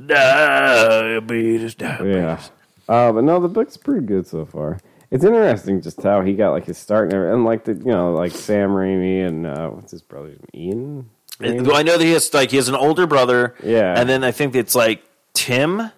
Diabetes. 0.04 1.74
Diabetes. 1.74 2.14
Yeah. 2.16 2.40
Uh, 2.88 3.12
but 3.12 3.22
no, 3.24 3.38
the 3.40 3.48
book's 3.48 3.76
pretty 3.76 4.04
good 4.04 4.26
so 4.26 4.44
far. 4.44 4.78
It's 5.12 5.24
interesting 5.24 5.80
just 5.82 6.02
how 6.02 6.22
he 6.22 6.32
got 6.34 6.50
like 6.52 6.64
his 6.64 6.78
start 6.78 7.04
and, 7.04 7.14
everything. 7.14 7.34
and 7.34 7.44
like 7.44 7.64
the 7.64 7.74
you 7.74 7.92
know 7.92 8.12
like 8.14 8.32
Sam 8.32 8.70
Raimi 8.70 9.24
and 9.26 9.46
uh, 9.46 9.68
what's 9.68 9.92
his 9.92 10.02
brother 10.02 10.36
Ian. 10.54 11.10
Raimi? 11.38 11.66
Well, 11.66 11.76
I 11.76 11.82
know 11.82 11.98
that 11.98 12.04
he 12.04 12.12
has 12.12 12.32
like 12.32 12.50
he 12.50 12.56
has 12.56 12.68
an 12.68 12.74
older 12.74 13.06
brother. 13.06 13.54
Yeah. 13.62 13.94
And 13.98 14.08
then 14.08 14.24
I 14.24 14.30
think 14.32 14.54
it's 14.54 14.74
like 14.74 15.02
Tim 15.34 15.90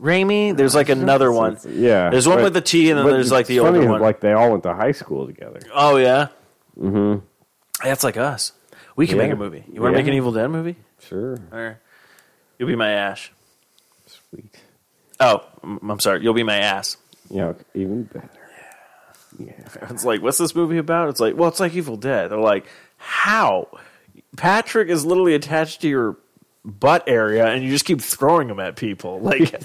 Raimi. 0.00 0.56
There's 0.56 0.74
like 0.74 0.88
another 0.88 1.32
one. 1.32 1.58
Yeah, 1.68 2.10
There's 2.10 2.26
one 2.28 2.38
but- 2.38 2.44
with 2.44 2.54
the 2.54 2.60
T, 2.60 2.90
and 2.90 2.98
then 2.98 3.06
there's 3.06 3.32
like 3.32 3.46
the 3.46 3.60
older 3.60 3.86
one. 3.86 4.00
Like 4.00 4.20
they 4.20 4.32
all 4.32 4.50
went 4.52 4.62
to 4.62 4.74
high 4.74 4.92
school 4.92 5.26
together. 5.26 5.60
oh 5.74 5.96
yeah. 5.96 6.28
Mm-hmm. 6.78 7.24
That's 7.82 8.04
like 8.04 8.16
us. 8.16 8.52
We 8.96 9.06
can 9.06 9.16
Yeah. 9.16 9.24
make 9.24 9.32
a 9.32 9.36
movie. 9.36 9.64
You 9.72 9.80
want 9.82 9.94
to 9.94 9.98
Yeah. 9.98 10.02
make 10.04 10.08
an 10.08 10.14
Evil 10.16 10.32
Dead 10.32 10.48
movie? 10.48 10.76
Sure, 11.00 11.36
Or 11.50 11.80
you'll 12.58 12.68
be 12.68 12.76
my 12.76 12.90
Ash. 12.92 13.32
sweet. 14.06 14.54
Oh, 15.18 15.42
I'm 15.62 15.98
sorry. 16.00 16.22
You'll 16.22 16.34
be 16.34 16.42
my 16.42 16.58
ass. 16.58 16.96
You 17.30 17.36
know, 17.36 17.56
even 17.74 18.04
better. 18.04 18.28
Yeah. 19.38 19.52
It's 19.90 20.04
like, 20.04 20.20
what's 20.22 20.38
this 20.38 20.54
movie 20.54 20.78
about? 20.78 21.08
It's 21.08 21.20
like, 21.20 21.36
well, 21.36 21.48
it's 21.48 21.60
like 21.60 21.74
Evil 21.74 21.96
Dead. 21.96 22.30
They're 22.30 22.38
like, 22.38 22.66
how? 22.96 23.68
Patrick 24.36 24.88
is 24.88 25.04
literally 25.06 25.34
attached 25.34 25.80
to 25.82 25.88
your 25.88 26.16
butt 26.64 27.04
area, 27.06 27.46
and 27.46 27.64
you 27.64 27.70
just 27.70 27.84
keep 27.86 28.02
throwing 28.02 28.50
him 28.50 28.60
at 28.60 28.76
people. 28.76 29.18
Like, 29.30 29.54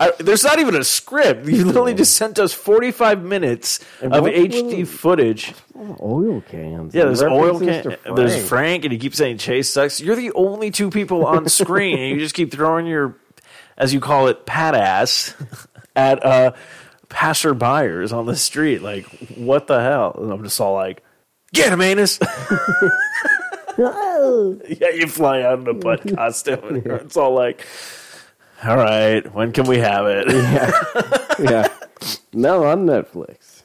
I, 0.00 0.12
there's 0.18 0.44
not 0.44 0.58
even 0.58 0.76
a 0.76 0.84
script. 0.84 1.46
You 1.46 1.64
literally 1.64 1.94
just 1.94 2.16
sent 2.16 2.38
us 2.38 2.52
45 2.52 3.22
minutes 3.24 3.80
And 4.02 4.14
of 4.14 4.22
what 4.22 4.34
HD 4.34 4.86
footage. 4.86 5.54
Oil 6.00 6.42
cans. 6.42 6.94
Yeah, 6.94 7.04
there's 7.04 7.22
oil 7.22 7.58
references 7.58 7.96
can. 8.04 8.14
to 8.14 8.20
There's 8.20 8.34
Frank. 8.34 8.48
Frank, 8.48 8.84
and 8.84 8.92
he 8.92 8.98
keeps 8.98 9.16
saying 9.16 9.38
Chase 9.38 9.72
sucks. 9.72 10.00
You're 10.00 10.16
the 10.16 10.32
only 10.32 10.70
two 10.70 10.90
people 10.90 11.24
on 11.26 11.48
screen, 11.48 11.98
and 11.98 12.10
you 12.10 12.18
just 12.18 12.34
keep 12.34 12.52
throwing 12.52 12.86
your, 12.86 13.16
as 13.76 13.94
you 13.94 14.00
call 14.00 14.28
it, 14.28 14.44
pat 14.46 14.74
ass 14.74 15.34
at 15.98 16.24
uh, 16.24 16.52
passer 17.08 17.54
buyers 17.54 18.12
on 18.12 18.26
the 18.26 18.36
street. 18.36 18.82
Like, 18.82 19.04
what 19.34 19.66
the 19.66 19.80
hell? 19.80 20.16
And 20.18 20.32
I'm 20.32 20.44
just 20.44 20.60
all 20.60 20.74
like, 20.74 21.02
get 21.52 21.72
him, 21.72 21.80
Anus. 21.80 22.18
yeah, 23.78 24.90
you 24.94 25.08
fly 25.08 25.42
out 25.42 25.58
in 25.58 25.66
a 25.66 25.74
butt 25.74 26.02
costume, 26.16 26.60
and 26.64 26.86
it's 26.86 27.16
all 27.16 27.34
like, 27.34 27.66
all 28.64 28.76
right, 28.76 29.34
when 29.34 29.52
can 29.52 29.66
we 29.66 29.78
have 29.78 30.06
it? 30.06 30.28
yeah. 31.38 31.68
No, 32.32 32.64
on 32.64 32.86
Netflix. 32.86 33.62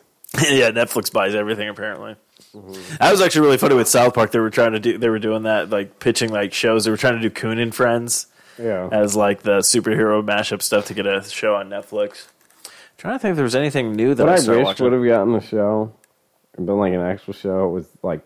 yeah, 0.50 0.72
Netflix 0.72 1.14
buys 1.14 1.36
everything 1.36 1.70
apparently. 1.70 2.16
That 3.00 3.12
was 3.12 3.22
actually 3.22 3.42
really 3.42 3.58
funny 3.58 3.76
with 3.76 3.88
South 3.88 4.14
Park. 4.14 4.32
They 4.32 4.40
were 4.40 4.52
trying 4.52 4.74
to 4.74 4.80
do, 4.80 4.98
they 4.98 5.10
were 5.10 5.20
doing 5.20 5.44
that, 5.44 5.70
like 5.72 6.00
pitching 6.00 6.32
like 6.32 6.54
shows. 6.54 6.86
They 6.86 6.92
were 6.92 6.98
trying 6.98 7.16
to 7.16 7.22
do 7.22 7.30
Coon 7.32 7.60
and 7.60 7.74
Friends 7.74 8.28
Yeah. 8.58 8.90
as 8.92 9.16
like 9.16 9.44
the 9.44 9.60
superhero 9.60 10.24
mashup 10.24 10.62
stuff 10.62 10.86
to 10.86 10.94
get 10.94 11.06
a 11.08 11.24
show 11.24 11.56
on 11.56 11.70
Netflix. 11.70 12.28
trying 12.98 13.16
to 13.16 13.20
think 13.20 13.32
if 13.32 13.36
there 13.38 13.44
was 13.44 13.56
anything 13.56 13.94
new 13.94 14.14
that 14.16 14.26
what 14.26 14.40
I 14.48 14.54
I 14.54 14.64
wish 14.64 14.80
would 14.80 14.94
have 14.94 15.04
gotten 15.06 15.34
the 15.34 15.42
show 15.42 15.94
and 16.56 16.66
been 16.66 16.78
like 16.78 16.94
an 16.94 17.02
actual 17.02 17.34
show 17.34 17.66
It 17.66 17.72
was 17.72 17.88
like. 18.02 18.22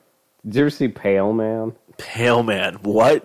Did 0.45 0.55
you 0.55 0.61
ever 0.61 0.69
see 0.69 0.87
Pale 0.87 1.33
Man? 1.33 1.73
Pale 1.97 2.43
Man, 2.43 2.75
what? 2.83 3.23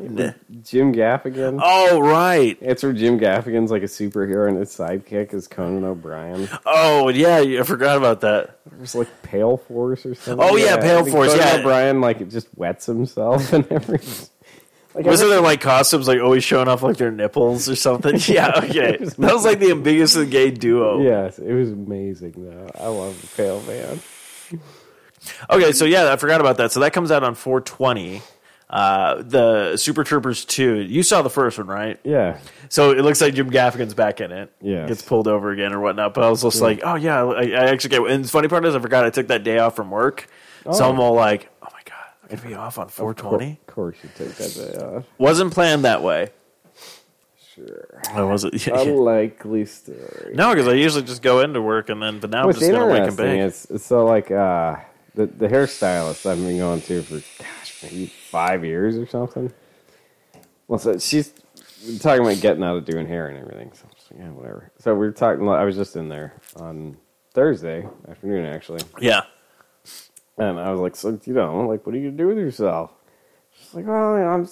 Jim 0.65 0.95
Gaffigan. 0.95 1.61
Oh 1.62 2.01
right. 2.01 2.57
It's 2.61 2.83
where 2.83 2.95
Jim 2.95 3.19
Gaffigan's 3.21 3.71
like 3.71 3.83
a 3.83 3.87
superhero 3.87 4.49
and 4.49 4.57
his 4.59 4.71
sidekick 4.71 5.35
is 5.35 5.47
Conan 5.47 5.85
O'Brien. 5.85 6.49
Oh 6.65 7.11
yeah, 7.11 7.37
I 7.61 7.62
forgot 7.65 7.99
about 7.99 8.23
that. 8.23 8.59
There's 8.73 8.95
like 8.95 9.09
Pale 9.23 9.59
Force 9.59 10.07
or 10.07 10.15
something. 10.15 10.43
Oh, 10.45 10.57
yeah, 10.57 10.79
Pale 10.79 11.05
Force, 11.07 11.33
Conan 11.33 11.47
yeah. 11.47 11.57
O'Brien 11.61 12.01
like 12.01 12.23
it 12.23 12.31
just 12.31 12.49
wets 12.57 12.87
himself 12.87 13.53
and 13.53 13.71
everything. 13.71 14.29
Like, 14.94 15.07
Wasn't 15.07 15.31
there 15.31 15.40
like 15.40 15.61
costumes 15.62 16.07
like 16.07 16.20
always 16.20 16.44
showing 16.44 16.68
off 16.68 16.83
like 16.83 16.98
their 16.98 17.11
nipples 17.11 17.68
or 17.68 17.76
something? 17.76 18.16
yeah, 18.26 18.52
okay. 18.64 18.98
That 18.98 19.33
was 19.33 19.44
like 19.44 19.59
the 19.59 19.70
ambiguous 19.70 20.14
and 20.16 20.31
gay 20.31 20.50
duo. 20.50 21.00
Yes, 21.00 21.38
it 21.38 21.52
was 21.52 21.70
amazing 21.70 22.35
though. 22.37 22.70
I 22.78 22.88
love 22.88 23.33
Pale 23.37 23.62
Man. 23.62 24.00
Okay, 25.50 25.72
so 25.72 25.85
yeah, 25.85 26.12
I 26.12 26.16
forgot 26.16 26.40
about 26.40 26.57
that. 26.59 26.72
So 26.72 26.81
that 26.81 26.92
comes 26.92 27.11
out 27.11 27.22
on 27.24 27.35
420. 27.35 28.22
Uh, 28.68 29.22
the 29.22 29.76
Super 29.76 30.02
Troopers 30.02 30.46
2. 30.46 30.76
You 30.81 31.02
saw 31.02 31.20
the 31.20 31.28
first 31.31 31.59
one, 31.59 31.66
right? 31.66 32.00
Yeah, 32.05 32.38
So 32.70 32.92
it 32.92 33.02
looks 33.02 33.20
like 33.20 33.35
Jim 33.35 33.50
Gaffigan's 33.50 33.92
back 33.92 34.22
in 34.22 34.33
it. 34.33 34.50
Yes. 34.62 34.88
Gets 34.88 35.02
pulled 35.02 35.28
over 35.28 35.50
again 35.50 35.74
or 35.74 35.81
whatnot. 35.81 36.14
But 36.14 36.24
I 36.24 36.31
was 36.31 36.40
just 36.40 36.62
like, 36.62 36.81
oh, 36.83 36.94
yeah, 36.94 37.22
I, 37.22 37.42
I 37.42 37.64
actually 37.70 37.90
get 37.90 38.11
And 38.11 38.24
the 38.24 38.28
funny 38.28 38.48
part 38.48 38.64
is, 38.64 38.74
I 38.74 38.78
forgot 38.81 39.05
I 39.05 39.11
took 39.11 39.28
that 39.28 39.44
day 39.44 39.59
off 39.59 39.76
from 39.76 39.90
work. 39.90 40.26
So 40.64 40.85
Oh. 40.85 40.90
I'm 40.90 40.98
all 41.00 41.12
like, 41.12 41.50
my 42.33 42.38
God, 42.38 42.38
I'm 42.38 42.38
going 42.38 42.38
to 42.42 42.49
be 42.49 42.55
off 42.55 42.79
on 42.79 42.88
420? 42.88 43.53
Of 43.53 43.66
course 43.66 43.97
you 44.03 44.11
take 44.16 44.35
that 44.37 44.55
day 44.55 44.79
off. 44.85 45.05
Wasn't 45.18 45.53
planned 45.53 45.85
that 45.85 46.03
way. 46.03 46.31
Sure. 47.55 48.01
I 48.11 48.23
wasn't. 48.23 48.66
A 48.68 48.85
likely 48.85 49.66
story. 49.66 50.33
no, 50.35 50.51
because 50.51 50.68
I 50.68 50.73
usually 50.73 51.03
just 51.03 51.21
go 51.23 51.40
into 51.40 51.61
work 51.61 51.90
and 51.90 52.03
then, 52.03 52.18
but 52.18 52.31
now 52.31 52.45
I'm 52.45 52.53
just 52.53 52.61
going 52.61 52.75
to 52.75 52.87
wake 52.87 53.03
and 53.03 53.09
interesting 53.11 53.27
bake. 53.27 53.47
is 53.47 53.66
is 53.66 53.85
so 53.85 54.07
like 54.07 54.31
uh, 54.31 54.77
the 55.14 55.27
the 55.27 55.49
hairstylist 55.49 56.25
I've 56.25 56.38
been 56.38 56.57
going 56.57 56.81
to 56.81 57.03
for 57.03 57.16
gosh 57.42 57.83
maybe 57.83 58.07
five 58.07 58.64
years 58.64 58.97
or 58.97 59.07
something. 59.07 59.53
Well, 60.66 60.79
so 60.79 60.99
she's 60.99 61.35
talking 62.01 62.25
about 62.25 62.40
getting 62.40 62.64
out 62.64 62.79
of 62.79 62.87
doing 62.87 63.07
hair 63.07 63.29
and 63.29 63.37
everything. 63.38 63.71
So 63.75 63.85
I'm 63.85 63.95
just 63.97 64.11
like, 64.12 64.21
yeah, 64.21 64.31
whatever. 64.31 64.73
So 64.79 64.95
we 64.95 65.01
were 65.01 65.12
talking. 65.12 65.47
I 65.47 65.64
was 65.64 65.77
just 65.77 65.95
in 65.95 66.09
there 66.09 66.33
on 66.57 66.97
Thursday 67.35 67.87
afternoon 68.09 68.47
actually, 68.47 68.81
Yeah. 68.99 69.23
And 70.38 70.59
I 70.59 70.71
was 70.71 70.81
like, 70.81 70.97
so 70.97 71.18
you 71.25 71.35
know, 71.35 71.61
like, 71.68 71.87
what 71.87 71.95
are 71.95 71.99
you 71.99 72.09
gonna 72.11 72.16
do 72.16 72.29
with 72.29 72.38
yourself? 72.38 72.90
She's 73.55 73.75
like, 73.75 73.85
oh, 73.87 74.17
yeah, 74.17 74.31
I'm 74.31 74.48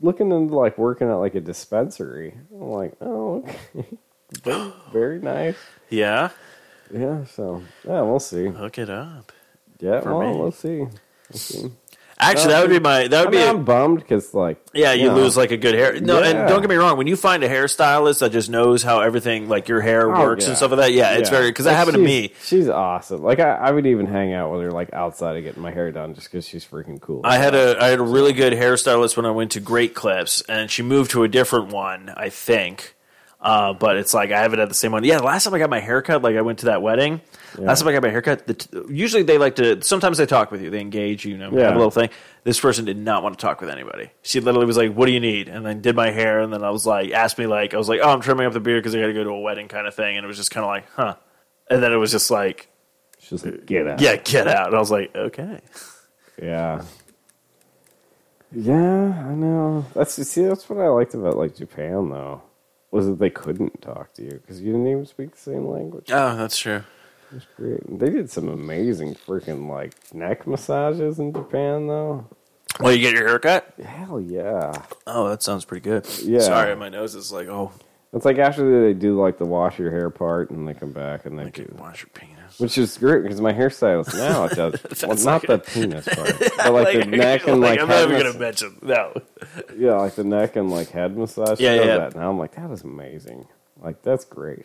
looking 0.00 0.30
into 0.30 0.54
like 0.54 0.76
working 0.78 1.08
at 1.08 1.14
like 1.14 1.34
a 1.34 1.40
dispensary. 1.40 2.34
I'm 2.52 2.70
like, 2.70 2.92
oh, 3.00 3.36
okay, 3.74 3.86
very, 4.42 4.72
very 4.92 5.20
nice. 5.20 5.56
Yeah, 5.88 6.30
Yeah, 6.92 7.24
so 7.24 7.62
yeah, 7.86 8.02
we'll 8.02 8.20
see. 8.20 8.48
hook 8.48 8.78
it 8.78 8.90
up. 8.90 9.32
Yeah, 9.80 10.00
well, 10.02 10.20
me. 10.20 10.38
we'll 10.38 10.52
see. 10.52 10.78
We'll 10.78 11.38
see. 11.38 11.72
Actually, 12.18 12.48
that 12.54 12.62
would 12.62 12.70
be 12.70 12.80
my. 12.80 13.08
That 13.08 13.20
I 13.20 13.22
would 13.24 13.30
be. 13.30 13.36
mean, 13.38 13.46
a- 13.46 13.50
I'm 13.50 13.64
bummed 13.64 13.98
because 13.98 14.32
like, 14.32 14.58
yeah, 14.72 14.92
you 14.94 15.08
know, 15.08 15.16
lose 15.16 15.36
like 15.36 15.50
a 15.50 15.56
good 15.58 15.74
hair. 15.74 16.00
No, 16.00 16.22
and 16.22 16.48
don't 16.48 16.60
get 16.62 16.70
me 16.70 16.76
wrong. 16.76 16.96
When 16.96 17.06
you 17.06 17.14
find 17.14 17.44
a 17.44 17.48
hairstylist 17.48 18.20
that 18.20 18.32
just 18.32 18.48
knows 18.48 18.82
how 18.82 19.00
everything, 19.00 19.48
like 19.50 19.68
your 19.68 19.82
hair 19.82 20.10
Oh, 20.14 20.20
works 20.22 20.44
yeah. 20.44 20.48
and 20.50 20.56
stuff 20.56 20.70
like 20.70 20.80
that, 20.80 20.92
yeah, 20.94 21.12
it's 21.18 21.28
very 21.28 21.50
because 21.50 21.66
that 21.66 21.74
happened 21.76 21.96
to 21.98 22.02
me. 22.02 22.32
She's 22.42 22.68
awesome. 22.70 23.22
Like 23.22 23.38
I, 23.38 23.50
I 23.56 23.70
would 23.70 23.86
even 23.86 24.06
hang 24.06 24.32
out 24.32 24.50
with 24.50 24.62
her 24.62 24.70
like 24.70 24.94
outside 24.94 25.36
of 25.36 25.44
getting 25.44 25.62
my 25.62 25.70
hair 25.70 25.92
done 25.92 26.14
just 26.14 26.30
because 26.30 26.48
she's 26.48 26.64
freaking 26.64 27.00
cool. 27.00 27.20
I 27.22 27.36
had 27.36 27.54
a 27.54 27.76
I 27.82 27.88
had 27.88 27.98
a 27.98 28.02
really 28.02 28.32
good 28.32 28.54
hairstylist 28.54 29.16
when 29.16 29.26
I 29.26 29.30
went 29.30 29.50
to 29.52 29.60
Great 29.60 29.94
Clips, 29.94 30.40
and 30.48 30.70
she 30.70 30.82
moved 30.82 31.10
to 31.10 31.22
a 31.22 31.28
different 31.28 31.68
one, 31.72 32.08
I 32.16 32.30
think. 32.30 32.94
Uh, 33.42 33.74
but 33.74 33.98
it's 33.98 34.14
like 34.14 34.32
I 34.32 34.40
haven't 34.40 34.58
had 34.58 34.70
the 34.70 34.74
same 34.74 34.90
one. 34.92 35.04
Yeah, 35.04 35.18
the 35.18 35.24
last 35.24 35.44
time 35.44 35.52
I 35.52 35.58
got 35.58 35.68
my 35.70 35.80
haircut, 35.80 36.22
like 36.22 36.36
I 36.36 36.40
went 36.40 36.60
to 36.60 36.66
that 36.66 36.80
wedding. 36.80 37.20
Last 37.58 37.80
time 37.80 37.88
I 37.88 37.92
got 37.92 38.02
my 38.02 38.10
haircut, 38.10 38.46
the 38.46 38.54
t- 38.54 38.68
usually 38.88 39.22
they 39.22 39.38
like 39.38 39.56
to. 39.56 39.82
Sometimes 39.82 40.18
they 40.18 40.26
talk 40.26 40.50
with 40.50 40.60
you, 40.62 40.70
they 40.70 40.80
engage 40.80 41.24
you, 41.24 41.32
you 41.32 41.38
know, 41.38 41.50
Yeah. 41.52 41.64
have 41.64 41.74
a 41.74 41.78
little 41.78 41.90
thing. 41.90 42.10
This 42.44 42.60
person 42.60 42.84
did 42.84 42.96
not 42.98 43.22
want 43.22 43.38
to 43.38 43.42
talk 43.42 43.60
with 43.60 43.70
anybody. 43.70 44.10
She 44.22 44.40
literally 44.40 44.66
was 44.66 44.76
like, 44.76 44.92
"What 44.94 45.06
do 45.06 45.12
you 45.12 45.20
need?" 45.20 45.48
And 45.48 45.64
then 45.64 45.80
did 45.80 45.96
my 45.96 46.10
hair, 46.10 46.40
and 46.40 46.52
then 46.52 46.62
I 46.62 46.70
was 46.70 46.86
like, 46.86 47.12
asked 47.12 47.38
me 47.38 47.46
like, 47.46 47.72
I 47.74 47.76
was 47.78 47.88
like, 47.88 48.00
"Oh, 48.02 48.10
I'm 48.10 48.20
trimming 48.20 48.46
up 48.46 48.52
the 48.52 48.60
beard 48.60 48.82
because 48.82 48.94
I 48.94 49.00
got 49.00 49.06
to 49.08 49.12
go 49.14 49.24
to 49.24 49.30
a 49.30 49.40
wedding, 49.40 49.68
kind 49.68 49.86
of 49.86 49.94
thing." 49.94 50.16
And 50.16 50.24
it 50.24 50.28
was 50.28 50.36
just 50.36 50.50
kind 50.50 50.64
of 50.64 50.68
like, 50.68 50.84
"Huh," 50.96 51.16
and 51.70 51.82
then 51.82 51.92
it 51.92 51.96
was 51.96 52.10
just 52.12 52.30
like, 52.30 52.68
She's 53.20 53.44
like, 53.44 53.66
get 53.66 53.86
out. 53.88 54.00
"Yeah, 54.00 54.16
get 54.16 54.46
out." 54.46 54.68
And 54.68 54.76
I 54.76 54.78
was 54.78 54.90
like, 54.90 55.14
"Okay." 55.16 55.60
Yeah. 56.42 56.82
Yeah, 58.52 59.24
I 59.26 59.34
know. 59.34 59.84
That's 59.94 60.14
see, 60.28 60.44
that's 60.44 60.68
what 60.70 60.78
I 60.78 60.88
liked 60.88 61.14
about 61.14 61.36
like 61.36 61.56
Japan 61.56 62.10
though, 62.10 62.42
was 62.90 63.06
that 63.06 63.18
they 63.18 63.30
couldn't 63.30 63.82
talk 63.82 64.14
to 64.14 64.22
you 64.22 64.30
because 64.40 64.60
you 64.60 64.72
didn't 64.72 64.86
even 64.86 65.06
speak 65.06 65.32
the 65.32 65.38
same 65.38 65.66
language. 65.66 66.10
Oh, 66.10 66.36
that's 66.36 66.56
true. 66.58 66.82
Was 67.36 67.44
great. 67.54 67.98
They 67.98 68.08
did 68.08 68.30
some 68.30 68.48
amazing 68.48 69.14
freaking 69.14 69.68
like 69.68 69.92
neck 70.14 70.46
massages 70.46 71.18
in 71.18 71.34
Japan 71.34 71.86
though. 71.86 72.26
Well, 72.80 72.92
you 72.94 72.98
get 72.98 73.12
your 73.14 73.28
haircut. 73.28 73.74
Hell 73.84 74.18
yeah! 74.22 74.72
Oh, 75.06 75.28
that 75.28 75.42
sounds 75.42 75.66
pretty 75.66 75.82
good. 75.84 76.06
Yeah. 76.22 76.40
Sorry, 76.40 76.74
my 76.76 76.88
nose 76.88 77.14
is 77.14 77.30
like, 77.30 77.46
oh, 77.48 77.72
It's 78.14 78.24
like 78.24 78.38
after 78.38 78.86
they 78.86 78.94
do 78.94 79.20
like 79.20 79.36
the 79.36 79.44
wash 79.44 79.78
your 79.78 79.90
hair 79.90 80.08
part, 80.08 80.50
and 80.50 80.66
they 80.66 80.72
come 80.72 80.92
back 80.92 81.26
and 81.26 81.38
they 81.38 81.50
do, 81.50 81.70
wash 81.78 82.00
your 82.02 82.08
penis. 82.14 82.58
which 82.58 82.78
is 82.78 82.96
great 82.96 83.22
because 83.22 83.38
my 83.42 83.52
hairstylist 83.52 84.14
now 84.16 84.44
it 84.44 84.54
does. 84.56 85.02
well, 85.02 85.16
not 85.26 85.46
the 85.46 85.58
penis 85.58 86.06
part, 86.14 86.32
but 86.56 86.72
like, 86.72 86.98
the 86.98 87.04
neck 87.16 87.46
and 87.46 87.60
like, 87.60 87.78
I'm 87.78 87.88
not 87.88 88.10
even 88.10 88.22
gonna 88.22 88.38
mention. 88.38 88.78
No, 88.80 89.12
Yeah, 89.76 89.96
like 89.96 90.14
the 90.14 90.24
neck 90.24 90.56
and 90.56 90.70
like 90.70 90.88
head 90.88 91.18
massage. 91.18 91.60
Yeah, 91.60 91.74
Yeah. 91.74 91.96
That. 91.98 92.14
Now 92.16 92.30
I'm 92.30 92.38
like, 92.38 92.54
that 92.54 92.70
is 92.70 92.82
amazing. 92.82 93.46
Like 93.78 94.00
that's 94.02 94.24
great. 94.24 94.64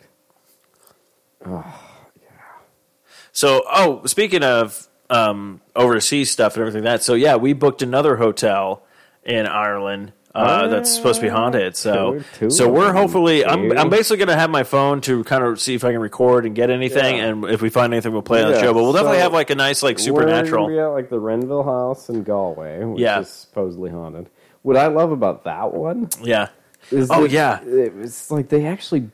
So, 3.32 3.62
oh, 3.72 4.04
speaking 4.06 4.42
of 4.42 4.88
um, 5.10 5.60
overseas 5.74 6.30
stuff 6.30 6.54
and 6.54 6.60
everything 6.62 6.84
like 6.84 7.00
that, 7.00 7.02
so 7.02 7.14
yeah, 7.14 7.36
we 7.36 7.52
booked 7.54 7.82
another 7.82 8.16
hotel 8.16 8.82
in 9.24 9.46
Ireland 9.46 10.12
uh, 10.34 10.66
that's 10.68 10.94
supposed 10.94 11.20
to 11.20 11.26
be 11.26 11.28
haunted. 11.28 11.76
So, 11.76 12.22
so 12.48 12.70
we're 12.70 12.92
hopefully, 12.92 13.44
I'm. 13.44 13.70
I'm 13.76 13.90
basically 13.90 14.16
going 14.18 14.28
to 14.28 14.36
have 14.36 14.48
my 14.50 14.62
phone 14.64 15.00
to 15.02 15.24
kind 15.24 15.44
of 15.44 15.60
see 15.60 15.74
if 15.74 15.84
I 15.84 15.92
can 15.92 16.00
record 16.00 16.46
and 16.46 16.54
get 16.54 16.70
anything, 16.70 17.16
Yeah. 17.18 17.26
and 17.26 17.44
if 17.46 17.60
we 17.62 17.68
find 17.70 17.92
anything, 17.92 18.12
we'll 18.12 18.22
play 18.22 18.42
on 18.42 18.50
the 18.52 18.60
show. 18.60 18.72
But 18.72 18.82
we'll 18.82 18.92
definitely 18.92 19.18
so 19.18 19.22
have 19.24 19.32
like 19.32 19.50
a 19.50 19.54
nice, 19.54 19.82
like 19.82 19.96
We're 19.98 20.04
supernatural. 20.04 20.66
gonna 20.66 20.76
be 20.76 20.80
at 20.80 20.86
like 20.88 21.10
the 21.10 21.20
Renvyle 21.20 21.64
House 21.64 22.08
in 22.08 22.22
Galway, 22.22 22.84
which 22.84 23.00
Yeah. 23.00 23.20
is 23.20 23.28
supposedly 23.28 23.90
haunted. 23.90 24.28
What 24.62 24.76
I 24.76 24.86
love 24.88 25.10
about 25.12 25.44
that 25.44 25.72
one 25.74 26.08
Yeah. 26.22 26.48
is 26.90 27.10
Oh, 27.10 27.22
that 27.22 27.30
yeah. 27.30 27.62
it 27.64 27.94
was 27.96 28.30
like 28.30 28.48
they 28.48 28.66
actually 28.66 29.10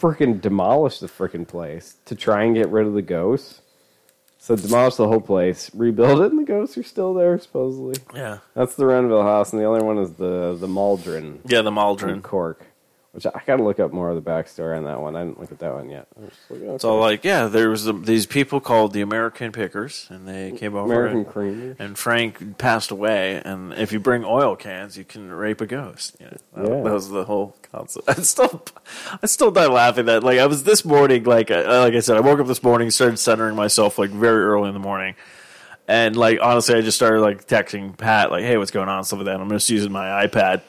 freaking 0.00 0.40
demolished 0.40 1.00
the 1.00 1.06
freaking 1.06 1.46
place 1.46 1.96
to 2.06 2.14
try 2.14 2.44
and 2.44 2.54
get 2.54 2.68
rid 2.70 2.86
of 2.86 2.94
the 2.94 3.02
ghosts. 3.02 3.60
So 4.42 4.56
demolish 4.56 4.96
the 4.96 5.06
whole 5.06 5.20
place, 5.20 5.70
rebuild 5.72 6.20
it, 6.20 6.32
and 6.32 6.40
the 6.40 6.44
ghosts 6.44 6.76
are 6.76 6.82
still 6.82 7.14
there 7.14 7.38
supposedly. 7.38 7.94
Yeah. 8.12 8.38
That's 8.54 8.74
the 8.74 8.82
Renvyle 8.82 9.22
House, 9.22 9.52
and 9.52 9.62
the 9.62 9.70
other 9.70 9.84
one 9.84 9.98
is 9.98 10.14
the 10.14 10.56
the 10.58 10.66
Maldron. 10.66 11.38
Yeah, 11.46 11.62
the 11.62 11.68
in 11.68 11.74
Maldron. 11.74 12.22
Cork, 12.22 12.66
which 13.12 13.26
I 13.26 13.40
got 13.46 13.56
to 13.56 13.62
look 13.62 13.78
up 13.78 13.92
more 13.92 14.08
of 14.10 14.16
the 14.16 14.30
backstory 14.30 14.76
on 14.76 14.84
that 14.84 15.00
one. 15.00 15.14
I 15.16 15.22
didn't 15.24 15.38
look 15.40 15.52
at 15.52 15.58
that 15.58 15.74
one 15.74 15.90
yet. 15.90 16.06
I 16.18 16.22
like, 16.22 16.32
It's 16.74 16.84
all 16.84 16.98
like, 16.98 17.24
yeah, 17.24 17.46
there 17.46 17.68
was 17.70 17.84
the, 17.84 17.92
these 17.92 18.24
people 18.26 18.58
called 18.60 18.92
the 18.94 19.02
American 19.02 19.52
Pickers, 19.52 20.06
and 20.10 20.26
they 20.26 20.52
came 20.52 20.74
over. 20.74 20.86
American 20.92 21.18
and, 21.18 21.26
Creamer. 21.28 21.76
and 21.78 21.98
Frank 21.98 22.56
passed 22.58 22.90
away. 22.90 23.40
And 23.44 23.72
if 23.74 23.92
you 23.92 24.00
bring 24.00 24.24
oil 24.24 24.56
cans, 24.56 24.96
you 24.96 25.04
can 25.04 25.30
rape 25.30 25.60
a 25.60 25.66
ghost. 25.66 26.16
You 26.20 26.26
know, 26.26 26.36
that, 26.56 26.68
Yeah. 26.76 26.82
that 26.84 26.92
was 26.92 27.10
the 27.10 27.24
whole 27.24 27.54
concept. 27.70 28.08
I 28.08 28.14
still, 28.22 28.64
I 29.22 29.26
still 29.26 29.50
die 29.50 29.66
laughing 29.66 30.06
that. 30.06 30.24
Like 30.24 30.38
I 30.38 30.46
was 30.46 30.64
this 30.64 30.84
morning, 30.84 31.24
like 31.24 31.50
uh, 31.50 31.64
like 31.66 31.94
I 31.94 32.00
said, 32.00 32.16
I 32.16 32.20
woke 32.20 32.40
up 32.40 32.46
this 32.46 32.62
morning, 32.62 32.90
started 32.90 33.18
centering 33.18 33.56
myself 33.56 33.98
like 33.98 34.10
very 34.10 34.42
early 34.44 34.68
in 34.68 34.74
the 34.74 34.80
morning. 34.80 35.14
And 35.88 36.16
like 36.16 36.38
honestly, 36.40 36.76
I 36.76 36.80
just 36.80 36.96
started 36.96 37.20
like 37.20 37.46
texting 37.46 37.96
Pat, 37.98 38.30
like, 38.30 38.44
"Hey, 38.44 38.56
what's 38.56 38.70
going 38.70 38.88
on?" 38.88 39.02
Stuff 39.04 39.18
like 39.18 39.26
that. 39.26 39.40
I'm 39.40 39.50
just 39.50 39.68
using 39.68 39.90
my 39.92 40.26
iPad, 40.26 40.62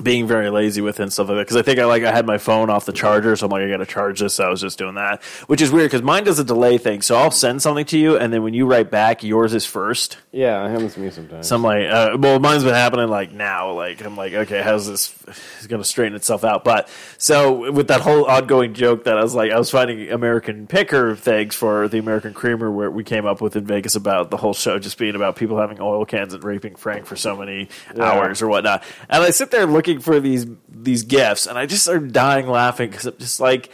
being 0.00 0.26
very 0.26 0.48
lazy 0.48 0.80
with 0.80 1.00
it 1.00 1.02
and 1.02 1.12
stuff 1.12 1.28
like 1.28 1.36
that 1.36 1.42
because 1.42 1.56
I 1.56 1.62
think 1.62 1.78
I 1.78 1.84
like 1.84 2.02
I 2.02 2.12
had 2.12 2.24
my 2.24 2.38
phone 2.38 2.70
off 2.70 2.86
the 2.86 2.92
charger, 2.92 3.36
so 3.36 3.44
I'm 3.44 3.50
like 3.50 3.62
I 3.62 3.68
got 3.68 3.78
to 3.78 3.86
charge 3.86 4.20
this. 4.20 4.34
So 4.34 4.44
I 4.44 4.48
was 4.48 4.62
just 4.62 4.78
doing 4.78 4.94
that, 4.94 5.22
which 5.48 5.60
is 5.60 5.70
weird 5.70 5.90
because 5.90 6.02
mine 6.02 6.24
does 6.24 6.38
a 6.38 6.44
delay 6.44 6.78
thing. 6.78 7.02
So 7.02 7.14
I'll 7.16 7.30
send 7.30 7.60
something 7.60 7.84
to 7.86 7.98
you, 7.98 8.16
and 8.16 8.32
then 8.32 8.42
when 8.42 8.54
you 8.54 8.64
write 8.64 8.90
back, 8.90 9.22
yours 9.22 9.52
is 9.52 9.66
first. 9.66 10.16
Yeah, 10.30 10.66
it 10.66 10.70
happens 10.70 10.94
to 10.94 11.00
me 11.00 11.10
sometimes. 11.10 11.46
So 11.46 11.56
I'm 11.56 11.62
like, 11.62 11.86
uh, 11.90 12.16
well, 12.18 12.38
mine's 12.40 12.64
been 12.64 12.72
happening 12.72 13.08
like 13.08 13.32
now. 13.32 13.72
Like 13.72 14.02
I'm 14.02 14.16
like, 14.16 14.32
okay, 14.32 14.62
how's 14.62 14.86
this? 14.86 15.14
It's 15.58 15.66
gonna 15.66 15.84
straighten 15.84 16.16
itself 16.16 16.42
out. 16.42 16.64
But 16.64 16.88
so 17.18 17.70
with 17.70 17.88
that 17.88 18.00
whole 18.00 18.24
ongoing 18.24 18.72
joke 18.72 19.04
that 19.04 19.18
I 19.18 19.22
was 19.22 19.34
like, 19.34 19.52
I 19.52 19.58
was 19.58 19.70
finding 19.70 20.10
American 20.10 20.66
Picker 20.66 21.14
things 21.16 21.54
for 21.54 21.86
the 21.88 21.98
American 21.98 22.32
Creamer 22.32 22.70
where 22.70 22.90
we 22.90 23.04
came 23.04 23.26
up 23.26 23.42
with 23.42 23.56
in 23.56 23.66
Vegas 23.66 23.94
about 23.94 24.30
the 24.30 24.38
whole 24.38 24.54
show 24.54 24.78
just 24.78 24.96
being 24.96 25.14
about 25.14 25.36
people 25.36 25.58
having 25.58 25.80
oil 25.82 26.06
cans 26.06 26.32
and 26.32 26.42
raping 26.42 26.76
Frank 26.76 27.04
for 27.04 27.14
so 27.14 27.36
many 27.36 27.68
hours 28.00 28.40
or 28.40 28.48
whatnot. 28.48 28.82
And 29.10 29.22
I 29.22 29.30
sit 29.30 29.50
there 29.50 29.66
looking 29.66 29.81
for 30.00 30.20
these 30.20 30.46
these 30.68 31.02
gifts, 31.02 31.46
and 31.46 31.58
I 31.58 31.66
just 31.66 31.82
started 31.84 32.12
dying 32.12 32.48
laughing 32.48 32.90
because 32.90 33.06
I'm 33.06 33.18
just 33.18 33.40
like. 33.40 33.70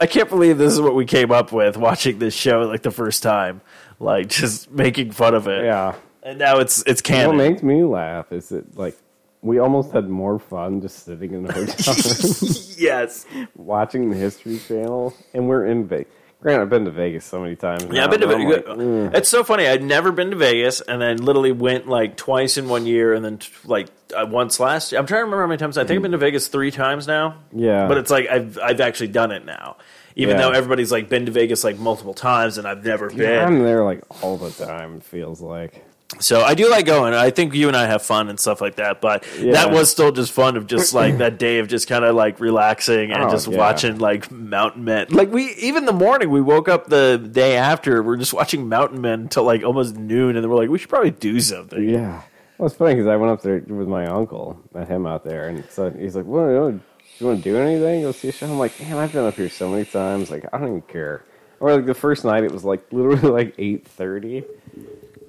I 0.00 0.06
can't 0.06 0.28
believe 0.28 0.58
this 0.58 0.72
is 0.72 0.80
what 0.80 0.96
we 0.96 1.06
came 1.06 1.30
up 1.30 1.52
with 1.52 1.76
watching 1.76 2.18
this 2.18 2.34
show 2.34 2.62
like 2.62 2.82
the 2.82 2.90
first 2.90 3.22
time, 3.22 3.60
like 4.00 4.26
just 4.28 4.68
making 4.68 5.12
fun 5.12 5.34
of 5.36 5.46
it. 5.46 5.64
yeah. 5.64 5.94
And 6.24 6.36
now 6.36 6.58
it's 6.58 6.82
it's 6.84 7.00
canon. 7.00 7.36
What 7.36 7.48
makes 7.48 7.62
me 7.62 7.84
laugh 7.84 8.32
is 8.32 8.48
that 8.48 8.76
like 8.76 8.96
we 9.40 9.58
almost 9.58 9.92
had 9.92 10.08
more 10.08 10.38
fun 10.38 10.80
just 10.80 11.04
sitting 11.04 11.34
in 11.34 11.44
the 11.44 11.52
hotel 11.52 11.94
room 11.94 12.54
yes. 12.76 13.26
watching 13.56 14.10
the 14.10 14.16
History 14.16 14.58
Channel, 14.58 15.14
and 15.34 15.48
we're 15.48 15.66
in 15.66 15.86
Vegas. 15.86 16.10
Granted, 16.44 16.60
I've 16.62 16.68
been 16.68 16.84
to 16.84 16.90
Vegas 16.90 17.24
so 17.24 17.40
many 17.40 17.56
times. 17.56 17.86
Yeah, 17.90 18.04
I've 18.04 18.10
been 18.10 18.20
to 18.20 18.26
Vegas. 18.26 19.16
It's 19.18 19.28
so 19.30 19.42
funny. 19.44 19.66
I'd 19.66 19.82
never 19.82 20.12
been 20.12 20.30
to 20.30 20.36
Vegas, 20.36 20.82
and 20.82 21.00
then 21.00 21.16
literally 21.16 21.52
went 21.52 21.88
like 21.88 22.18
twice 22.18 22.58
in 22.58 22.68
one 22.68 22.84
year, 22.84 23.14
and 23.14 23.24
then 23.24 23.38
like 23.64 23.86
uh, 24.14 24.26
once 24.28 24.60
last. 24.60 24.92
year. 24.92 25.00
I'm 25.00 25.06
trying 25.06 25.20
to 25.20 25.24
remember 25.24 25.40
how 25.42 25.48
many 25.48 25.56
times. 25.58 25.78
I 25.78 25.84
think 25.84 25.96
I've 25.96 26.02
been 26.02 26.12
to 26.12 26.18
Vegas 26.18 26.48
three 26.48 26.70
times 26.70 27.06
now. 27.06 27.38
Yeah. 27.50 27.88
but 27.88 27.96
it's 27.96 28.10
like 28.10 28.28
I've 28.28 28.58
I've 28.62 28.82
actually 28.82 29.08
done 29.08 29.32
it 29.32 29.46
now. 29.46 29.78
Even 30.16 30.36
Yeah. 30.36 30.42
though 30.42 30.50
everybody's 30.52 30.92
like 30.92 31.08
been 31.08 31.24
to 31.24 31.32
Vegas 31.32 31.64
like 31.64 31.78
multiple 31.78 32.12
times, 32.12 32.58
and 32.58 32.68
I've 32.68 32.84
never 32.84 33.08
been. 33.08 33.42
I'm 33.42 33.60
there 33.62 33.82
like 33.82 34.02
all 34.22 34.36
the 34.36 34.50
time. 34.50 34.96
It 34.96 35.02
feels 35.04 35.40
like. 35.40 35.82
So 36.20 36.40
I 36.42 36.54
do 36.54 36.70
like 36.70 36.86
going. 36.86 37.14
I 37.14 37.30
think 37.30 37.54
you 37.54 37.68
and 37.68 37.76
I 37.76 37.86
have 37.86 38.02
fun 38.02 38.28
and 38.28 38.38
stuff 38.38 38.60
like 38.60 38.76
that. 38.76 39.00
But 39.00 39.24
Yeah. 39.40 39.52
that 39.52 39.70
was 39.72 39.90
still 39.90 40.12
just 40.12 40.32
fun 40.32 40.56
of 40.56 40.66
just 40.66 40.94
like 40.94 41.18
that 41.18 41.38
day 41.38 41.58
of 41.58 41.68
just 41.68 41.88
kind 41.88 42.04
of 42.04 42.14
like 42.14 42.40
relaxing 42.40 43.10
and 43.12 43.22
Oh, 43.24 43.30
just 43.30 43.48
yeah. 43.48 43.58
watching 43.58 43.98
like 43.98 44.30
Mountain 44.30 44.84
Men. 44.84 45.06
Like 45.10 45.32
we 45.32 45.52
even 45.54 45.84
the 45.86 45.92
morning 45.92 46.30
we 46.30 46.40
woke 46.40 46.68
up 46.68 46.86
the 46.88 47.18
day 47.18 47.56
after 47.56 48.02
we're 48.02 48.16
just 48.16 48.32
watching 48.34 48.68
Mountain 48.68 49.00
Men 49.00 49.20
until 49.22 49.44
like 49.44 49.62
almost 49.64 49.96
noon, 49.96 50.36
and 50.36 50.44
then 50.44 50.50
we're 50.50 50.56
like 50.56 50.68
we 50.70 50.78
should 50.78 50.88
probably 50.90 51.10
do 51.10 51.40
something. 51.40 51.88
Yeah. 51.88 52.22
Well, 52.58 52.66
it's 52.68 52.76
funny 52.76 52.94
because 52.94 53.08
I 53.08 53.16
went 53.16 53.32
up 53.32 53.42
there 53.42 53.58
with 53.66 53.88
my 53.88 54.06
uncle, 54.06 54.60
met 54.72 54.86
him 54.86 55.06
out 55.06 55.24
there, 55.24 55.48
and 55.48 55.64
so 55.70 55.90
he's 55.90 56.14
like, 56.14 56.24
"What? 56.24 56.46
do 56.46 56.80
you 57.18 57.26
want 57.26 57.42
to 57.42 57.50
do 57.50 57.56
anything? 57.58 58.02
Go 58.02 58.12
see 58.12 58.28
a 58.28 58.32
show?" 58.32 58.46
I'm 58.46 58.58
like, 58.60 58.78
"Man, 58.80 58.96
I've 58.96 59.12
been 59.12 59.24
up 59.24 59.34
here 59.34 59.48
so 59.48 59.68
many 59.68 59.84
times. 59.84 60.30
Like, 60.30 60.44
I 60.52 60.58
don't 60.58 60.68
even 60.68 60.82
care." 60.82 61.24
Or 61.58 61.74
like 61.74 61.86
the 61.86 61.94
first 61.94 62.24
night, 62.24 62.44
it 62.44 62.52
was 62.52 62.64
like 62.64 62.84
literally 62.92 63.28
like 63.42 63.54
eight 63.58 63.88
thirty. 63.88 64.44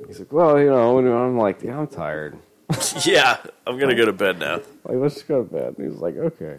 He's 0.08 0.20
like, 0.20 0.32
"Well, 0.32 0.60
you 0.60 0.68
know," 0.68 0.98
and 1.00 1.08
I'm 1.08 1.38
like, 1.38 1.62
"Yeah, 1.64 1.80
I'm 1.80 1.88
tired. 1.88 2.38
yeah, 3.04 3.38
I'm 3.66 3.78
gonna 3.78 3.96
go 3.96 4.06
to 4.06 4.14
bed 4.14 4.40
now. 4.40 4.56
Like, 4.84 4.98
let's 4.98 5.16
just 5.16 5.28
go 5.28 5.44
to 5.44 5.50
bed." 5.50 5.76
And 5.78 5.92
he's 5.92 6.00
like, 6.00 6.16
"Okay." 6.18 6.58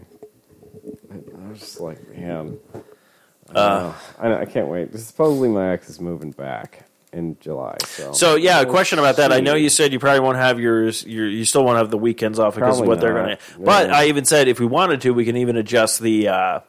And 1.11 1.47
I 1.47 1.51
was 1.51 1.61
just 1.61 1.81
like, 1.81 1.99
"Man, 2.17 2.59
I, 3.55 3.59
uh, 3.59 3.93
I, 4.19 4.29
know, 4.29 4.39
I 4.39 4.45
can't 4.45 4.69
wait." 4.69 4.97
Supposedly, 4.99 5.49
my 5.49 5.73
ex 5.73 5.89
is 5.89 6.01
moving 6.01 6.31
back 6.33 6.85
in 7.13 7.37
July. 7.41 7.77
So, 7.85 8.13
So 8.13 8.35
yeah, 8.37 8.61
a 8.61 8.67
question 8.67 8.99
about 8.99 9.17
that. 9.17 9.33
I 9.33 9.41
know 9.41 9.55
you 9.55 9.71
said 9.71 9.93
you 9.93 9.99
probably 9.99 10.21
won't 10.21 10.37
have 10.37 10.61
yours. 10.61 11.05
Your, 11.07 11.27
you 11.29 11.45
still 11.45 11.65
won't 11.65 11.79
have 11.79 11.91
the 11.91 11.99
weekends 11.99 12.39
off 12.39 12.57
because 12.57 12.81
of 12.81 12.87
what 12.87 13.01
they're 13.01 13.15
going 13.15 13.37
to. 13.37 13.39
But 13.59 13.89
Yeah. 13.89 13.97
I 13.99 14.05
even 14.07 14.25
said 14.25 14.49
if 14.49 14.61
we 14.61 14.67
wanted 14.67 15.01
to, 15.03 15.13
we 15.15 15.25
can 15.25 15.37
even 15.37 15.57
adjust 15.57 16.01
the 16.01 16.29
uh, 16.29 16.61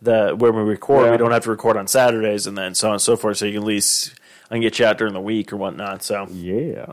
the 0.00 0.34
where 0.36 0.52
we 0.52 0.62
record. 0.62 1.06
Yeah. 1.06 1.12
We 1.12 1.16
don't 1.18 1.32
have 1.32 1.44
to 1.44 1.50
record 1.50 1.76
on 1.76 1.86
Saturdays 1.86 2.46
and 2.46 2.56
then 2.56 2.74
so 2.74 2.88
on 2.88 2.94
and 2.94 3.02
so 3.02 3.16
forth. 3.16 3.36
So 3.36 3.46
you 3.46 3.52
can 3.52 3.62
at 3.62 3.66
least. 3.66 4.14
I 4.50 4.54
can 4.54 4.62
get 4.62 4.78
you 4.78 4.86
out 4.86 4.98
during 4.98 5.14
the 5.14 5.20
week 5.20 5.52
or 5.52 5.56
whatnot. 5.56 6.02
So, 6.02 6.26
Yeah. 6.30 6.84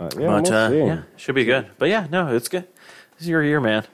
Uh, 0.00 0.10
yeah, 0.18 0.26
but 0.26 0.42
we'll 0.42 0.52
uh, 0.54 0.70
yeah, 0.70 1.02
should 1.16 1.34
be 1.36 1.44
good. 1.44 1.70
But 1.78 1.88
yeah, 1.88 2.06
no, 2.10 2.34
it's 2.34 2.48
good. 2.48 2.66
This 3.12 3.22
is 3.22 3.28
your 3.28 3.42
year, 3.42 3.60
man. 3.60 3.84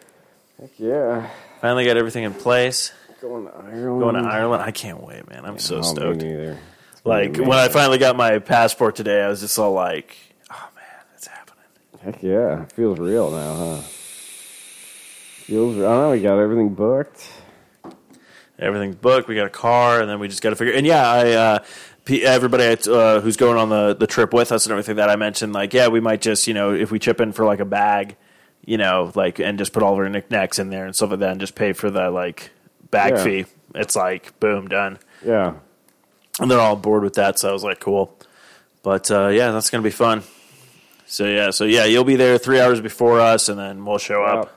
Heck 0.59 0.71
yeah. 0.79 1.29
Finally 1.61 1.85
got 1.85 1.97
everything 1.99 2.25
in 2.25 2.33
place. 2.33 2.93
Going 3.21 3.47
to 3.47 3.53
Ireland. 3.55 4.01
Going 4.01 4.15
to 4.15 4.21
Ireland, 4.23 4.63
I 4.63 4.71
can't 4.71 5.03
wait, 5.03 5.29
man. 5.29 5.45
I'm 5.45 5.59
so 5.59 5.77
Oh, 5.77 5.79
me 5.81 5.85
stoked. 5.85 6.25
Like 7.05 7.37
when 7.37 7.53
I 7.53 7.69
finally 7.69 7.99
got 7.99 8.17
my 8.17 8.39
passport 8.39 8.97
today, 8.97 9.23
I 9.23 9.29
was 9.29 9.41
just 9.41 9.59
all 9.59 9.73
like, 9.73 10.17
"Oh 10.51 10.69
man, 10.75 10.85
it's 11.15 11.27
happening." 11.27 11.65
Heck 12.03 12.23
yeah. 12.23 12.63
It 12.63 12.73
feels 12.73 12.99
real 12.99 13.31
now, 13.31 13.55
huh? 13.55 13.81
Feels 15.45 15.77
real. 15.77 15.89
I 15.89 15.95
know. 15.95 16.11
We 16.13 16.21
got 16.21 16.39
everything 16.39 16.75
booked. 16.75 17.29
Everything's 18.59 18.97
booked. 18.97 19.29
We 19.29 19.35
got 19.37 19.47
a 19.47 19.51
car, 19.51 20.01
and 20.01 20.09
then 20.11 20.19
we 20.21 20.29
just 20.29 20.43
got 20.43 20.51
to 20.51 20.57
figure. 20.57 20.75
And 20.75 20.87
yeah, 20.87 21.09
I 21.11 21.33
uh, 21.33 21.59
everybody 22.11 22.65
uh, 22.89 23.21
who's 23.21 23.37
going 23.37 23.57
on 23.59 23.69
the 23.69 23.95
the 23.95 24.07
trip 24.07 24.33
with 24.33 24.53
us 24.53 24.67
and 24.67 24.73
everything 24.73 24.97
that 24.97 25.09
I 25.11 25.17
mentioned, 25.17 25.53
like, 25.53 25.73
yeah, 25.75 25.89
we 25.89 26.01
might 26.01 26.21
just 26.21 26.47
you 26.47 26.55
know 26.55 26.73
if 26.75 26.91
we 26.91 26.99
chip 26.99 27.21
in 27.21 27.33
for 27.33 27.45
like 27.45 27.61
a 27.61 27.65
bag, 27.65 28.17
you 28.65 28.77
know, 28.79 29.13
like 29.15 29.39
and 29.39 29.59
just 29.59 29.73
put 29.73 29.83
all 29.83 29.93
of 29.93 29.99
our 29.99 30.09
knickknacks 30.09 30.59
in 30.59 30.71
there 30.71 30.87
and 30.87 30.95
stuff 30.97 31.11
like 31.11 31.21
that, 31.21 31.31
and 31.33 31.41
just 31.41 31.55
pay 31.55 31.73
for 31.73 31.91
the 31.91 32.11
like 32.11 32.51
bag 32.91 33.15
Yeah. 33.17 33.25
fee. 33.25 33.45
It's 33.75 33.95
like 33.97 34.39
boom, 34.41 34.69
done. 34.69 34.99
Yeah. 35.25 35.55
and 36.41 36.51
they're 36.51 36.61
all 36.61 36.77
on 36.77 36.81
board 36.83 37.03
with 37.03 37.15
that. 37.15 37.39
So 37.39 37.49
I 37.51 37.53
was 37.53 37.65
like, 37.65 37.81
cool. 37.81 38.17
But 38.83 39.11
uh, 39.11 39.29
yeah, 39.29 39.51
that's 39.51 39.71
gonna 39.71 39.83
be 39.83 39.91
fun. 39.91 40.23
So 41.07 41.27
yeah, 41.27 41.51
so 41.51 41.65
yeah, 41.65 41.85
you'll 41.85 42.05
be 42.05 42.17
there 42.17 42.39
three 42.39 42.61
hours 42.61 42.81
before 42.81 43.19
us, 43.21 43.49
and 43.49 43.59
then 43.59 43.85
we'll 43.85 43.99
show 43.99 44.23
up. 44.25 44.53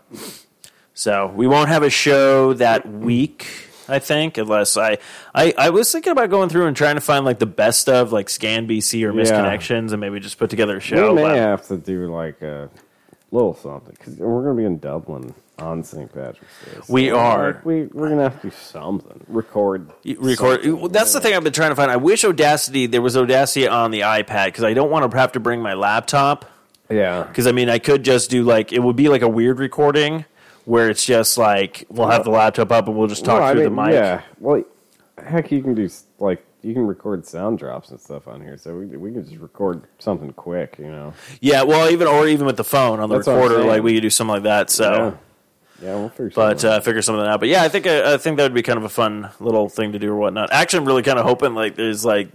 So 0.93 1.27
we 1.27 1.47
won't 1.47 1.69
have 1.69 1.83
a 1.83 1.89
show 1.89 2.53
that 2.53 2.87
week, 2.87 3.47
I 3.91 3.99
think, 3.99 4.37
unless 4.37 4.77
I, 4.77 4.97
I 5.35 5.53
I 5.57 5.69
was 5.69 5.91
thinking 5.91 6.11
about 6.11 6.29
going 6.29 6.49
through 6.49 6.67
and 6.67 6.75
trying 6.75 6.95
to 6.95 7.01
find 7.01 7.25
like 7.25 7.39
the 7.39 7.45
best 7.45 7.89
of 7.89 8.11
like 8.11 8.29
Scan 8.29 8.67
BC 8.67 9.03
or 9.03 9.13
Yeah. 9.13 9.23
Misconnections, 9.23 9.91
and 9.91 9.99
maybe 9.99 10.19
just 10.19 10.37
put 10.37 10.49
together 10.49 10.77
a 10.77 10.79
show. 10.79 11.09
we 11.09 11.15
may 11.17 11.23
but- 11.23 11.35
have 11.37 11.67
to 11.67 11.77
do 11.77 12.11
like 12.13 12.41
a 12.41 12.69
little 13.31 13.53
something 13.55 13.95
because 13.97 14.15
we're 14.17 14.43
going 14.43 14.55
to 14.57 14.61
be 14.61 14.65
in 14.65 14.77
Dublin 14.79 15.33
on 15.57 15.83
St. 15.83 16.11
Patrick's 16.11 16.39
Day. 16.65 16.71
So, 16.83 16.83
We 16.93 17.11
are. 17.11 17.53
like, 17.53 17.65
we 17.65 17.83
we're 17.83 18.07
going 18.07 18.17
to 18.17 18.23
have 18.23 18.41
to 18.41 18.49
do 18.49 18.55
something. 18.55 19.23
Record. 19.27 19.91
You 20.03 20.17
record. 20.19 20.63
something, 20.63 20.79
well, 20.79 20.89
that's 20.89 21.13
the 21.13 21.21
thing 21.21 21.35
I've 21.35 21.43
been 21.43 21.53
trying 21.53 21.69
to 21.69 21.75
find. 21.75 21.91
I 21.91 21.97
wish 21.97 22.25
Audacity 22.25 22.87
there 22.87 23.01
was 23.01 23.15
Audacity 23.15 23.67
on 23.67 23.91
the 23.91 24.01
iPad 24.01 24.45
because 24.47 24.63
I 24.63 24.73
don't 24.73 24.89
want 24.89 25.09
to 25.09 25.17
have 25.17 25.33
to 25.33 25.39
bring 25.39 25.61
my 25.61 25.75
laptop. 25.75 26.45
Yeah. 26.89 27.23
Because 27.23 27.47
I 27.47 27.51
mean, 27.53 27.69
I 27.69 27.79
could 27.79 28.03
just 28.03 28.29
do 28.29 28.43
like 28.43 28.73
it 28.73 28.79
would 28.79 28.95
be 28.97 29.07
like 29.07 29.21
a 29.21 29.29
weird 29.29 29.59
recording 29.59 30.25
where 30.65 30.89
it's 30.89 31.05
just 31.05 31.37
like 31.37 31.85
we'll 31.89 32.09
have 32.09 32.23
the 32.23 32.29
laptop 32.31 32.71
up 32.71 32.87
and 32.87 32.97
we'll 32.97 33.07
just 33.07 33.25
talk 33.25 33.41
I 33.41 33.51
through 33.53 33.63
mean, 33.69 33.75
the 33.75 33.81
mic. 33.83 33.93
Yeah. 33.93 34.21
Well, 34.39 34.63
heck, 35.23 35.51
you 35.51 35.61
can 35.61 35.73
do 35.73 35.89
like 36.19 36.43
you 36.61 36.73
can 36.73 36.85
record 36.85 37.25
sound 37.25 37.57
drops 37.59 37.89
and 37.89 37.99
stuff 37.99 38.27
on 38.27 38.41
here, 38.41 38.57
so 38.57 38.75
we 38.77 38.85
we 38.85 39.11
could 39.11 39.25
just 39.27 39.41
record 39.41 39.83
something 39.99 40.31
quick, 40.33 40.75
you 40.79 40.91
know. 40.91 41.13
Yeah, 41.39 41.63
well, 41.63 41.89
even 41.89 42.07
or 42.07 42.27
even 42.27 42.45
with 42.45 42.57
the 42.57 42.63
phone 42.63 42.99
on 42.99 43.09
the 43.09 43.15
That's 43.15 43.27
recorder, 43.27 43.63
like 43.63 43.81
we 43.83 43.95
could 43.95 44.01
do 44.01 44.09
something 44.09 44.35
like 44.35 44.43
that. 44.43 44.69
So, 44.69 44.91
Yeah. 44.93 45.11
Yeah, 45.81 45.95
we'll 45.95 46.09
figure 46.09 46.31
but 46.35 46.59
something. 46.59 46.77
uh, 46.77 46.81
figure 46.81 47.01
something 47.01 47.25
out. 47.25 47.39
But 47.39 47.49
yeah, 47.49 47.63
I 47.63 47.67
think 47.67 47.87
I, 47.87 48.13
I 48.13 48.17
think 48.17 48.37
that 48.37 48.43
would 48.43 48.53
be 48.53 48.61
kind 48.61 48.77
of 48.77 48.83
a 48.83 48.89
fun 48.89 49.31
little 49.39 49.67
thing 49.67 49.93
to 49.93 49.99
do 49.99 50.11
or 50.11 50.15
whatnot. 50.15 50.53
Actually, 50.53 50.77
I'm 50.81 50.85
really 50.85 51.01
kind 51.01 51.17
of 51.17 51.25
hoping 51.25 51.55
like 51.55 51.75
there's 51.75 52.05
like 52.05 52.29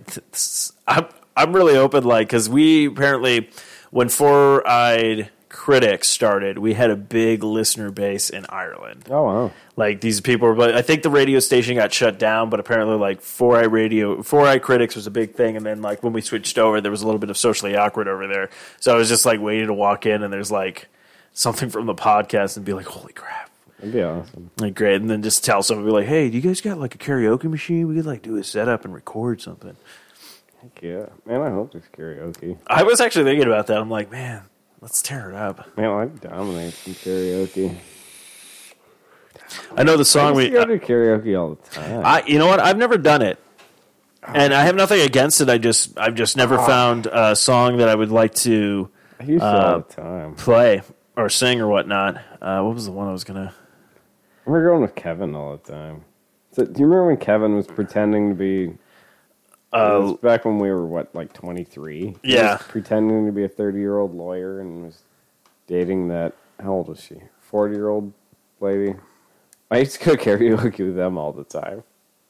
I'm 0.88 1.06
I'm 1.36 1.52
really 1.52 1.74
hoping 1.76 2.02
like 2.02 2.26
because 2.26 2.48
we 2.48 2.86
apparently 2.86 3.48
when 3.92 4.08
Four 4.08 4.66
Eyed 4.68 5.30
Critics 5.66 6.06
started, 6.06 6.58
we 6.58 6.74
had 6.74 6.90
a 6.90 6.96
big 6.96 7.42
listener 7.42 7.90
base 7.90 8.30
in 8.30 8.46
Ireland. 8.48 9.08
oh 9.10 9.24
wow. 9.24 9.52
like 9.74 10.00
these 10.00 10.20
people 10.20 10.46
were 10.46 10.54
but 10.54 10.76
i 10.76 10.80
think 10.80 11.02
the 11.02 11.10
radio 11.10 11.40
station 11.40 11.74
got 11.74 11.92
shut 11.92 12.20
down 12.20 12.50
but 12.50 12.60
apparently 12.60 12.94
like 12.96 13.20
four 13.20 13.56
eye 13.56 13.64
radio 13.64 14.22
four 14.22 14.46
eye 14.46 14.60
critics 14.60 14.94
was 14.94 15.08
a 15.08 15.10
big 15.10 15.34
thing 15.34 15.56
and 15.56 15.66
then 15.66 15.82
like 15.82 16.04
when 16.04 16.12
we 16.12 16.20
switched 16.20 16.56
over 16.56 16.80
there 16.80 16.92
was 16.92 17.02
a 17.02 17.04
little 17.04 17.18
bit 17.18 17.30
of 17.30 17.36
socially 17.36 17.74
awkward 17.74 18.06
over 18.06 18.28
there 18.28 18.48
so 18.78 18.94
i 18.94 18.96
was 18.96 19.08
just 19.08 19.26
like 19.26 19.40
waiting 19.40 19.66
to 19.66 19.74
walk 19.74 20.06
in 20.06 20.22
and 20.22 20.32
there's 20.32 20.52
like 20.52 20.86
something 21.32 21.68
from 21.68 21.86
the 21.86 21.94
podcast 21.96 22.56
and 22.56 22.64
be 22.64 22.72
like 22.72 22.86
holy 22.86 23.12
crap 23.12 23.50
That'd 23.78 23.92
be 23.92 24.02
awesome. 24.04 24.50
like 24.60 24.76
great 24.76 25.00
and 25.00 25.10
then 25.10 25.20
just 25.24 25.44
tell 25.44 25.64
somebody 25.64 25.90
like 25.90 26.06
hey 26.06 26.30
do 26.30 26.36
you 26.36 26.42
guys 26.42 26.60
got 26.60 26.78
like 26.78 26.94
a 26.94 26.98
karaoke 26.98 27.50
machine 27.50 27.88
we 27.88 27.96
could 27.96 28.06
like 28.06 28.22
do 28.22 28.36
a 28.36 28.44
setup 28.44 28.84
and 28.84 28.94
record 28.94 29.40
something 29.40 29.76
Heck 30.62 30.80
yeah. 30.80 31.06
Man, 31.26 31.42
I 31.42 31.50
hope 31.50 31.72
there's 31.72 31.84
karaoke. 31.92 32.56
i 32.68 32.84
was 32.84 33.00
actually 33.00 33.24
thinking 33.24 33.48
about 33.48 33.66
that 33.66 33.78
i'm 33.78 33.90
like 33.90 34.12
man 34.12 34.44
let's 34.80 35.02
tear 35.02 35.30
it 35.30 35.36
up 35.36 35.76
Man, 35.76 35.90
I'd 35.90 36.20
dominate 36.20 36.72
some 36.74 36.94
karaoke. 36.94 37.76
i 39.76 39.82
know 39.82 39.96
the 39.96 40.04
song 40.04 40.36
used 40.36 40.52
we 40.52 40.58
go 40.58 40.64
to 40.64 40.78
karaoke 40.78 41.38
all 41.38 41.54
the 41.54 41.70
time. 41.70 42.02
I, 42.04 42.22
you 42.26 42.38
know 42.38 42.46
what? 42.46 42.60
I've 42.60 42.78
never 42.78 42.98
done 42.98 43.22
it, 43.22 43.38
and 44.22 44.52
I 44.52 44.64
have 44.64 44.74
nothing 44.74 45.00
against 45.00 45.40
it. 45.40 45.48
I 45.48 45.58
just, 45.58 45.96
I've 45.98 46.14
just 46.14 46.36
never 46.36 46.56
found 46.58 47.06
a 47.06 47.36
song 47.36 47.76
that 47.78 47.88
I 47.88 47.94
would 47.94 48.10
like 48.10 48.34
to 48.36 48.90
I 49.20 49.24
used 49.24 49.42
to 49.42 49.46
uh, 49.46 49.72
all 49.72 49.80
the 49.80 49.94
time. 49.94 50.34
play 50.34 50.82
or 51.16 51.28
sing 51.28 51.60
or 51.60 51.68
whatnot. 51.68 52.16
Uh, 52.42 52.60
what 52.62 52.74
was 52.74 52.86
the 52.86 52.92
one 52.92 53.08
I 53.08 53.12
was 53.12 53.24
gonna? 53.24 53.54
I 53.54 54.50
remember 54.50 54.70
going 54.70 54.82
with 54.82 54.94
Kevin 54.94 55.34
all 55.34 55.56
the 55.56 55.72
time. 55.72 56.04
So, 56.52 56.64
do 56.64 56.80
you 56.80 56.86
remember 56.86 57.06
when 57.08 57.16
Kevin 57.18 57.54
was 57.54 57.66
pretending 57.66 58.30
to 58.30 58.34
be? 58.34 58.76
Uh, 59.76 60.12
back 60.14 60.44
when 60.44 60.58
we 60.58 60.70
were 60.70 60.86
what, 60.86 61.14
like 61.14 61.32
twenty 61.32 61.64
three? 61.64 62.16
Yeah. 62.22 62.58
pretending 62.68 63.26
to 63.26 63.32
be 63.32 63.44
a 63.44 63.48
thirty 63.48 63.78
year 63.78 63.98
old 63.98 64.14
lawyer 64.14 64.60
and 64.60 64.84
was 64.84 65.02
dating 65.66 66.08
that. 66.08 66.34
How 66.60 66.72
old 66.72 66.88
was 66.88 67.02
she? 67.02 67.16
Forty 67.40 67.74
year 67.74 67.88
old 67.88 68.12
lady. 68.60 68.94
I 69.70 69.78
used 69.78 70.00
to 70.00 70.04
go 70.04 70.16
karaoke 70.22 70.78
with 70.86 70.96
them 70.96 71.18
all 71.18 71.32
the 71.32 71.44
time. 71.44 71.82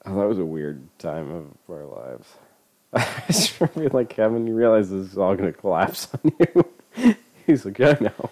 Oh, 0.04 0.18
that 0.20 0.28
was 0.28 0.38
a 0.38 0.44
weird 0.44 0.80
time 0.98 1.30
of 1.30 1.46
our 1.70 1.84
lives. 1.84 2.28
I 2.92 3.24
just 3.26 3.60
remember 3.60 3.96
like 3.96 4.08
Kevin. 4.08 4.46
You 4.46 4.54
realize 4.54 4.90
this 4.90 5.12
is 5.12 5.18
all 5.18 5.34
going 5.36 5.52
to 5.52 5.58
collapse 5.58 6.08
on 6.14 6.32
you. 7.04 7.14
He's 7.46 7.64
like, 7.64 7.80
I 7.80 7.96
know. 8.00 8.30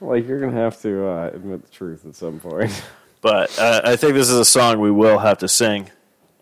like 0.00 0.26
you're 0.26 0.40
going 0.40 0.52
to 0.52 0.58
have 0.60 0.80
to 0.82 1.06
uh, 1.06 1.30
admit 1.34 1.64
the 1.64 1.70
truth 1.70 2.04
at 2.06 2.14
some 2.16 2.40
point. 2.40 2.82
but 3.20 3.56
uh, 3.58 3.82
I 3.84 3.96
think 3.96 4.14
this 4.14 4.30
is 4.30 4.38
a 4.38 4.44
song 4.44 4.80
we 4.80 4.90
will 4.90 5.18
have 5.18 5.38
to 5.38 5.48
sing. 5.48 5.90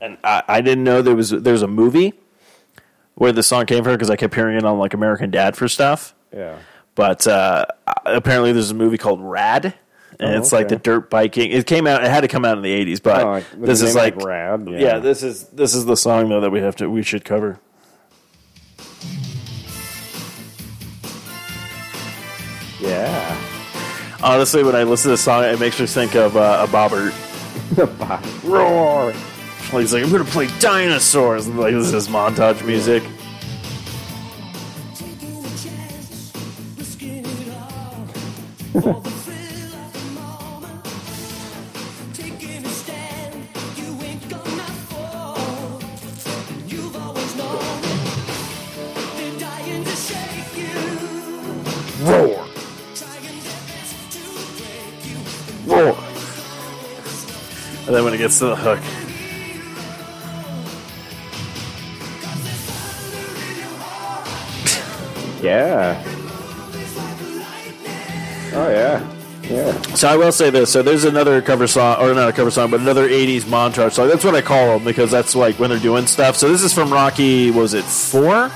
And 0.00 0.16
I, 0.24 0.42
I 0.48 0.60
didn't 0.60 0.84
know 0.84 1.02
there 1.02 1.14
was 1.16 1.30
there's 1.30 1.62
a 1.62 1.66
movie 1.68 2.14
where 3.14 3.32
the 3.32 3.42
song 3.42 3.66
came 3.66 3.84
from 3.84 3.92
because 3.94 4.10
I 4.10 4.16
kept 4.16 4.34
hearing 4.34 4.56
it 4.56 4.64
on 4.64 4.78
like 4.78 4.94
American 4.94 5.30
Dad 5.30 5.56
for 5.56 5.68
stuff. 5.68 6.14
yeah. 6.34 6.58
But 6.96 7.26
uh, 7.26 7.66
apparently, 8.04 8.52
there's 8.52 8.70
a 8.72 8.74
movie 8.74 8.98
called 8.98 9.20
Rad, 9.22 9.74
and 10.18 10.34
Oh, 10.34 10.38
it's 10.38 10.52
like 10.52 10.68
the 10.68 10.76
dirt 10.76 11.08
biking. 11.08 11.50
It 11.52 11.66
came 11.66 11.86
out. 11.86 12.02
It 12.04 12.10
had 12.10 12.22
to 12.22 12.28
come 12.28 12.44
out 12.44 12.56
in 12.58 12.62
the 12.62 12.84
'80s, 12.84 13.00
but 13.02 13.24
Oh, 13.24 13.44
this 13.56 13.80
is 13.80 13.94
like 13.94 14.16
Rad. 14.16 14.66
Yeah. 14.68 14.78
yeah. 14.78 14.98
This 14.98 15.22
is 15.22 15.44
this 15.48 15.74
is 15.74 15.86
the 15.86 15.96
song 15.96 16.28
though 16.28 16.40
that 16.40 16.50
we 16.50 16.60
have 16.60 16.76
to 16.76 16.90
we 16.90 17.02
should 17.02 17.24
cover. 17.24 17.58
yeah. 22.80 23.36
Honestly, 24.22 24.62
when 24.62 24.74
I 24.74 24.82
listen 24.82 25.04
to 25.04 25.10
this 25.12 25.22
song, 25.22 25.44
it 25.44 25.58
makes 25.58 25.80
me 25.80 25.86
think 25.86 26.14
of 26.14 26.36
uh, 26.36 26.66
a 26.68 26.70
Bobbert. 26.70 27.12
Roar. 28.44 29.14
Like, 29.72 29.82
He's 29.82 29.94
like, 29.94 30.02
I'm 30.02 30.10
gonna 30.10 30.24
play 30.24 30.48
dinosaurs. 30.58 31.46
And 31.46 31.58
like 31.58 31.72
this 31.72 31.92
is 31.92 32.08
montage 32.08 32.66
music. 32.66 33.04
Roar, 52.02 52.46
roar. 55.66 55.96
And 57.86 57.94
then 57.94 58.04
when 58.04 58.14
it 58.14 58.18
gets 58.18 58.38
to 58.38 58.46
the 58.46 58.56
hook, 58.56 58.80
Yeah. 65.42 66.02
Oh 68.52 68.68
yeah. 68.70 69.06
Yeah. 69.42 69.80
So 69.94 70.08
I 70.08 70.16
will 70.16 70.32
say 70.32 70.50
this. 70.50 70.70
So 70.72 70.82
there's 70.82 71.04
another 71.04 71.40
cover 71.42 71.66
song, 71.66 72.00
or 72.00 72.14
not 72.14 72.28
a 72.28 72.32
cover 72.32 72.50
song, 72.50 72.70
but 72.70 72.80
another 72.80 73.08
'80s 73.08 73.42
montage 73.42 73.92
song. 73.92 74.08
That's 74.08 74.24
what 74.24 74.34
I 74.34 74.42
call 74.42 74.74
them 74.78 74.84
because 74.84 75.10
that's 75.10 75.34
like 75.34 75.58
when 75.58 75.70
they're 75.70 75.78
doing 75.78 76.06
stuff. 76.06 76.36
So 76.36 76.48
this 76.48 76.62
is 76.62 76.72
from 76.72 76.92
Rocky. 76.92 77.50
Was 77.50 77.74
it 77.74 77.84
four? 77.84 78.50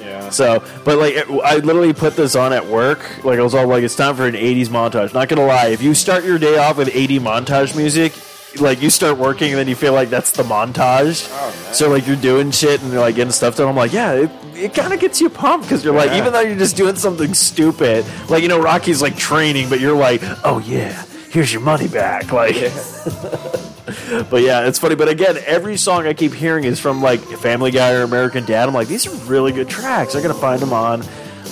Yeah. 0.00 0.30
So, 0.30 0.62
but 0.84 0.98
like, 0.98 1.14
it- 1.14 1.28
I 1.44 1.56
literally 1.56 1.92
put 1.92 2.16
this 2.16 2.36
on 2.36 2.52
at 2.52 2.66
work. 2.66 3.24
Like, 3.24 3.38
I 3.38 3.42
was 3.42 3.54
all 3.54 3.66
like, 3.66 3.82
"It's 3.82 3.96
time 3.96 4.14
for 4.16 4.26
an 4.26 4.34
'80s 4.36 4.68
montage." 4.68 5.14
Not 5.14 5.28
gonna 5.28 5.46
lie, 5.46 5.66
if 5.68 5.82
you 5.82 5.94
start 5.94 6.24
your 6.24 6.38
day 6.38 6.58
off 6.58 6.76
with 6.76 6.90
'80 6.94 7.18
montage 7.20 7.74
music, 7.76 8.12
like 8.60 8.82
you 8.82 8.90
start 8.90 9.18
working 9.18 9.50
and 9.50 9.58
then 9.58 9.68
you 9.68 9.74
feel 9.74 9.92
like 9.92 10.10
that's 10.10 10.32
the 10.32 10.42
montage. 10.42 11.26
so 11.72 11.88
like 11.90 12.06
you're 12.06 12.16
doing 12.16 12.50
shit 12.50 12.82
and 12.82 12.92
you're 12.92 13.00
like 13.00 13.14
getting 13.14 13.32
stuff 13.32 13.56
done. 13.56 13.68
I'm 13.68 13.76
like, 13.76 13.92
yeah, 13.92 14.12
it, 14.12 14.30
it 14.54 14.74
kind 14.74 14.92
of 14.92 15.00
gets 15.00 15.20
you 15.20 15.28
pumped 15.28 15.66
because 15.66 15.84
you're 15.84 15.94
like, 15.94 16.12
even 16.12 16.32
though 16.32 16.40
you're 16.40 16.58
just 16.58 16.76
doing 16.76 16.96
something 16.96 17.34
stupid, 17.34 18.04
like 18.28 18.42
you 18.42 18.48
know, 18.48 18.60
Rocky's 18.60 19.02
like 19.02 19.16
training, 19.16 19.68
but 19.68 19.80
you're 19.80 19.96
like, 19.96 20.20
oh 20.44 20.58
yeah, 20.64 21.04
here's 21.30 21.52
your 21.52 21.62
money 21.62 21.88
back. 21.88 22.32
Like, 22.32 22.54
but 24.30 24.42
yeah, 24.42 24.66
it's 24.66 24.78
funny. 24.78 24.94
But 24.94 25.08
again, 25.08 25.36
every 25.46 25.76
song 25.76 26.06
I 26.06 26.14
keep 26.14 26.32
hearing 26.32 26.64
is 26.64 26.80
from 26.80 27.02
like 27.02 27.20
Family 27.20 27.70
Guy 27.70 27.92
or 27.92 28.02
American 28.02 28.44
Dad. 28.44 28.68
I'm 28.68 28.74
like, 28.74 28.88
these 28.88 29.06
are 29.06 29.14
really 29.26 29.52
good 29.52 29.68
tracks. 29.68 30.14
I 30.14 30.22
gotta 30.22 30.34
find 30.34 30.60
them 30.60 30.72
on 30.72 31.02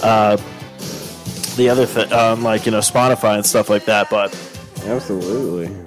uh, 0.03 0.37
the 1.57 1.69
other 1.69 1.87
thing, 1.87 2.13
on 2.13 2.43
like 2.43 2.67
you 2.67 2.73
know 2.73 2.79
Spotify 2.79 3.37
and 3.37 3.47
stuff 3.47 3.69
like 3.69 3.87
that. 3.87 4.09
But 4.11 4.33
Absolutely. 4.85 5.82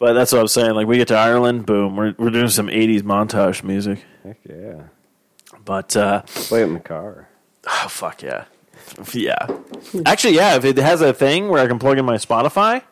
But 0.00 0.14
that's 0.14 0.32
what 0.32 0.40
I'm 0.40 0.48
saying. 0.48 0.74
Like 0.74 0.88
we 0.88 0.96
get 0.96 1.08
to 1.08 1.16
Ireland, 1.16 1.66
boom, 1.66 1.94
we're 1.94 2.14
we're 2.18 2.30
doing 2.30 2.48
some 2.48 2.66
'80s 2.66 3.02
montage 3.02 3.62
music. 3.62 4.04
Heck 4.24 4.38
yeah. 4.48 4.82
But 5.64 5.96
uh, 5.96 6.22
Play 6.22 6.62
it 6.62 6.64
in 6.64 6.74
the 6.74 6.80
car. 6.80 7.28
oh 7.68 7.86
fuck 7.88 8.22
yeah, 8.22 8.46
yeah. 9.12 9.46
Actually, 10.04 10.34
yeah. 10.34 10.56
If 10.56 10.64
it 10.64 10.76
has 10.78 11.00
a 11.02 11.12
thing 11.12 11.48
where 11.48 11.62
I 11.62 11.68
can 11.68 11.78
plug 11.78 11.98
in 11.98 12.04
my 12.04 12.16
Spotify, 12.16 12.82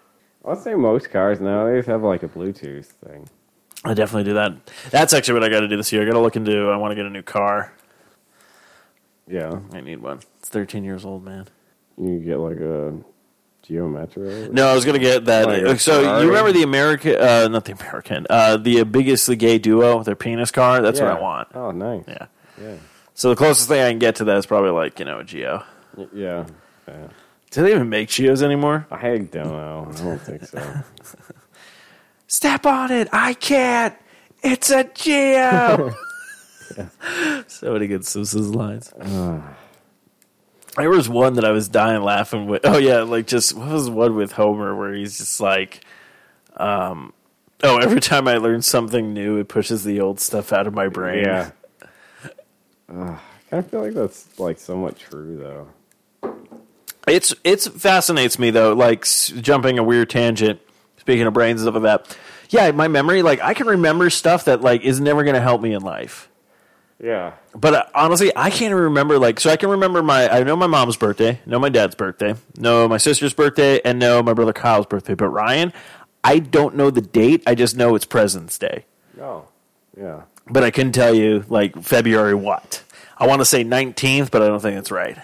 I'd 0.45 0.59
say 0.59 0.75
most 0.75 1.11
cars 1.11 1.41
nowadays 1.41 1.87
have 1.87 2.03
like 2.03 2.23
a 2.23 2.29
Bluetooth 2.29 2.87
thing. 2.87 3.29
I 3.85 3.95
definitely 3.95 4.25
do 4.25 4.35
that. 4.35 4.53
That's 4.91 5.13
actually 5.13 5.35
what 5.35 5.45
I 5.45 5.49
got 5.49 5.61
to 5.61 5.69
do 5.69 5.77
this 5.77 5.93
year. 5.93 6.03
I 6.03 6.05
got 6.05 6.13
to 6.13 6.21
look 6.21 6.37
into. 6.37 6.69
I 6.69 6.77
want 6.77 6.93
to 6.93 6.95
get 6.97 7.07
a 7.07 7.11
new 7.11 7.23
car. 7.23 7.73
Yeah. 9.29 9.61
I 9.73 9.81
need 9.81 10.01
one. 10.01 10.21
It's 10.39 10.49
13 10.49 10.85
years 10.85 11.05
old, 11.05 11.25
man. 11.25 11.47
You 11.97 12.19
get 12.19 12.39
like 12.39 12.59
a 12.59 12.95
Geo 13.69 13.87
Metro. 13.87 14.49
No, 14.49 14.67
I 14.67 14.75
was 14.75 14.87
gonna 14.87 14.99
get 14.99 15.27
that. 15.27 15.47
Like 15.47 15.79
so 15.79 16.01
Ferrari? 16.01 16.23
you 16.23 16.29
remember 16.29 16.53
the 16.53 16.63
American, 16.63 17.17
uh, 17.17 17.49
not 17.49 17.67
the 17.67 17.73
American, 17.73 18.27
uh, 18.31 18.57
the 18.57 18.83
biggest 18.85 19.31
gay 19.37 19.59
duo, 19.59 20.03
their 20.03 20.17
penis 20.17 20.51
car? 20.51 20.81
That's 20.81 21.01
what 21.01 21.11
I 21.11 21.21
want. 21.21 21.49
Oh, 21.55 21.71
nice. 21.71 22.05
Yeah. 22.09 22.27
Yeah. 22.61 22.77
So 23.13 23.29
the 23.29 23.37
closest 23.37 23.69
thing 23.69 23.83
I 23.83 23.91
can 23.91 23.99
get 23.99 24.17
to 24.17 24.25
that 24.25 24.39
is 24.39 24.47
probably 24.47 24.71
like 24.71 24.99
you 24.99 25.05
know 25.05 25.19
a 25.19 25.25
Geo. 25.25 25.65
Yeah. 26.15 26.47
yeah. 26.87 27.09
Do 27.51 27.63
they 27.63 27.73
even 27.73 27.91
make 27.91 28.09
Geos 28.09 28.43
anymore? 28.43 28.87
I 28.91 29.19
don't 29.19 29.35
know. 29.35 29.89
I 29.91 29.97
don't 29.97 30.19
think 30.19 30.45
so. 30.47 30.83
Step 32.27 32.65
on 32.65 32.91
it. 32.91 33.09
I 33.13 33.35
can't. 33.35 33.95
It's 34.43 34.71
a 34.71 34.85
Geo. 34.85 35.95
So 37.47 37.73
many 37.73 37.87
good 37.87 38.07
Simpsons 38.07 38.55
lines. 38.55 38.93
There 40.79 40.91
was 40.91 41.09
one 41.09 41.35
that 41.35 41.45
I 41.45 41.51
was 41.51 41.69
dying 41.69 42.03
laughing 42.03 42.47
with. 42.47 42.63
Oh 42.65 42.79
yeah, 42.79 43.01
like 43.03 43.27
just 43.27 43.55
what 43.55 43.69
was 43.69 43.91
one 43.91 44.15
with 44.15 44.33
Homer 44.33 44.75
where 44.77 44.95
he's 44.95 45.19
just 45.19 45.41
like, 45.41 45.85
um, 46.57 47.13
oh, 47.63 47.79
every 47.79 48.01
time 48.01 48.29
I 48.29 48.37
learn 48.39 48.63
something 48.63 49.13
new, 49.13 49.37
it 49.39 49.49
pushes 49.49 49.85
the 49.85 50.01
old 50.01 50.21
stuff 50.21 50.53
out 50.53 50.67
of 50.67 50.75
my 50.75 50.89
brain. 50.89 51.25
yeah. 51.25 51.51
Ugh, 52.91 53.19
I 53.53 53.63
feel 53.63 53.81
like 53.83 53.95
that's 53.95 54.39
like 54.39 54.59
somewhat 54.59 54.99
true 54.99 55.37
though. 55.37 56.31
It's 57.07 57.35
it's 57.45 57.67
fascinates 57.67 58.39
me 58.39 58.51
though. 58.51 58.75
Like 58.75 59.01
s- 59.03 59.29
jumping 59.41 59.79
a 59.79 59.83
weird 59.83 60.11
tangent. 60.11 60.61
Speaking 60.99 61.27
of 61.27 61.33
brains 61.33 61.63
and 61.63 61.71
stuff 61.71 61.83
like 61.83 62.05
that. 62.07 62.17
Yeah, 62.51 62.71
my 62.73 62.89
memory, 62.89 63.23
like 63.23 63.41
I 63.43 63.55
can 63.55 63.67
remember 63.67 64.11
stuff 64.11 64.45
that 64.47 64.61
like 64.61 64.83
is 64.83 65.01
never 65.01 65.23
going 65.25 65.35
to 65.35 65.41
help 65.41 65.61
me 65.61 65.73
in 65.75 65.83
life. 65.83 66.28
Yeah. 67.03 67.35
But 67.55 67.75
uh, 67.75 67.85
honestly, 67.95 68.33
I 68.35 68.51
can't 68.51 68.71
even 68.71 68.83
remember. 68.83 69.19
Like, 69.19 69.39
so 69.41 69.51
I 69.51 69.57
can 69.57 69.71
remember 69.71 70.03
my. 70.03 70.29
I 70.29 70.43
know 70.43 70.57
my 70.57 70.67
mom's 70.67 70.97
birthday, 70.97 71.41
know 71.47 71.59
my 71.59 71.69
dad's 71.69 71.95
birthday, 71.95 72.35
know 72.57 72.89
my 72.89 72.97
sister's 72.99 73.35
birthday, 73.35 73.81
and 73.85 73.99
know 73.99 74.23
my 74.23 74.33
brother 74.33 74.53
Kyle's 74.53 74.87
birthday. 74.87 75.15
But 75.15 75.29
Ryan, 75.29 75.73
I 76.25 76.41
don't 76.41 76.75
know 76.75 76.91
the 76.91 77.01
date. 77.01 77.43
I 77.47 77.55
just 77.55 77.77
know 77.77 77.95
it's 77.95 78.05
President's 78.05 78.59
Day. 78.59 78.85
Oh. 79.21 79.47
Yeah. 79.97 80.23
But 80.51 80.65
I 80.65 80.71
couldn't 80.71 80.93
tell 80.93 81.15
you 81.15 81.45
like 81.49 81.81
February 81.83 82.35
what. 82.35 82.83
I 83.17 83.27
want 83.27 83.41
to 83.41 83.45
say 83.45 83.63
nineteenth, 83.63 84.31
but 84.31 84.43
I 84.43 84.49
don't 84.49 84.61
think 84.61 84.75
that's 84.77 84.91
right. 84.91 85.19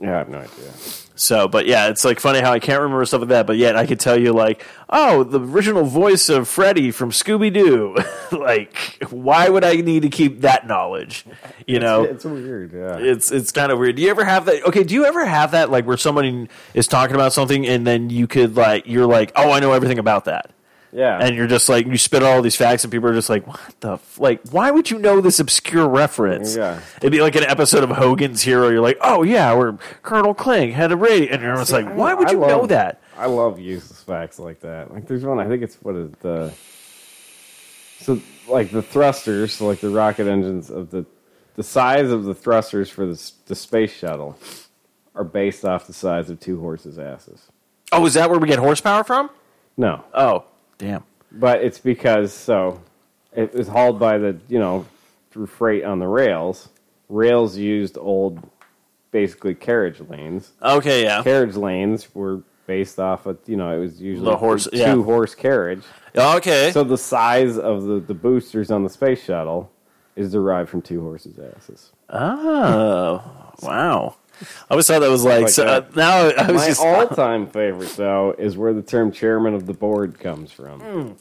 Yeah, 0.00 0.14
I 0.14 0.18
have 0.18 0.28
no 0.28 0.38
idea. 0.38 0.72
So, 1.20 1.48
but 1.48 1.66
yeah, 1.66 1.88
it's 1.88 2.04
like 2.04 2.20
funny 2.20 2.38
how 2.40 2.52
I 2.52 2.60
can't 2.60 2.80
remember 2.80 3.04
stuff 3.04 3.20
like 3.22 3.30
that, 3.30 3.46
but 3.46 3.56
yet 3.56 3.74
I 3.76 3.86
could 3.86 3.98
tell 3.98 4.18
you 4.18 4.32
like, 4.32 4.64
oh, 4.88 5.24
the 5.24 5.40
original 5.40 5.82
voice 5.84 6.28
of 6.28 6.46
Freddy 6.46 6.92
from 6.92 7.10
Scooby 7.10 7.52
Doo. 7.52 7.96
like, 8.36 8.76
why 9.10 9.48
would 9.48 9.64
I 9.64 9.74
need 9.74 10.02
to 10.02 10.08
keep 10.10 10.42
that 10.42 10.66
knowledge? 10.68 11.24
You 11.66 11.80
know, 11.80 12.04
It's 12.04 12.24
weird. 12.24 12.72
Yeah. 12.72 12.98
it's 12.98 13.32
it's 13.32 13.50
kind 13.50 13.72
of 13.72 13.78
weird. 13.78 13.96
Do 13.96 14.02
you 14.02 14.10
ever 14.10 14.24
have 14.24 14.44
that? 14.46 14.62
Okay, 14.68 14.84
do 14.84 14.94
you 14.94 15.04
ever 15.06 15.24
have 15.26 15.50
that 15.50 15.70
like 15.70 15.86
where 15.86 15.96
somebody 15.96 16.48
is 16.72 16.86
talking 16.86 17.16
about 17.16 17.32
something 17.32 17.66
and 17.66 17.86
then 17.86 18.10
you 18.10 18.26
could 18.28 18.56
like 18.56 18.86
you're 18.86 19.06
like, 19.06 19.32
oh, 19.34 19.50
I 19.50 19.58
know 19.60 19.72
everything 19.72 19.98
about 19.98 20.26
that, 20.26 20.52
yeah. 20.92 21.18
and 21.20 21.36
you're 21.36 21.46
just 21.46 21.68
like 21.68 21.86
you 21.86 21.98
spit 21.98 22.22
all 22.22 22.40
these 22.42 22.56
facts 22.56 22.84
and 22.84 22.90
people 22.92 23.08
are 23.08 23.14
just 23.14 23.28
like, 23.30 23.46
what 23.46 23.60
the 23.80 23.92
f-? 23.94 24.18
like? 24.18 24.40
Why 24.50 24.70
would 24.70 24.90
you 24.90 24.98
know 24.98 25.20
this 25.20 25.38
obscure 25.40 25.88
reference? 25.88 26.56
Yeah. 26.56 26.80
it'd 26.98 27.12
be 27.12 27.20
like 27.20 27.36
an 27.36 27.44
episode 27.44 27.84
of 27.84 27.90
Hogan's 27.90 28.42
Hero. 28.42 28.68
You're 28.68 28.80
like, 28.80 28.98
oh 29.00 29.22
yeah, 29.22 29.52
where 29.54 29.72
Colonel 30.02 30.34
Klink 30.34 30.72
had 30.74 30.92
a 30.92 30.96
radio, 30.96 31.32
and 31.32 31.42
you're 31.42 31.56
like, 31.56 31.70
I- 31.86 31.92
why 31.92 32.14
would 32.14 32.28
I 32.28 32.32
you 32.32 32.38
love- 32.38 32.50
know 32.50 32.66
that? 32.66 33.00
I 33.16 33.26
love 33.26 33.58
useless 33.58 34.02
facts 34.02 34.38
like 34.38 34.60
that. 34.60 34.92
Like 34.92 35.06
there's 35.08 35.24
one 35.24 35.40
I 35.40 35.48
think 35.48 35.62
it's 35.62 35.76
what 35.82 35.96
is 35.96 36.10
the 36.20 36.52
so 38.00 38.20
like 38.48 38.70
the 38.70 38.82
thrusters, 38.82 39.54
so 39.54 39.66
like 39.66 39.80
the 39.80 39.90
rocket 39.90 40.26
engines 40.28 40.70
of 40.70 40.90
the 40.90 41.04
the 41.56 41.62
size 41.64 42.10
of 42.10 42.24
the 42.24 42.34
thrusters 42.34 42.88
for 42.88 43.04
the 43.06 43.32
the 43.46 43.54
space 43.54 43.92
shuttle 43.92 44.38
are 45.16 45.24
based 45.24 45.64
off 45.64 45.86
the 45.88 45.92
size 45.92 46.30
of 46.30 46.38
two 46.38 46.60
horses' 46.60 46.98
asses. 46.98 47.42
Oh, 47.90 48.06
is 48.06 48.14
that 48.14 48.30
where 48.30 48.38
we 48.38 48.46
get 48.46 48.60
horsepower 48.60 49.02
from? 49.02 49.30
No, 49.76 50.04
Oh, 50.14 50.44
damn. 50.78 51.04
but 51.32 51.62
it's 51.62 51.78
because 51.78 52.32
so 52.32 52.80
it 53.34 53.52
was 53.54 53.68
hauled 53.68 53.98
by 53.98 54.18
the 54.18 54.36
you 54.48 54.58
know 54.58 54.86
through 55.30 55.46
freight 55.46 55.84
on 55.84 55.98
the 55.98 56.06
rails. 56.08 56.68
Rails 57.10 57.56
used 57.56 57.96
old, 57.98 58.38
basically 59.12 59.54
carriage 59.54 60.00
lanes. 60.00 60.52
Okay, 60.62 61.02
yeah. 61.04 61.22
Carriage 61.22 61.56
lanes 61.56 62.14
were 62.14 62.42
based 62.66 62.98
off 62.98 63.26
of 63.26 63.38
you 63.46 63.56
know 63.56 63.74
it 63.76 63.80
was 63.80 64.00
usually 64.00 64.30
The 64.30 64.36
horse- 64.36 64.68
two 64.70 64.76
yeah. 64.78 64.94
horse 65.02 65.34
carriage. 65.34 65.82
Okay. 66.16 66.70
So 66.72 66.84
the 66.84 66.98
size 66.98 67.56
of 67.58 67.84
the, 67.84 68.00
the 68.00 68.14
boosters 68.14 68.70
on 68.70 68.82
the 68.82 68.90
space 68.90 69.22
shuttle 69.22 69.70
is 70.16 70.32
derived 70.32 70.68
from 70.68 70.82
two 70.82 71.00
horses' 71.00 71.38
asses. 71.38 71.92
oh, 72.10 73.22
wow. 73.62 74.16
I 74.40 74.46
always 74.70 74.86
thought 74.86 75.00
that 75.00 75.10
was 75.10 75.24
like, 75.24 75.42
Like 75.44 75.52
so, 75.52 75.66
uh, 75.66 75.84
now 75.94 76.28
I 76.28 76.50
was 76.50 76.62
My 76.62 76.66
just 76.68 76.80
all 76.80 77.06
time 77.08 77.46
favorite 77.46 77.90
though 77.96 78.34
is 78.38 78.56
where 78.56 78.72
the 78.72 78.82
term 78.82 79.12
chairman 79.12 79.54
of 79.54 79.66
the 79.66 79.74
board 79.74 80.18
comes 80.18 80.52
from. 80.52 81.16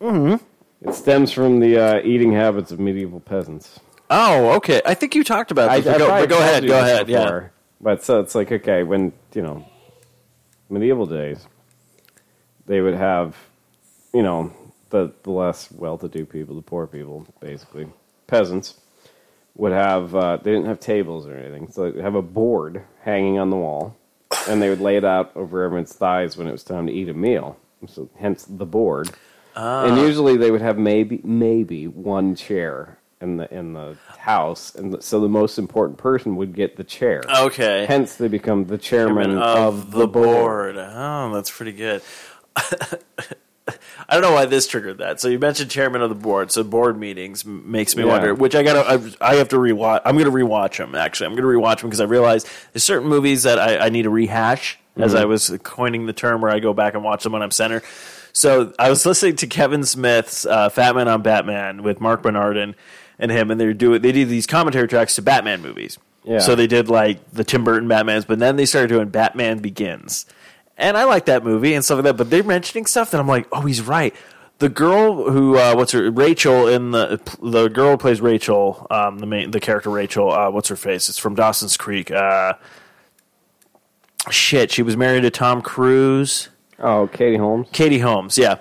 Mm-hmm. 0.00 0.88
It 0.88 0.94
stems 0.94 1.32
from 1.32 1.60
the 1.60 1.78
uh, 1.78 2.00
eating 2.04 2.32
habits 2.32 2.70
of 2.70 2.78
medieval 2.78 3.20
peasants. 3.20 3.80
Oh, 4.10 4.52
okay. 4.56 4.80
I 4.86 4.94
think 4.94 5.14
you 5.14 5.24
talked 5.24 5.50
about 5.50 5.70
this. 5.74 5.84
but 5.84 5.98
go, 5.98 6.08
but 6.08 6.28
go 6.28 6.38
ahead. 6.38 6.66
Go 6.66 6.80
this 6.80 6.90
ahead. 6.90 7.08
Yeah. 7.08 7.48
But 7.80 8.04
so 8.04 8.20
it's 8.20 8.34
like 8.34 8.50
okay, 8.50 8.82
when 8.82 9.12
you 9.34 9.42
know 9.42 9.66
medieval 10.68 11.06
days, 11.06 11.46
they 12.66 12.80
would 12.80 12.94
have, 12.94 13.36
you 14.12 14.22
know, 14.22 14.52
the 14.90 15.12
the 15.22 15.30
less 15.30 15.70
well-to-do 15.72 16.26
people, 16.26 16.56
the 16.56 16.62
poor 16.62 16.86
people, 16.86 17.26
basically 17.40 17.86
peasants, 18.26 18.80
would 19.58 19.72
have. 19.72 20.14
Uh, 20.14 20.38
they 20.38 20.50
didn't 20.52 20.66
have 20.66 20.80
tables 20.80 21.26
or 21.26 21.36
anything, 21.36 21.70
so 21.70 21.90
they'd 21.90 22.02
have 22.02 22.14
a 22.14 22.22
board 22.22 22.82
hanging 23.02 23.38
on 23.38 23.50
the 23.50 23.56
wall, 23.56 23.96
and 24.48 24.62
they 24.62 24.70
would 24.70 24.80
lay 24.80 24.96
it 24.96 25.04
out 25.04 25.32
over 25.36 25.62
everyone's 25.62 25.92
thighs 25.92 26.36
when 26.38 26.46
it 26.46 26.52
was 26.52 26.64
time 26.64 26.86
to 26.86 26.92
eat 26.92 27.08
a 27.10 27.14
meal. 27.14 27.58
So 27.86 28.08
hence 28.16 28.44
the 28.48 28.66
board. 28.66 29.10
And 29.54 29.98
usually 29.98 30.36
they 30.36 30.50
would 30.50 30.60
have 30.62 30.78
maybe 30.78 31.20
maybe 31.24 31.88
one 31.88 32.34
chair 32.36 32.98
in 33.20 33.36
the 33.38 33.52
in 33.52 33.72
the 33.72 33.96
house, 34.18 34.74
and 34.74 35.02
so 35.02 35.20
the 35.20 35.28
most 35.28 35.58
important 35.58 35.98
person 35.98 36.36
would 36.36 36.54
get 36.54 36.76
the 36.76 36.84
chair. 36.84 37.22
Okay. 37.28 37.84
Hence, 37.86 38.16
they 38.16 38.28
become 38.28 38.66
the 38.66 38.78
chairman 38.78 39.30
Chairman 39.30 39.38
of, 39.38 39.90
the 39.90 40.06
board. 40.06 40.76
Oh, 40.76 41.32
that's 41.34 41.50
pretty 41.50 41.72
good. 41.72 42.02
I 44.08 44.14
don't 44.14 44.22
know 44.22 44.32
why 44.32 44.46
this 44.46 44.66
triggered 44.66 44.98
that. 44.98 45.20
So 45.20 45.28
you 45.28 45.38
mentioned 45.38 45.70
chairman 45.70 46.02
of 46.02 46.08
the 46.08 46.14
board. 46.14 46.50
So 46.50 46.62
board 46.64 46.98
meetings 46.98 47.44
m- 47.44 47.70
makes 47.70 47.94
me 47.96 48.02
Yeah. 48.04 48.08
wonder. 48.10 48.34
Which 48.34 48.54
I 48.54 48.62
gotta, 48.62 48.80
I, 49.20 49.32
I 49.32 49.34
have 49.36 49.48
to 49.50 49.56
rewatch. 49.56 50.02
I'm 50.04 50.16
gonna 50.18 50.30
rewatch 50.30 50.78
them. 50.78 50.94
Actually, 50.94 51.26
I'm 51.26 51.34
gonna 51.36 51.48
rewatch 51.48 51.80
them 51.80 51.90
because 51.90 52.00
I 52.00 52.04
realized 52.04 52.48
there's 52.72 52.84
certain 52.84 53.08
movies 53.08 53.42
that 53.44 53.58
I, 53.58 53.78
I 53.86 53.88
need 53.88 54.02
to 54.02 54.10
rehash. 54.10 54.78
As 54.96 55.12
Mm-hmm. 55.12 55.22
I 55.22 55.24
was 55.26 55.56
coining 55.62 56.06
the 56.06 56.12
term, 56.12 56.40
where 56.40 56.50
I 56.50 56.58
go 56.58 56.72
back 56.72 56.94
and 56.94 57.04
watch 57.04 57.22
them 57.22 57.32
when 57.32 57.40
I'm 57.42 57.52
center. 57.52 57.82
So 58.32 58.72
I 58.80 58.90
was 58.90 59.06
listening 59.06 59.36
to 59.36 59.46
Kevin 59.46 59.84
Smith's 59.84 60.44
uh, 60.44 60.68
Fat 60.70 60.96
Man 60.96 61.06
on 61.06 61.22
Batman 61.22 61.84
with 61.84 62.00
Marc 62.00 62.22
Bernardin 62.22 62.74
and 63.18 63.30
him, 63.30 63.50
and 63.52 63.60
they 63.60 63.72
do 63.72 63.94
it 63.94 64.00
they 64.02 64.10
did 64.12 64.28
these 64.28 64.46
commentary 64.46 64.88
tracks 64.88 65.14
to 65.14 65.22
Batman 65.22 65.62
movies. 65.62 65.98
Yeah. 66.24 66.40
So 66.40 66.54
they 66.56 66.66
did 66.66 66.88
like 66.88 67.18
the 67.32 67.44
Tim 67.44 67.62
Burton 67.64 67.88
Batmans, 67.88 68.26
but 68.26 68.38
then 68.40 68.56
they 68.56 68.66
started 68.66 68.88
doing 68.88 69.08
Batman 69.08 69.58
Begins. 69.58 70.26
And 70.78 70.96
I 70.96 71.04
like 71.04 71.26
that 71.26 71.44
movie 71.44 71.74
and 71.74 71.84
stuff 71.84 71.96
like 71.96 72.04
that, 72.04 72.16
but 72.16 72.30
they're 72.30 72.44
mentioning 72.44 72.86
stuff 72.86 73.10
that 73.10 73.20
I'm 73.20 73.26
like, 73.26 73.48
oh, 73.50 73.62
he's 73.62 73.82
right. 73.82 74.14
The 74.58 74.68
girl 74.68 75.28
who, 75.30 75.58
uh, 75.58 75.74
what's 75.74 75.92
her, 75.92 76.10
Rachel 76.10 76.68
in 76.68 76.92
the, 76.92 77.20
the 77.42 77.68
girl 77.68 77.92
who 77.92 77.96
plays 77.96 78.20
Rachel, 78.20 78.86
um, 78.90 79.18
the 79.18 79.26
main, 79.26 79.50
the 79.50 79.60
character 79.60 79.90
Rachel, 79.90 80.32
uh, 80.32 80.50
what's 80.50 80.68
her 80.68 80.76
face? 80.76 81.08
It's 81.08 81.18
from 81.18 81.34
Dawson's 81.34 81.76
Creek. 81.76 82.10
Uh, 82.12 82.54
shit, 84.30 84.70
she 84.70 84.82
was 84.82 84.96
married 84.96 85.22
to 85.22 85.30
Tom 85.30 85.62
Cruise. 85.62 86.48
Oh, 86.78 87.08
Katie 87.08 87.36
Holmes. 87.36 87.66
Katie 87.72 87.98
Holmes, 87.98 88.38
yeah. 88.38 88.58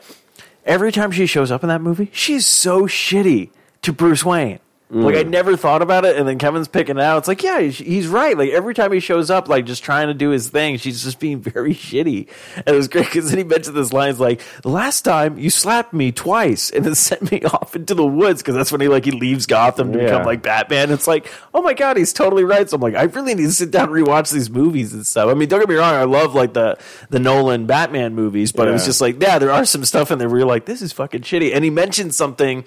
Every 0.65 0.91
time 0.91 1.11
she 1.11 1.27
shows 1.27 1.51
up 1.51 1.63
in 1.63 1.69
that 1.69 1.81
movie, 1.81 2.09
she's 2.11 2.45
so 2.45 2.83
shitty 2.83 3.51
to 3.83 3.93
Bruce 3.93 4.25
Wayne. 4.25 4.59
Like 4.89 5.15
I 5.15 5.23
mm. 5.25 5.29
never 5.29 5.57
thought 5.57 5.81
about 5.81 6.05
it, 6.05 6.15
and 6.15 6.25
then 6.25 6.37
Kevin's 6.37 6.69
picking 6.69 6.97
it 6.97 7.03
out. 7.03 7.17
It's 7.17 7.27
like, 7.27 7.43
yeah, 7.43 7.59
he's, 7.59 8.07
right. 8.07 8.37
Like 8.37 8.51
every 8.51 8.73
time 8.73 8.93
he 8.93 9.01
shows 9.01 9.29
up, 9.29 9.49
like 9.49 9.65
just 9.65 9.83
trying 9.83 10.07
to 10.07 10.13
do 10.13 10.29
his 10.29 10.47
thing, 10.47 10.77
she's 10.77 11.03
just 11.03 11.19
being 11.19 11.41
very 11.41 11.73
shitty. 11.73 12.29
And 12.55 12.67
it 12.67 12.71
was 12.71 12.87
great 12.87 13.03
because 13.03 13.27
then 13.27 13.37
he 13.37 13.43
mentioned 13.43 13.75
this 13.75 13.91
line, 13.91 14.11
it's 14.11 14.19
like, 14.19 14.41
last 14.63 15.01
time 15.01 15.37
you 15.37 15.49
slapped 15.49 15.91
me 15.91 16.13
twice 16.13 16.69
and 16.69 16.85
then 16.85 16.95
sent 17.07 17.29
me 17.29 17.43
off 17.43 17.75
into 17.75 17.95
the 17.95 18.05
woods 18.05 18.41
because 18.41 18.55
that's 18.55 18.71
when 18.71 18.79
he 18.79 18.87
like 18.87 19.03
he 19.03 19.11
leaves 19.11 19.45
Gotham 19.45 19.91
to 19.91 19.99
Yeah. 19.99 20.05
become 20.05 20.23
like 20.23 20.41
Batman. 20.41 20.91
It's 20.91 21.05
like, 21.07 21.29
oh 21.53 21.61
my 21.61 21.73
god, 21.73 21.97
he's 21.97 22.13
totally 22.13 22.45
right. 22.45 22.69
So 22.69 22.75
I'm 22.75 22.81
like, 22.81 22.95
I 22.95 23.03
really 23.03 23.35
need 23.35 23.43
to 23.43 23.51
sit 23.51 23.71
down 23.71 23.89
and 23.89 23.93
rewatch 23.93 24.31
these 24.31 24.49
movies 24.49 24.93
and 24.93 25.05
stuff. 25.05 25.27
I 25.27 25.33
mean, 25.33 25.49
don't 25.49 25.59
get 25.59 25.67
me 25.67 25.75
wrong, 25.75 25.95
I 25.95 26.05
love 26.05 26.33
like 26.33 26.53
the 26.53 26.77
the 27.09 27.19
Nolan 27.19 27.65
Batman 27.65 28.15
movies, 28.15 28.53
but 28.53 28.69
it 28.69 28.71
was 28.71 28.85
just 28.85 29.01
like, 29.01 29.21
yeah, 29.21 29.37
there 29.37 29.51
are 29.51 29.65
some 29.65 29.83
stuff 29.83 30.11
in 30.11 30.17
there 30.19 30.29
where 30.29 30.39
you're 30.39 30.47
like, 30.47 30.65
this 30.65 30.81
is 30.81 30.93
fucking 30.93 31.23
shitty. 31.23 31.53
And 31.53 31.65
he 31.65 31.69
mentioned 31.69 32.15
something 32.15 32.63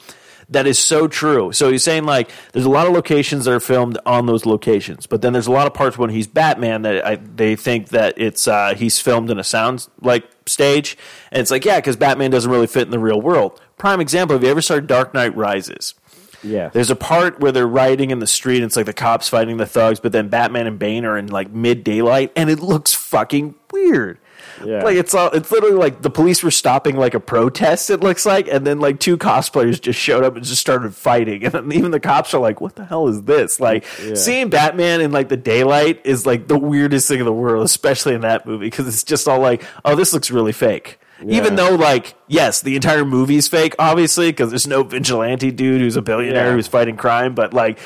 that 0.51 0.67
is 0.67 0.79
so 0.79 1.09
true. 1.09 1.53
So 1.53 1.71
he's 1.71 1.83
saying 1.83 2.05
like 2.05 2.31
there's 2.53 2.67
a 2.67 2.71
lot 2.71 2.87
of 2.87 2.93
locations 2.93 3.45
that 3.45 3.53
are 3.53 3.61
filmed 3.61 3.99
on 4.05 4.27
those 4.27 4.45
locations, 4.47 5.07
but 5.07 5.23
then 5.23 5.33
there's 5.33 5.47
a 5.47 5.53
lot 5.53 5.67
of 5.67 5.75
parts 5.75 5.97
when 5.97 6.11
he's 6.11 6.27
Batman 6.27 6.83
that 6.83 7.07
I, 7.07 7.17
they 7.17 7.57
think 7.57 7.89
that 7.89 8.15
it's 8.17 8.47
uh, 8.47 8.75
he's 8.77 8.99
filmed 8.99 9.31
in 9.31 9.39
a 9.39 9.45
sound 9.45 9.89
like 10.01 10.29
stage, 10.47 10.99
and 11.31 11.41
it's 11.41 11.51
like 11.51 11.65
yeah, 11.65 11.77
because 11.77 11.97
Batman 11.97 12.31
doesn't 12.31 12.51
really 12.51 12.67
fit 12.67 12.83
in 12.83 12.91
the 12.91 12.99
real 12.99 13.21
world. 13.21 13.61
Prime 13.79 14.01
example: 14.01 14.35
Have 14.37 14.45
you 14.45 14.51
ever 14.51 14.63
saw 14.63 14.81
Dark 14.81 15.15
Knight 15.15 15.37
Rises? 15.37 15.95
Yeah. 16.43 16.69
There's 16.69 16.91
a 16.91 16.97
part 16.97 17.41
where 17.41 17.53
they're 17.53 17.69
riding 17.69 18.11
in 18.11 18.19
the 18.19 18.27
street. 18.27 18.57
And 18.57 18.65
it's 18.65 18.77
like 18.77 18.87
the 18.87 18.93
cops 18.93 19.29
fighting 19.29 19.57
the 19.59 19.67
thugs, 19.67 20.01
but 20.01 20.13
then 20.13 20.29
Batman 20.29 20.67
and 20.67 20.79
Bane 20.79 21.05
are 21.05 21.17
in 21.17 21.27
like 21.27 21.51
mid 21.51 21.85
daylight, 21.85 22.33
and 22.37 22.51
it 22.51 22.61
looks 22.61 22.95
fucking 22.95 23.55
weird. 23.71 24.19
Yeah. 24.65 24.83
Like 24.83 24.97
it's 24.97 25.15
all 25.15 25.31
it's 25.31 25.51
literally 25.51 25.77
like 25.77 26.03
the 26.03 26.11
police 26.11 26.43
were 26.43 26.51
stopping 26.51 26.97
like 26.97 27.15
a 27.15 27.21
protest. 27.21 27.91
It 27.91 28.01
looks 28.01 28.27
like, 28.27 28.49
and 28.49 28.67
then 28.67 28.79
like 28.81 29.01
two 29.01 29.17
cosplayers 29.17 29.81
just 29.81 29.99
showed 29.99 30.25
up 30.25 30.37
and 30.37 30.45
just 30.45 30.61
started 30.61 30.95
fighting, 30.95 31.45
and 31.55 31.73
even 31.73 31.91
the 31.91 32.01
cops 32.01 32.35
are 32.35 32.41
like, 32.41 32.61
"What 32.61 32.75
the 32.77 32.85
hell 32.85 33.09
is 33.09 33.23
this?" 33.23 33.61
Like 33.61 33.85
Yeah. 34.05 34.15
seeing 34.15 34.51
Batman 34.51 35.01
in 35.01 35.13
like 35.13 35.29
the 35.29 35.37
daylight 35.37 36.01
is 36.05 36.27
like 36.27 36.49
the 36.49 36.59
weirdest 36.59 37.09
thing 37.09 37.21
in 37.21 37.25
the 37.27 37.33
world, 37.33 37.65
especially 37.65 38.15
in 38.15 38.21
that 38.23 38.47
movie 38.47 38.67
because 38.67 38.87
it's 38.89 39.05
just 39.05 39.27
all 39.29 39.41
like, 39.41 39.65
"Oh, 39.85 39.95
this 39.95 40.13
looks 40.13 40.31
really 40.31 40.53
fake." 40.53 40.99
Even 41.29 41.55
though, 41.55 41.75
like, 41.75 42.15
yes, 42.29 42.63
the 42.63 42.77
entire 42.77 43.05
movie's 43.05 43.47
fake, 43.47 43.75
obviously, 43.79 44.31
because 44.31 44.49
there's 44.49 44.67
no 44.67 44.83
vigilante 44.83 45.51
dude 45.51 45.83
who's 45.83 45.95
a 45.97 46.01
billionaire 46.01 46.47
Yeah. 46.47 46.53
who's 46.55 46.67
fighting 46.67 46.97
crime. 46.97 47.35
But 47.35 47.53
like, 47.53 47.79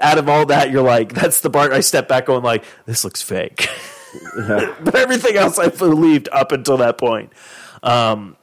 out 0.00 0.16
of 0.16 0.30
all 0.30 0.46
that, 0.46 0.70
you're 0.70 0.80
like, 0.82 1.12
that's 1.12 1.42
the 1.42 1.50
part 1.50 1.72
I 1.72 1.80
step 1.80 2.08
back 2.08 2.24
going 2.24 2.42
like, 2.42 2.64
this 2.86 3.04
looks 3.04 3.20
fake. 3.20 3.68
but 4.84 4.94
everything 4.94 5.36
else 5.36 5.58
I 5.58 5.68
believed 5.68 6.28
up 6.32 6.52
until 6.52 6.76
that 6.78 6.98
point. 6.98 7.32
Um, 7.82 8.36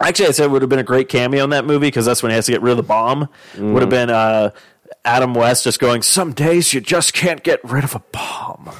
actually, 0.00 0.28
I 0.28 0.30
said 0.32 0.46
it 0.46 0.50
would 0.50 0.62
have 0.62 0.68
been 0.68 0.78
a 0.78 0.84
great 0.84 1.08
cameo 1.08 1.44
in 1.44 1.50
that 1.50 1.64
movie 1.64 1.88
because 1.88 2.06
that's 2.06 2.22
when 2.22 2.30
he 2.30 2.36
has 2.36 2.46
to 2.46 2.52
get 2.52 2.62
rid 2.62 2.72
of 2.72 2.76
the 2.76 2.82
bomb. 2.82 3.28
Would 3.58 3.82
have 3.82 3.90
been 3.90 4.10
uh, 4.10 4.50
Adam 5.04 5.34
West 5.34 5.64
just 5.64 5.78
going, 5.78 6.02
"Some 6.02 6.32
days 6.32 6.72
you 6.72 6.80
just 6.80 7.12
can't 7.12 7.42
get 7.42 7.60
rid 7.64 7.84
of 7.84 7.94
a 7.94 8.02
bomb." 8.12 8.70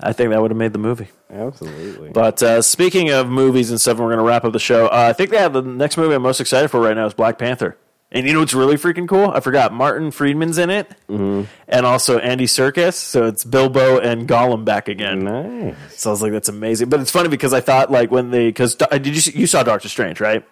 I 0.00 0.12
think 0.12 0.30
that 0.30 0.40
would 0.40 0.50
have 0.52 0.58
made 0.58 0.72
the 0.72 0.78
movie. 0.78 1.08
Absolutely. 1.28 2.10
But 2.10 2.42
uh, 2.42 2.62
speaking 2.62 3.10
of 3.10 3.28
movies 3.28 3.70
and 3.70 3.80
stuff, 3.80 3.96
and 3.96 4.04
we're 4.04 4.12
going 4.14 4.24
to 4.24 4.24
wrap 4.24 4.44
up 4.44 4.52
the 4.52 4.60
show. 4.60 4.86
Uh, 4.86 5.06
I 5.10 5.12
think 5.12 5.30
they 5.30 5.38
have 5.38 5.52
the 5.52 5.62
next 5.62 5.96
movie 5.96 6.14
I'm 6.14 6.22
most 6.22 6.40
excited 6.40 6.68
for 6.68 6.80
right 6.80 6.96
now 6.96 7.06
is 7.06 7.14
Black 7.14 7.36
Panther. 7.38 7.76
And 8.10 8.26
you 8.26 8.32
know 8.32 8.40
what's 8.40 8.54
really 8.54 8.76
freaking 8.76 9.06
cool? 9.06 9.30
I 9.30 9.40
forgot 9.40 9.70
Martin 9.72 10.10
Freeman's 10.10 10.56
in 10.56 10.70
it, 10.70 10.88
Mm-hmm. 11.10 11.42
and 11.68 11.84
also 11.86 12.18
Andy 12.18 12.46
Serkis. 12.46 12.94
So 12.94 13.26
it's 13.26 13.44
Bilbo 13.44 13.98
and 14.00 14.26
Gollum 14.26 14.64
back 14.64 14.88
again. 14.88 15.24
nice. 15.24 15.76
So 16.00 16.08
I 16.08 16.12
was 16.12 16.22
like, 16.22 16.32
that's 16.32 16.48
amazing. 16.48 16.88
But 16.88 17.00
it's 17.00 17.10
funny 17.10 17.28
because 17.28 17.52
I 17.52 17.60
thought 17.60 17.90
like 17.90 18.10
when 18.10 18.30
they 18.30 18.48
because 18.48 18.76
did 18.76 19.06
you 19.26 19.32
you 19.40 19.46
saw 19.46 19.62
Doctor 19.62 19.88
Strange 19.90 20.20
right? 20.20 20.42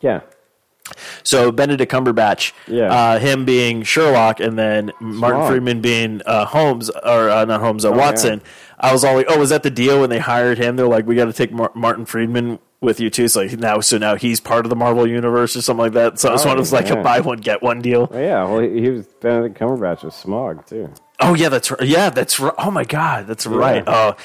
Yeah. 0.00 0.20
So 1.22 1.50
Benedict 1.50 1.90
Cumberbatch, 1.90 2.52
Yeah. 2.68 2.92
uh, 2.92 3.18
him 3.18 3.46
being 3.46 3.82
Sherlock, 3.84 4.38
and 4.40 4.58
then 4.58 4.92
Martin. 5.00 5.46
Freeman 5.46 5.80
being 5.80 6.20
uh, 6.26 6.44
Holmes 6.44 6.90
or 6.90 7.30
uh, 7.30 7.44
not 7.46 7.60
Holmes, 7.60 7.84
uh, 7.86 7.92
Watson. 7.92 8.42
I 8.78 8.92
was 8.92 9.04
all 9.04 9.14
like, 9.14 9.26
"Oh, 9.28 9.38
was 9.38 9.50
that 9.50 9.62
the 9.62 9.70
deal 9.70 10.00
when 10.00 10.10
they 10.10 10.18
hired 10.18 10.58
him? 10.58 10.76
They're 10.76 10.86
like, 10.88 11.06
we 11.06 11.14
got 11.14 11.26
to 11.26 11.32
take 11.32 11.52
Mar- 11.52 11.72
Martin 11.74 12.04
Freeman 12.04 12.58
with 12.80 13.00
you 13.00 13.10
too." 13.10 13.28
So 13.28 13.42
like, 13.42 13.58
now, 13.58 13.80
so 13.80 13.98
now 13.98 14.16
he's 14.16 14.40
part 14.40 14.66
of 14.66 14.70
the 14.70 14.76
Marvel 14.76 15.06
universe 15.06 15.56
or 15.56 15.62
something 15.62 15.84
like 15.84 15.92
that. 15.92 16.18
So 16.18 16.30
this 16.32 16.44
Oh, 16.44 16.48
one 16.48 16.58
was 16.58 16.72
like 16.72 16.90
a 16.90 16.96
buy 17.02 17.20
one 17.20 17.38
get 17.38 17.62
one 17.62 17.80
deal. 17.82 18.06
Well, 18.10 18.20
yeah. 18.20 18.44
Well, 18.44 18.60
he, 18.60 18.80
he 18.80 18.90
was 18.90 19.06
Benedict 19.06 19.58
Cumberbatch 19.58 20.02
with 20.04 20.14
Smaug 20.14 20.66
too. 20.66 20.92
Oh 21.20 21.34
yeah, 21.34 21.48
that's 21.48 21.70
right. 21.70 21.82
Yeah, 21.82 22.10
that's 22.10 22.40
right. 22.40 22.54
Oh 22.58 22.70
my 22.70 22.84
god, 22.84 23.26
that's 23.26 23.46
right. 23.46 23.84
Oh, 23.86 24.16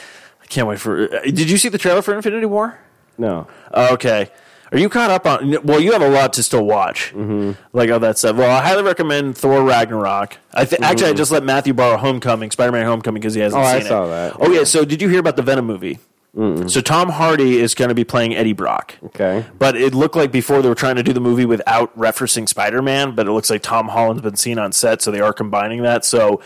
I 0.42 0.46
can't 0.48 0.68
wait 0.68 0.80
for. 0.80 1.04
Uh, 1.04 1.22
did 1.24 1.50
you 1.50 1.58
see 1.58 1.70
the 1.70 1.78
trailer 1.78 2.02
for 2.02 2.16
Infinity 2.16 2.48
War? 2.48 2.78
No. 3.18 3.48
Okay. 3.74 4.32
Are 4.72 4.78
you 4.78 4.90
caught 4.90 5.10
up 5.10 5.26
on? 5.26 5.66
Well, 5.66 5.80
you 5.80 5.92
have 5.94 6.02
a 6.02 6.10
lot 6.10 6.34
to 6.34 6.44
still 6.44 6.64
watch, 6.66 7.12
mm-hmm. 7.16 7.52
like 7.74 7.90
all 7.90 8.00
that 8.00 8.18
stuff. 8.18 8.36
Well, 8.36 8.50
I 8.56 8.62
highly 8.62 8.84
recommend 8.84 9.38
Thor 9.38 9.64
Ragnarok. 9.64 10.38
I 10.54 10.66
th- 10.66 10.82
actually 10.82 11.10
I 11.10 11.14
just 11.14 11.32
let 11.32 11.44
Matthew 11.44 11.74
borrow 11.74 11.98
Homecoming, 11.98 12.52
Spider-Man 12.52 12.86
Homecoming, 12.86 13.22
because 13.22 13.34
he 13.34 13.42
hasn't 13.42 13.62
Oh, 13.62 13.66
I 13.66 13.78
seen 13.80 13.86
it. 13.86 13.90
saw 13.90 14.08
that. 14.08 14.36
Oh 14.40 14.52
yeah. 14.52 14.64
So 14.66 14.86
did 14.86 15.02
you 15.02 15.10
hear 15.10 15.20
about 15.20 15.36
the 15.38 15.42
Venom 15.44 15.66
movie? 15.66 16.00
So 16.36 16.80
Tom 16.80 17.10
Hardy 17.10 17.58
is 17.58 17.74
going 17.74 17.90
to 17.90 17.96
be 17.96 18.06
playing 18.06 18.34
Eddie 18.34 18.54
Brock. 18.54 18.96
Okay. 19.04 19.44
But 19.58 19.76
it 19.76 19.94
looked 19.94 20.16
like 20.16 20.32
before 20.32 20.62
they 20.62 20.70
were 20.70 20.76
trying 20.76 20.96
to 20.96 21.04
do 21.04 21.12
the 21.12 21.20
movie 21.20 21.44
without 21.44 21.98
referencing 21.98 22.48
Spider 22.48 22.82
Man, 22.82 23.14
but 23.14 23.28
it 23.28 23.32
looks 23.34 23.50
like 23.50 23.62
Tom 23.62 23.90
Holland's 23.90 24.22
been 24.22 24.38
seen 24.38 24.58
on 24.58 24.72
set, 24.72 25.02
so 25.02 25.12
they 25.12 25.20
are 25.20 25.34
combining 25.34 25.82
that. 25.82 26.06
So 26.06 26.40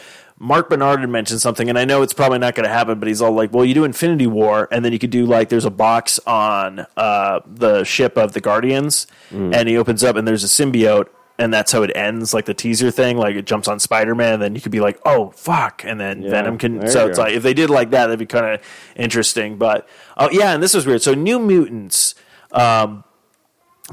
Mark 0.43 0.69
Bernard 0.69 0.99
had 0.99 1.09
mentioned 1.09 1.39
something, 1.39 1.69
and 1.69 1.79
I 1.79 1.85
know 1.85 2.01
it's 2.01 2.11
probably 2.11 2.37
not 2.37 2.53
going 2.53 2.65
to 2.67 2.73
happen, 2.73 2.99
but 2.99 3.07
he's 3.07 3.21
all 3.21 3.31
like, 3.31 3.53
well, 3.53 3.63
you 3.63 3.73
do 3.73 3.85
Infinity 3.85 4.27
War, 4.27 4.67
and 4.71 4.83
then 4.83 4.91
you 4.91 4.99
could 4.99 5.09
do 5.09 5.25
like, 5.25 5.47
there's 5.47 5.63
a 5.63 5.71
box 5.71 6.19
on 6.27 6.85
uh, 6.97 7.39
the 7.47 7.85
ship 7.85 8.17
of 8.17 8.33
the 8.33 8.41
Guardians, 8.41 9.07
and 9.31 9.69
he 9.69 9.77
opens 9.77 10.03
up, 10.03 10.17
and 10.17 10.27
there's 10.27 10.43
a 10.43 10.47
symbiote. 10.47 11.07
And 11.39 11.51
that's 11.51 11.71
how 11.71 11.81
it 11.81 11.91
ends, 11.95 12.31
like 12.31 12.45
the 12.45 12.53
teaser 12.53 12.91
thing. 12.91 13.17
Like 13.17 13.35
it 13.35 13.45
jumps 13.45 13.67
on 13.67 13.79
Spider 13.79 14.13
Man, 14.13 14.33
and 14.33 14.41
then 14.43 14.53
you 14.53 14.61
could 14.61 14.71
be 14.71 14.79
like, 14.81 14.99
"Oh 15.03 15.31
fuck!" 15.31 15.83
And 15.83 15.99
then 15.99 16.21
Yeah, 16.21 16.29
Venom 16.29 16.59
can. 16.59 16.87
So 16.87 17.07
it's 17.07 17.17
go. 17.17 17.23
like 17.23 17.33
if 17.33 17.41
they 17.41 17.55
did 17.55 17.71
like 17.71 17.89
that, 17.89 18.05
that'd 18.05 18.19
be 18.19 18.27
kind 18.27 18.45
of 18.45 18.61
interesting. 18.95 19.57
But 19.57 19.89
oh 20.15 20.29
yeah, 20.29 20.53
and 20.53 20.61
this 20.61 20.75
was 20.75 20.85
weird. 20.85 21.01
So 21.01 21.15
New 21.15 21.39
Mutants, 21.39 22.13
um, 22.51 23.03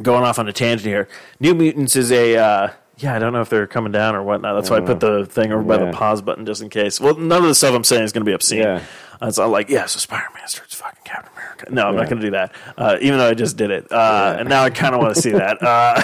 going 0.03 0.23
off 0.23 0.39
on 0.39 0.49
a 0.49 0.53
tangent 0.53 0.87
here. 0.87 1.09
New 1.41 1.55
Mutants 1.55 1.97
is 1.97 2.13
a 2.13 2.37
uh, 2.37 2.69
yeah. 3.01 3.15
I 3.17 3.19
don't 3.19 3.33
know 3.33 3.41
if 3.41 3.49
they're 3.51 3.67
coming 3.67 3.93
down 3.93 4.15
or 4.15 4.23
whatnot. 4.23 4.55
That's 4.55 4.71
why 4.71 4.77
I 4.77 4.81
put 4.81 5.01
the 5.01 5.27
thing 5.27 5.53
over 5.53 5.63
by 5.63 5.77
the 5.79 5.87
Yeah. 5.87 5.93
pause 5.93 6.23
button 6.23 6.47
just 6.47 6.63
in 6.63 6.69
case. 6.71 7.01
Well, 7.01 7.17
none 7.17 7.43
of 7.43 7.49
the 7.49 7.55
stuff 7.55 7.75
I'm 7.75 7.85
saying 7.85 8.05
is 8.05 8.13
going 8.13 8.25
to 8.25 8.29
be 8.29 8.33
obscene. 8.35 8.59
Yeah. 8.63 8.83
Uh, 9.21 9.31
so 9.31 9.45
I'm 9.45 9.51
like, 9.51 9.69
yeah. 9.69 9.87
So 9.87 9.99
Spider 9.99 10.29
Man 10.35 10.47
starts 10.49 10.75
fucking 10.75 11.01
Captain 11.05 11.33
America. 11.37 11.67
No, 11.71 11.89
I'm 11.89 11.97
not 11.97 12.09
going 12.09 12.21
to 12.21 12.27
do 12.27 12.31
that. 12.33 12.55
Uh, 12.79 12.97
even 13.01 13.19
though 13.19 13.29
I 13.29 13.35
just 13.35 13.57
did 13.57 13.71
it, 13.71 13.91
uh, 13.93 14.37
and 14.39 14.49
now 14.49 14.63
I 14.63 14.71
kind 14.71 14.95
of 14.95 15.01
want 15.03 15.15
to 15.15 15.21
see 15.21 15.33
that. 15.33 15.63
Uh, 15.63 16.01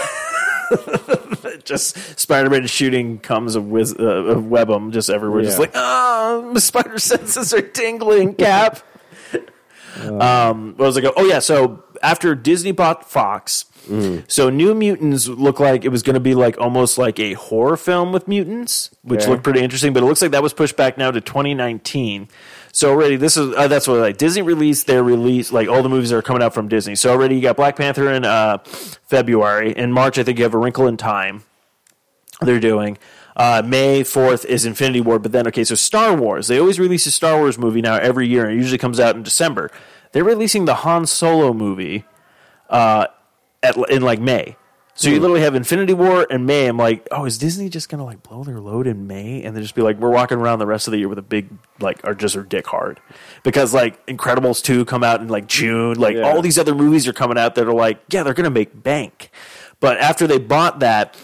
just 1.65 1.97
Spider-Man 2.19 2.67
shooting 2.67 3.19
comes 3.19 3.55
of, 3.55 3.67
wiz- 3.69 3.95
uh, 3.99 4.03
of 4.05 4.45
Webum 4.45 4.93
just 4.93 5.09
everywhere, 5.11 5.43
just 5.43 5.57
Yeah. 5.57 5.61
like, 5.61 5.71
oh, 5.75 6.51
my 6.53 6.59
spider 6.61 6.99
senses 6.99 7.55
are 7.55 7.63
tingling, 7.63 8.35
Cap. 8.35 8.81
um, 10.05 10.75
what 10.77 10.87
was 10.87 10.99
I 10.99 11.01
go? 11.01 11.13
Oh 11.17 11.25
yeah, 11.25 11.39
so 11.39 11.85
after 12.03 12.35
Disney 12.35 12.73
bought 12.73 13.09
Fox, 13.09 13.65
so 14.29 14.51
New 14.51 14.75
Mutants 14.75 15.29
looked 15.29 15.61
like 15.61 15.85
it 15.85 15.89
was 15.91 16.03
going 16.03 16.15
to 16.15 16.21
be 16.21 16.35
like 16.35 16.59
almost 16.61 16.99
like 16.99 17.19
a 17.21 17.35
horror 17.35 17.77
film 17.77 18.13
with 18.13 18.27
mutants, 18.27 18.91
which 19.03 19.23
Okay. 19.23 19.31
looked 19.31 19.45
pretty 19.45 19.61
interesting. 19.61 19.93
But 19.93 20.03
it 20.03 20.07
looks 20.07 20.21
like 20.23 20.33
that 20.33 20.43
was 20.43 20.53
pushed 20.53 20.77
back 20.77 20.99
now 20.99 21.11
to 21.11 21.21
2019. 21.21 22.29
So 22.73 22.91
already, 22.91 23.17
this 23.17 23.37
is 23.37 23.55
uh, 23.55 23.69
that's 23.69 23.89
what 23.89 23.99
like 24.01 24.17
Disney 24.19 24.43
released 24.43 24.87
their 24.87 25.03
release 25.03 25.53
like 25.53 25.69
all 25.69 25.83
the 25.83 25.89
movies 25.89 26.11
that 26.11 26.17
are 26.17 26.23
coming 26.23 26.43
out 26.43 26.53
from 26.55 26.69
Disney. 26.69 26.95
So 26.95 27.11
already 27.11 27.37
you 27.37 27.43
got 27.43 27.57
Black 27.57 27.77
Panther 27.77 28.13
in 28.13 28.25
uh, 28.25 28.59
February. 28.65 29.73
In 29.73 29.93
March, 29.93 30.19
I 30.19 30.23
think 30.25 30.39
you 30.39 30.45
have 30.45 30.55
A 30.55 30.59
Wrinkle 30.59 30.87
in 30.87 30.97
Time. 30.97 31.45
They're 32.41 32.61
doing. 32.61 32.99
Uh, 33.35 33.63
May 33.65 34.01
4th 34.03 34.45
is 34.47 34.65
Infinity 34.65 35.03
War, 35.03 35.19
but 35.19 35.31
then, 35.31 35.47
okay, 35.49 35.63
so 35.65 35.75
Star 35.75 36.15
Wars. 36.15 36.49
They 36.49 36.59
always 36.59 36.79
release 36.81 37.05
a 37.07 37.11
Star 37.11 37.37
Wars 37.39 37.59
movie 37.59 37.83
now 37.83 37.97
every 37.97 38.27
year, 38.27 38.45
and 38.45 38.53
it 38.55 38.57
usually 38.57 38.79
comes 38.79 38.99
out 38.99 39.15
in 39.15 39.23
December. 39.23 39.71
They're 40.13 40.25
releasing 40.25 40.65
the 40.65 40.77
Han 40.77 41.05
Solo 41.05 41.53
movie 41.53 42.05
uh, 42.71 43.07
at, 43.63 43.77
in 43.91 44.03
like 44.03 44.21
May. 44.21 44.57
So 44.99 45.11
you 45.11 45.17
hmm. 45.17 45.23
literally 45.23 45.43
have 45.43 45.55
Infinity 45.55 45.93
War 45.93 46.27
and 46.31 46.47
May. 46.47 46.67
I'm 46.67 46.79
like, 46.79 47.07
oh, 47.11 47.27
is 47.27 47.37
Disney 47.37 47.69
just 47.69 47.91
gonna 47.91 48.05
like 48.05 48.23
blow 48.23 48.43
their 48.45 48.59
load 48.59 48.87
in 48.87 49.07
May 49.07 49.43
and 49.43 49.55
then 49.55 49.63
just 49.63 49.75
be 49.75 49.83
like, 49.83 49.99
we're 49.99 50.11
walking 50.11 50.39
around 50.39 50.59
the 50.59 50.67
rest 50.67 50.89
of 50.89 50.93
the 50.93 50.99
year 50.99 51.09
with 51.09 51.19
a 51.19 51.23
big 51.23 51.51
like, 51.81 52.01
or 52.03 52.15
just 52.15 52.35
our 52.35 52.43
dick 52.43 52.67
hard 52.67 52.99
because 53.43 53.75
like 53.75 54.05
Incredibles 54.07 54.63
two 54.63 54.87
come 54.87 55.05
out 55.05 55.21
in 55.21 55.29
like 55.29 55.47
June. 55.49 55.99
Like 55.99 56.17
Yeah. 56.17 56.23
all 56.23 56.41
these 56.41 56.59
other 56.59 56.75
movies 56.75 57.07
are 57.07 57.13
coming 57.13 57.37
out 57.37 57.57
that 57.57 57.69
are 57.69 57.75
like, 57.75 58.01
yeah, 58.11 58.23
they're 58.23 58.35
gonna 58.35 58.49
make 58.49 58.83
bank. 58.83 59.31
But 59.81 59.99
after 59.99 60.27
they 60.27 60.39
bought 60.39 60.79
that, 60.79 61.15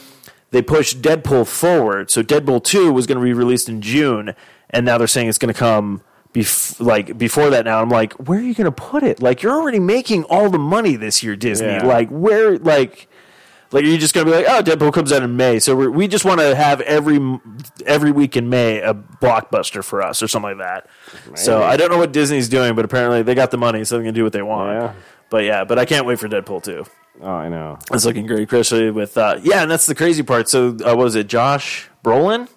they 0.50 0.60
pushed 0.60 1.00
Deadpool 1.00 1.46
forward. 1.46 2.10
So 2.10 2.22
Deadpool 2.22 2.62
two 2.64 2.92
was 2.92 3.06
gonna 3.06 3.22
be 3.22 3.32
released 3.32 3.70
in 3.70 3.80
June, 3.80 4.34
and 4.68 4.84
now 4.84 4.98
they're 4.98 5.06
saying 5.06 5.28
it's 5.28 5.38
gonna 5.38 5.54
come. 5.54 6.02
Bef- 6.34 6.80
like 6.80 7.18
before 7.18 7.50
that 7.50 7.66
now 7.66 7.82
i'm 7.82 7.90
like 7.90 8.14
where 8.14 8.38
are 8.38 8.42
you 8.42 8.54
going 8.54 8.64
to 8.64 8.72
put 8.72 9.02
it 9.02 9.20
like 9.22 9.42
you're 9.42 9.52
already 9.52 9.78
making 9.78 10.24
all 10.24 10.48
the 10.48 10.58
money 10.58 10.96
this 10.96 11.22
year 11.22 11.36
disney 11.36 11.66
Yeah. 11.66 11.84
like 11.86 12.08
where 12.08 12.56
like 12.58 13.08
like, 13.70 13.84
are 13.84 13.86
you 13.86 13.96
just 13.96 14.12
going 14.12 14.26
to 14.26 14.30
be 14.32 14.36
like, 14.36 14.46
oh, 14.50 14.62
Deadpool 14.62 14.92
comes 14.92 15.12
out 15.12 15.22
in 15.22 15.34
May, 15.34 15.58
so 15.58 15.74
we're, 15.74 15.88
we 15.88 16.06
just 16.06 16.26
want 16.26 16.40
to 16.40 16.54
have 16.54 16.82
every 16.82 17.18
every 17.86 18.12
week 18.12 18.36
in 18.36 18.50
May 18.50 18.80
a 18.82 18.92
blockbuster 18.92 19.82
for 19.82 20.02
us 20.02 20.22
or 20.22 20.28
something 20.28 20.58
like 20.58 20.58
that. 20.58 20.88
So 21.38 21.62
I 21.62 21.78
don't 21.78 21.90
know 21.90 21.96
what 21.96 22.12
Disney's 22.12 22.50
doing, 22.50 22.74
but 22.74 22.84
apparently 22.84 23.22
they 23.22 23.34
got 23.34 23.50
the 23.50 23.56
money, 23.56 23.84
so 23.86 23.96
they 23.96 24.04
can 24.04 24.12
do 24.12 24.24
what 24.24 24.34
they 24.34 24.42
want. 24.42 24.72
Yeah. 24.78 24.92
But 25.30 25.44
yeah, 25.44 25.64
but 25.64 25.78
I 25.78 25.86
can't 25.86 26.04
wait 26.04 26.18
for 26.18 26.28
Deadpool 26.28 26.62
too. 26.62 26.84
Oh, 27.22 27.26
I 27.30 27.48
know. 27.48 27.78
It's 27.90 28.04
looking 28.04 28.26
great, 28.26 28.42
especially 28.52 28.90
with 28.90 29.16
uh, 29.16 29.40
yeah, 29.42 29.62
and 29.62 29.70
that's 29.70 29.86
the 29.86 29.94
crazy 29.94 30.22
part. 30.22 30.50
So 30.50 30.68
uh, 30.68 30.94
what 30.94 30.98
was 30.98 31.14
it 31.14 31.28
Josh 31.28 31.88
Brolin? 32.04 32.48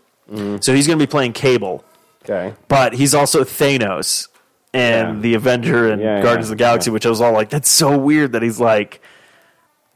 So 0.61 0.73
he's 0.73 0.86
going 0.86 0.99
to 0.99 1.05
be 1.05 1.09
playing 1.09 1.32
Cable, 1.32 1.86
Okay. 2.30 2.53
but 2.67 2.93
he's 2.93 3.13
also 3.15 3.43
Thanos 3.43 4.28
and 4.73 5.17
Yeah. 5.17 5.21
the 5.21 5.34
Avenger 5.36 5.89
and 5.91 6.01
Yeah, 6.01 6.21
Guardians 6.21 6.47
of 6.47 6.57
the 6.57 6.63
Galaxy, 6.63 6.89
which 6.89 7.05
I 7.05 7.09
was 7.09 7.21
all 7.21 7.32
like, 7.32 7.49
that's 7.49 7.69
so 7.69 7.97
weird 7.97 8.34
that 8.34 8.41
he's 8.41 8.59
like. 8.59 9.01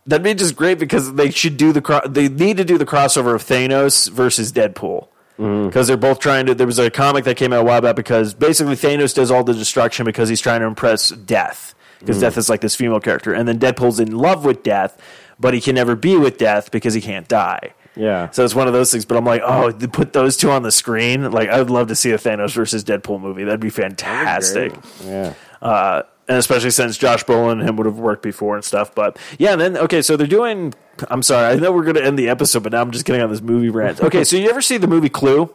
That'd 0.06 0.24
be 0.24 0.34
just 0.34 0.56
great 0.56 0.80
because 0.80 1.14
they 1.14 1.30
should 1.30 1.58
do 1.58 1.72
the 1.72 1.82
cro- 1.82 2.08
they 2.08 2.30
need 2.30 2.58
to 2.58 2.64
do 2.66 2.78
the 2.80 2.86
crossover 2.86 3.36
of 3.36 3.44
Thanos 3.44 4.10
versus 4.10 4.52
Deadpool 4.52 5.08
Mm-hmm. 5.40 5.68
because 5.68 5.88
they're 5.88 5.96
both 5.98 6.20
trying 6.20 6.46
to. 6.48 6.56
There 6.56 6.68
was 6.68 6.80
a 6.80 6.90
comic 6.90 7.24
that 7.26 7.38
came 7.38 7.54
out 7.54 7.62
a 7.62 7.64
while 7.64 7.80
back 7.80 7.96
because 7.96 8.34
basically 8.34 8.76
Thanos 8.76 9.14
does 9.16 9.32
all 9.32 9.44
the 9.44 9.54
destruction 9.54 10.06
because 10.06 10.28
he's 10.28 10.42
trying 10.42 10.60
to 10.62 10.66
impress 10.66 11.10
Death 11.10 11.74
because 12.00 12.16
Mm-hmm. 12.18 12.22
Death 12.22 12.38
is 12.38 12.50
like 12.50 12.62
this 12.62 12.76
female 12.76 13.00
character, 13.00 13.34
and 13.34 13.48
then 13.48 13.58
Deadpool's 13.60 14.00
in 14.00 14.18
love 14.18 14.44
with 14.46 14.64
Death, 14.64 15.00
but 15.40 15.54
he 15.54 15.62
can 15.62 15.76
never 15.76 15.96
be 15.96 16.16
with 16.18 16.38
Death 16.38 16.72
because 16.72 16.94
he 16.94 17.02
can't 17.02 17.28
die. 17.28 17.74
Yeah. 18.00 18.30
So 18.32 18.46
it's 18.46 18.56
one 18.56 18.68
of 18.68 18.74
those 18.74 18.92
things. 18.92 19.06
But 19.06 19.18
I'm 19.18 19.26
like, 19.26 19.42
oh, 19.44 19.72
put 19.92 20.14
those 20.14 20.38
two 20.38 20.50
on 20.50 20.64
the 20.64 20.72
screen, 20.72 21.30
like 21.32 21.50
I 21.50 21.60
would 21.60 21.70
love 21.70 21.90
to 21.90 21.96
see 21.96 22.12
a 22.12 22.18
Thanos 22.18 22.54
versus 22.54 22.84
Deadpool 22.84 23.20
movie. 23.20 23.44
That'd 23.44 23.60
be 23.60 23.70
fantastic. 23.70 24.74
Yeah. 25.04 25.34
Uh, 25.62 26.04
and 26.30 26.38
especially 26.38 26.70
since 26.70 26.98
Josh 26.98 27.26
Brolin 27.26 27.54
and 27.54 27.62
him 27.64 27.76
would 27.76 27.88
have 27.88 28.00
worked 28.00 28.24
before 28.24 28.56
and 28.56 28.64
stuff. 28.64 28.96
But 28.96 29.18
yeah, 29.38 29.52
and 29.54 29.62
then 29.62 29.78
okay, 29.78 30.02
so 30.02 30.16
they're 30.16 30.28
doing. 30.28 30.74
I'm 31.10 31.24
sorry, 31.24 31.48
I 31.48 31.56
know 31.56 31.72
we're 31.72 31.84
going 31.84 31.96
to 31.96 32.04
end 32.06 32.18
the 32.18 32.30
episode, 32.30 32.64
but 32.64 32.72
now 32.72 32.82
I'm 32.82 32.92
just 32.92 33.06
getting 33.06 33.22
on 33.22 33.30
this 33.30 33.42
movie 33.42 33.70
rant. 33.70 34.00
Okay, 34.04 34.24
so 34.24 34.38
you 34.38 34.50
ever 34.50 34.62
see 34.62 34.78
the 34.78 34.88
movie 34.88 35.10
Clue? 35.10 35.54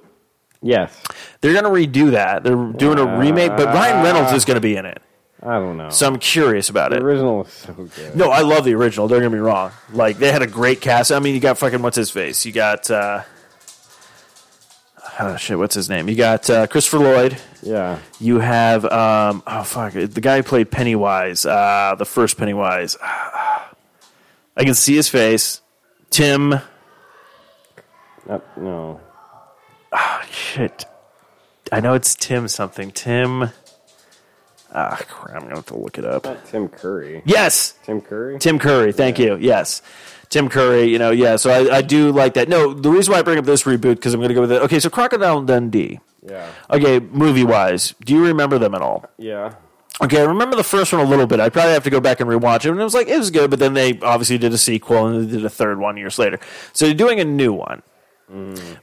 Yes. 0.60 0.98
They're 1.40 1.52
going 1.52 1.64
to 1.64 1.70
redo 1.70 2.12
that. 2.12 2.42
They're 2.42 2.56
doing 2.56 2.98
a 2.98 3.18
remake, 3.18 3.50
but 3.50 3.66
Ryan 3.66 4.02
Reynolds 4.02 4.32
is 4.32 4.46
going 4.46 4.54
to 4.54 4.62
be 4.62 4.76
in 4.76 4.86
it. 4.86 5.02
I 5.44 5.58
don't 5.58 5.76
know. 5.76 5.90
So 5.90 6.06
I'm 6.06 6.18
curious 6.18 6.70
about 6.70 6.92
it. 6.92 7.00
the 7.00 7.06
it. 7.06 7.08
original 7.08 7.44
is 7.44 7.52
so 7.52 7.74
good. 7.74 8.16
No, 8.16 8.30
I 8.30 8.40
love 8.40 8.64
the 8.64 8.74
original. 8.74 9.08
Don't 9.08 9.20
get 9.20 9.30
me 9.30 9.38
wrong. 9.38 9.72
Like 9.92 10.18
they 10.18 10.32
had 10.32 10.40
a 10.40 10.46
great 10.46 10.80
cast. 10.80 11.12
I 11.12 11.18
mean, 11.18 11.34
you 11.34 11.40
got 11.40 11.58
fucking 11.58 11.82
what's 11.82 11.96
his 11.96 12.10
face. 12.10 12.46
You 12.46 12.52
got 12.52 12.90
uh, 12.90 13.22
oh 15.20 15.36
shit, 15.36 15.58
what's 15.58 15.74
his 15.74 15.90
name? 15.90 16.08
You 16.08 16.16
got 16.16 16.48
uh, 16.48 16.66
Christopher 16.66 16.98
Lloyd. 16.98 17.36
Yeah. 17.62 17.98
You 18.18 18.38
have 18.40 18.86
um, 18.86 19.42
oh 19.46 19.64
fuck, 19.64 19.92
the 19.92 20.20
guy 20.20 20.38
who 20.38 20.42
played 20.42 20.70
Pennywise, 20.70 21.44
uh, 21.44 21.94
the 21.98 22.06
first 22.06 22.38
Pennywise. 22.38 22.96
I 23.02 24.62
can 24.64 24.74
see 24.74 24.94
his 24.94 25.08
face. 25.08 25.60
Tim. 26.10 26.54
Not, 28.26 28.56
no. 28.56 29.00
Shit. 30.30 30.86
I 31.72 31.80
know 31.80 31.94
it's 31.94 32.14
Tim 32.14 32.46
something. 32.48 32.92
Tim. 32.92 33.50
Ah, 34.74 35.00
crap. 35.08 35.36
I'm 35.36 35.42
gonna 35.42 35.54
have 35.56 35.66
to 35.66 35.78
look 35.78 35.98
it 35.98 36.04
up. 36.04 36.26
Tim 36.46 36.68
Curry. 36.68 37.22
Yes, 37.24 37.74
Tim 37.84 38.00
Curry? 38.00 38.38
Tim 38.38 38.58
Curry. 38.58 38.92
Thank 38.92 39.18
you. 39.18 39.36
Yes. 39.36 39.82
Tim 40.30 40.48
Curry, 40.48 40.84
you 40.84 40.98
know, 40.98 41.10
yeah. 41.12 41.36
So 41.36 41.50
I, 41.50 41.76
I 41.76 41.82
do 41.82 42.10
like 42.10 42.34
that. 42.34 42.48
No, 42.48 42.74
the 42.74 42.90
reason 42.90 43.12
why 43.12 43.20
I 43.20 43.22
bring 43.22 43.38
up 43.38 43.44
this 43.44 43.62
reboot 43.64 43.96
because 43.96 44.14
I'm 44.14 44.20
going 44.20 44.30
to 44.30 44.34
go 44.34 44.40
with 44.40 44.50
it. 44.52 44.62
Okay, 44.62 44.80
so 44.80 44.90
Crocodile 44.90 45.42
Dundee. 45.42 46.00
Yeah. 46.28 46.48
Okay, 46.70 46.98
movie 46.98 47.44
wise, 47.44 47.94
do 48.04 48.14
you 48.14 48.24
remember 48.26 48.58
them 48.58 48.74
at 48.74 48.80
all? 48.82 49.04
Yeah. 49.18 49.54
Okay, 50.02 50.20
I 50.20 50.24
remember 50.24 50.56
the 50.56 50.64
first 50.64 50.92
one 50.92 51.02
a 51.06 51.08
little 51.08 51.26
bit. 51.28 51.38
I 51.38 51.50
probably 51.50 51.74
have 51.74 51.84
to 51.84 51.90
go 51.90 52.00
back 52.00 52.18
and 52.18 52.28
rewatch 52.28 52.64
it. 52.64 52.70
And 52.70 52.80
it 52.80 52.82
was 52.84 52.94
like 52.94 53.06
it 53.06 53.16
was 53.16 53.30
good, 53.30 53.48
but 53.50 53.60
then 53.60 53.74
they 53.74 54.00
obviously 54.00 54.38
did 54.38 54.52
a 54.52 54.58
sequel 54.58 55.06
and 55.06 55.28
they 55.28 55.36
did 55.36 55.44
a 55.44 55.50
third 55.50 55.78
one 55.78 55.96
years 55.96 56.18
later. 56.18 56.40
So 56.72 56.86
they're 56.86 56.94
doing 56.94 57.20
a 57.20 57.24
new 57.24 57.52
one. 57.52 57.82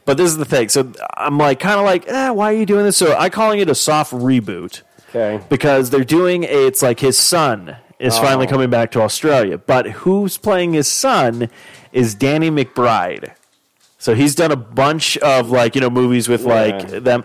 But 0.06 0.16
this 0.16 0.30
is 0.30 0.38
the 0.38 0.46
thing. 0.46 0.70
So 0.70 0.90
I'm 1.18 1.36
like 1.36 1.60
kind 1.60 1.78
of 1.78 1.84
like, 1.84 2.08
eh, 2.08 2.30
why 2.30 2.54
are 2.54 2.56
you 2.56 2.64
doing 2.64 2.84
this? 2.86 2.96
So 2.96 3.14
I'm 3.14 3.30
calling 3.30 3.60
it 3.60 3.68
a 3.68 3.74
soft 3.74 4.12
reboot 4.12 4.80
Okay. 5.14 5.44
because 5.48 5.90
they're 5.90 6.04
doing 6.04 6.44
a, 6.44 6.66
it's 6.66 6.82
like 6.82 7.00
his 7.00 7.18
son 7.18 7.76
is 7.98 8.18
finally 8.18 8.46
Oh. 8.46 8.50
coming 8.50 8.70
back 8.70 8.90
to 8.92 9.02
Australia. 9.02 9.58
But 9.58 9.86
who's 9.90 10.38
playing 10.38 10.72
his 10.72 10.88
son 10.90 11.48
is 11.92 12.14
Danny 12.14 12.50
McBride. 12.50 13.32
So 13.98 14.14
he's 14.14 14.34
done 14.34 14.50
a 14.50 14.56
bunch 14.56 15.16
of 15.18 15.50
like, 15.50 15.74
you 15.74 15.80
know, 15.80 15.90
movies 15.90 16.28
with 16.28 16.42
like 16.44 16.90
Yeah. 16.90 16.98
them. 17.00 17.24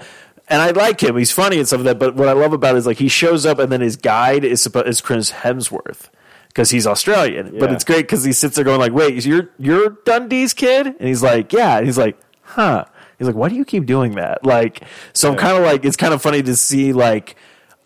And 0.50 0.62
I 0.62 0.72
like 0.72 1.02
him. 1.02 1.18
He's 1.18 1.32
funny 1.32 1.58
and 1.58 1.68
stuff 1.68 1.80
like 1.80 1.86
that. 1.86 2.00
But 2.00 2.16
what 2.16 2.28
I 2.28 2.34
love 2.34 2.54
about 2.54 2.76
it 2.76 2.80
is 2.80 2.86
like 2.86 2.98
he 2.98 3.08
shows 3.08 3.46
up 3.46 3.58
and 3.60 3.72
then 3.72 3.82
his 3.82 3.96
guide 3.96 4.44
is 4.44 4.66
is 4.68 5.02
Chris 5.02 5.32
Hemsworth 5.32 6.10
because 6.50 6.70
he's 6.70 6.86
Australian. 6.88 7.58
But 7.60 7.72
it's 7.72 7.84
great 7.84 8.04
because 8.04 8.24
he 8.24 8.32
sits 8.32 8.56
there 8.56 8.64
going 8.64 8.80
like, 8.80 8.94
"Wait, 8.94 9.26
you're 9.26 9.50
you're 9.58 9.90
Dundee's 10.06 10.54
kid?" 10.54 10.88
And 10.88 11.08
he's 11.08 11.22
like, 11.24 11.52
"Yeah." 11.52 11.78
And 11.78 11.86
he's 11.86 11.98
like, 11.98 12.18
"Huh." 12.44 12.86
He's 13.18 13.28
like, 13.28 13.36
"Why 13.36 13.50
do 13.50 13.56
you 13.56 13.66
keep 13.66 13.86
doing 13.88 14.14
that?" 14.16 14.46
Like, 14.46 14.84
so 15.14 15.32
I'm 15.32 15.38
kind 15.38 15.58
of 15.58 15.64
like, 15.64 15.84
it's 15.84 15.98
kind 15.98 16.14
of 16.14 16.22
funny 16.22 16.44
to 16.44 16.56
see 16.56 16.94
like. 16.94 17.36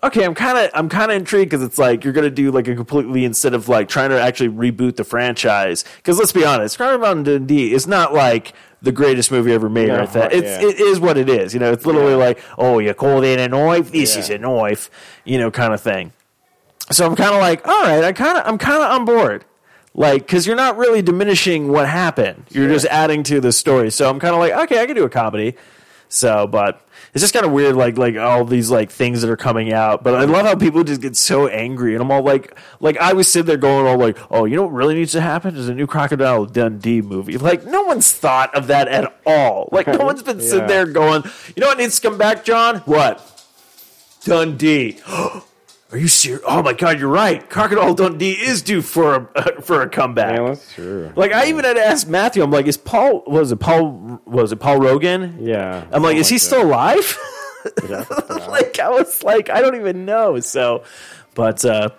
Okay, 0.04 0.24
I'm 0.26 0.34
kind 0.34 0.58
of 0.58 0.72
I'm 0.74 0.90
kind 0.90 1.12
of 1.12 1.18
intrigued 1.18 1.52
because 1.52 1.64
it's 1.64 1.78
like 1.78 2.04
you're 2.04 2.14
gonna 2.14 2.32
do 2.32 2.50
like 2.52 2.68
a 2.68 2.76
completely 2.76 3.24
instead 3.24 3.54
of 3.54 3.70
like 3.70 3.88
trying 3.88 4.10
to 4.10 4.20
actually 4.20 4.50
reboot 4.50 4.96
the 4.96 5.04
franchise. 5.04 5.86
Because 5.98 6.18
let's 6.18 6.32
be 6.32 6.44
honest, 6.44 6.78
Crime 6.78 7.02
Mountain 7.02 7.24
Dundee 7.24 7.72
is 7.74 7.86
not 7.88 8.12
like 8.12 8.54
the 8.82 8.92
greatest 8.92 9.32
movie 9.32 9.54
ever 9.54 9.70
made. 9.70 9.90
No, 9.90 10.00
right? 10.00 10.14
That 10.14 10.34
it's 10.34 10.48
yeah. 10.64 10.68
it 10.70 10.80
is 10.80 11.00
what 11.00 11.18
it 11.18 11.30
is. 11.30 11.54
You 11.54 11.60
know, 11.60 11.72
it's 11.72 11.86
literally 11.86 12.12
Yeah. 12.14 12.18
like, 12.18 12.40
oh, 12.58 12.80
you 12.80 12.92
called 12.96 13.24
in 13.26 13.38
a 13.40 13.48
knife. 13.48 13.92
This 13.92 14.16
Yeah. 14.16 14.22
is 14.22 14.30
a 14.32 14.38
knife. 14.40 14.90
You 15.24 15.38
know, 15.38 15.52
kind 15.52 15.72
of 15.72 15.80
thing. 15.82 16.14
So 16.90 17.06
I'm 17.06 17.16
kind 17.16 17.36
of 17.36 17.40
like, 17.40 17.68
all 17.68 17.84
right, 17.84 18.04
I 18.04 18.12
kind 18.12 18.40
of 18.40 18.44
I'm 18.48 18.58
kind 18.58 18.82
of 18.82 18.90
on 18.92 19.06
board. 19.06 19.46
Like, 19.94 20.22
because 20.26 20.48
you're 20.48 20.56
not 20.56 20.78
really 20.78 21.02
diminishing 21.04 21.68
what 21.68 21.88
happened. 21.88 22.46
You're 22.50 22.66
Sure. 22.66 22.74
just 22.74 22.86
adding 22.88 23.22
to 23.24 23.40
the 23.42 23.52
story. 23.52 23.92
So 23.92 24.10
I'm 24.10 24.20
kind 24.20 24.34
of 24.34 24.40
like, 24.40 24.54
okay, 24.64 24.82
I 24.82 24.86
can 24.88 24.96
do 24.96 25.04
a 25.04 25.10
comedy. 25.10 25.56
So, 26.10 26.48
but 26.48 26.82
it's 27.14 27.22
just 27.22 27.34
kind 27.34 27.46
of 27.46 27.52
weird, 27.52 27.76
like 27.76 27.98
like 27.98 28.16
all 28.16 28.46
these 28.46 28.70
like 28.70 28.90
things 28.90 29.22
that 29.22 29.30
are 29.30 29.38
coming 29.38 29.74
out. 29.74 30.04
But 30.04 30.16
I 30.16 30.24
love 30.24 30.46
how 30.46 30.56
people 30.56 30.84
just 30.84 31.02
get 31.02 31.16
so 31.18 31.48
angry, 31.48 31.94
and 31.94 32.02
I'm 32.02 32.12
all 32.12 32.24
like, 32.24 32.58
like 32.80 32.98
I 32.98 33.14
was 33.14 33.32
sitting 33.32 33.48
there 33.48 33.58
going 33.58 33.86
all 33.86 33.98
like, 33.98 34.18
oh, 34.30 34.46
you 34.46 34.56
know 34.56 34.64
what 34.64 34.74
really 34.74 34.96
needs 34.96 35.12
to 35.14 35.22
happen 35.22 35.56
is 35.56 35.68
a 35.68 35.74
new 35.74 35.88
Crocodile 35.88 36.46
Dundee 36.46 37.02
movie. 37.02 37.38
Like 37.38 37.66
no 37.66 37.84
one's 37.84 38.12
thought 38.12 38.54
of 38.56 38.68
that 38.68 38.88
at 38.88 39.14
all. 39.26 39.68
Like 39.72 39.88
no 39.88 40.06
one's 40.06 40.24
been 40.24 40.42
sitting 40.42 40.68
there 40.68 40.86
going, 40.86 41.24
you 41.56 41.62
know 41.62 41.68
what 41.68 41.78
needs 41.78 42.00
to 42.00 42.08
come 42.08 42.18
back, 42.18 42.46
John? 42.46 42.78
What? 42.80 43.28
Dundee. 44.24 45.00
Are 45.92 45.98
you 45.98 46.08
serious? 46.08 46.42
Oh 46.48 46.64
my 46.64 46.72
God, 46.74 47.00
you're 47.00 47.10
right. 47.10 47.48
Crocodile 47.50 47.94
Dundee 47.94 48.32
is 48.32 48.62
due 48.62 48.82
for 48.82 49.30
a 49.36 49.62
for 49.62 49.82
a 49.82 49.90
comeback. 49.90 50.38
Yeah, 50.38 50.46
that's 50.48 50.74
true. 50.74 51.12
Like 51.16 51.34
I 51.34 51.48
even 51.48 51.66
had 51.66 51.74
to 51.74 51.86
ask 51.86 52.08
Matthew. 52.08 52.42
I'm 52.44 52.52
like, 52.52 52.66
is 52.66 52.78
Paul? 52.78 53.24
Was 53.28 53.52
it 53.52 53.60
Paul? 53.60 54.22
Was 54.26 54.54
it 54.54 54.58
Paul 54.58 54.78
Rogan? 54.80 55.38
Yeah. 55.42 55.86
I'm 55.92 56.02
like, 56.02 56.16
is 56.16 56.30
he 56.30 56.38
still 56.38 56.64
alive? 56.64 57.18
Yeah. 57.88 58.06
like 58.48 58.80
I 58.80 58.90
was 58.90 59.22
like, 59.22 59.52
I 59.52 59.62
don't 59.62 59.76
even 59.76 60.04
know. 60.04 60.40
So, 60.40 60.84
but 61.36 61.64
uh, 61.64 61.90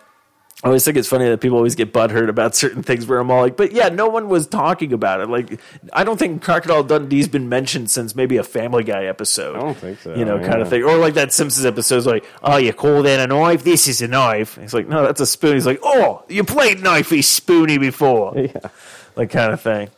I 0.65 0.69
always 0.69 0.85
think 0.85 0.97
it's 0.97 1.09
funny 1.09 1.29
that 1.29 1.41
people 1.41 1.57
always 1.57 1.75
get 1.75 1.93
butthurt 1.93 2.29
about 2.29 2.55
certain 2.55 2.85
things. 2.85 3.05
Where 3.07 3.19
I'm 3.19 3.31
all 3.33 3.41
like, 3.41 3.57
but 3.57 3.73
yeah, 3.73 3.89
no 3.89 4.09
one 4.09 4.29
was 4.29 4.47
talking 4.47 4.93
about 4.93 5.21
it. 5.21 5.29
Like, 5.29 5.59
I 5.93 6.05
don't 6.05 6.17
think 6.19 6.41
Crocodile 6.43 6.85
Dundee's 6.85 7.27
been 7.27 7.49
mentioned 7.49 7.91
since 7.91 8.15
maybe 8.15 8.37
a 8.37 8.45
Family 8.45 8.85
Guy 8.85 9.07
episode. 9.07 9.57
I 9.57 9.61
don't 9.61 9.77
think 9.77 9.99
so, 10.01 10.15
You 10.15 10.25
know, 10.25 10.39
kind 10.39 10.63
of 10.63 10.69
thing, 10.69 10.85
or 10.85 10.97
like 10.99 11.15
that 11.15 11.33
Simpsons 11.33 11.67
episode. 11.67 11.97
is 11.97 12.07
like, 12.07 12.25
oh, 12.45 12.59
you 12.59 12.73
call 12.73 13.03
that 13.03 13.19
a 13.19 13.27
knife? 13.27 13.65
This 13.65 13.89
is 13.89 14.03
a 14.03 14.09
knife. 14.09 14.57
He's 14.57 14.73
like, 14.73 14.87
no, 14.87 15.03
that's 15.03 15.21
a 15.21 15.27
spoon. 15.27 15.55
He's 15.55 15.67
like, 15.67 15.81
oh, 15.83 16.23
you 16.29 16.45
played 16.45 16.79
knifey 16.79 17.25
spoony 17.25 17.79
before 17.79 18.33
Yeah. 18.37 18.69
like 19.17 19.31
kind 19.31 19.53
of 19.53 19.61
thing. 19.61 19.89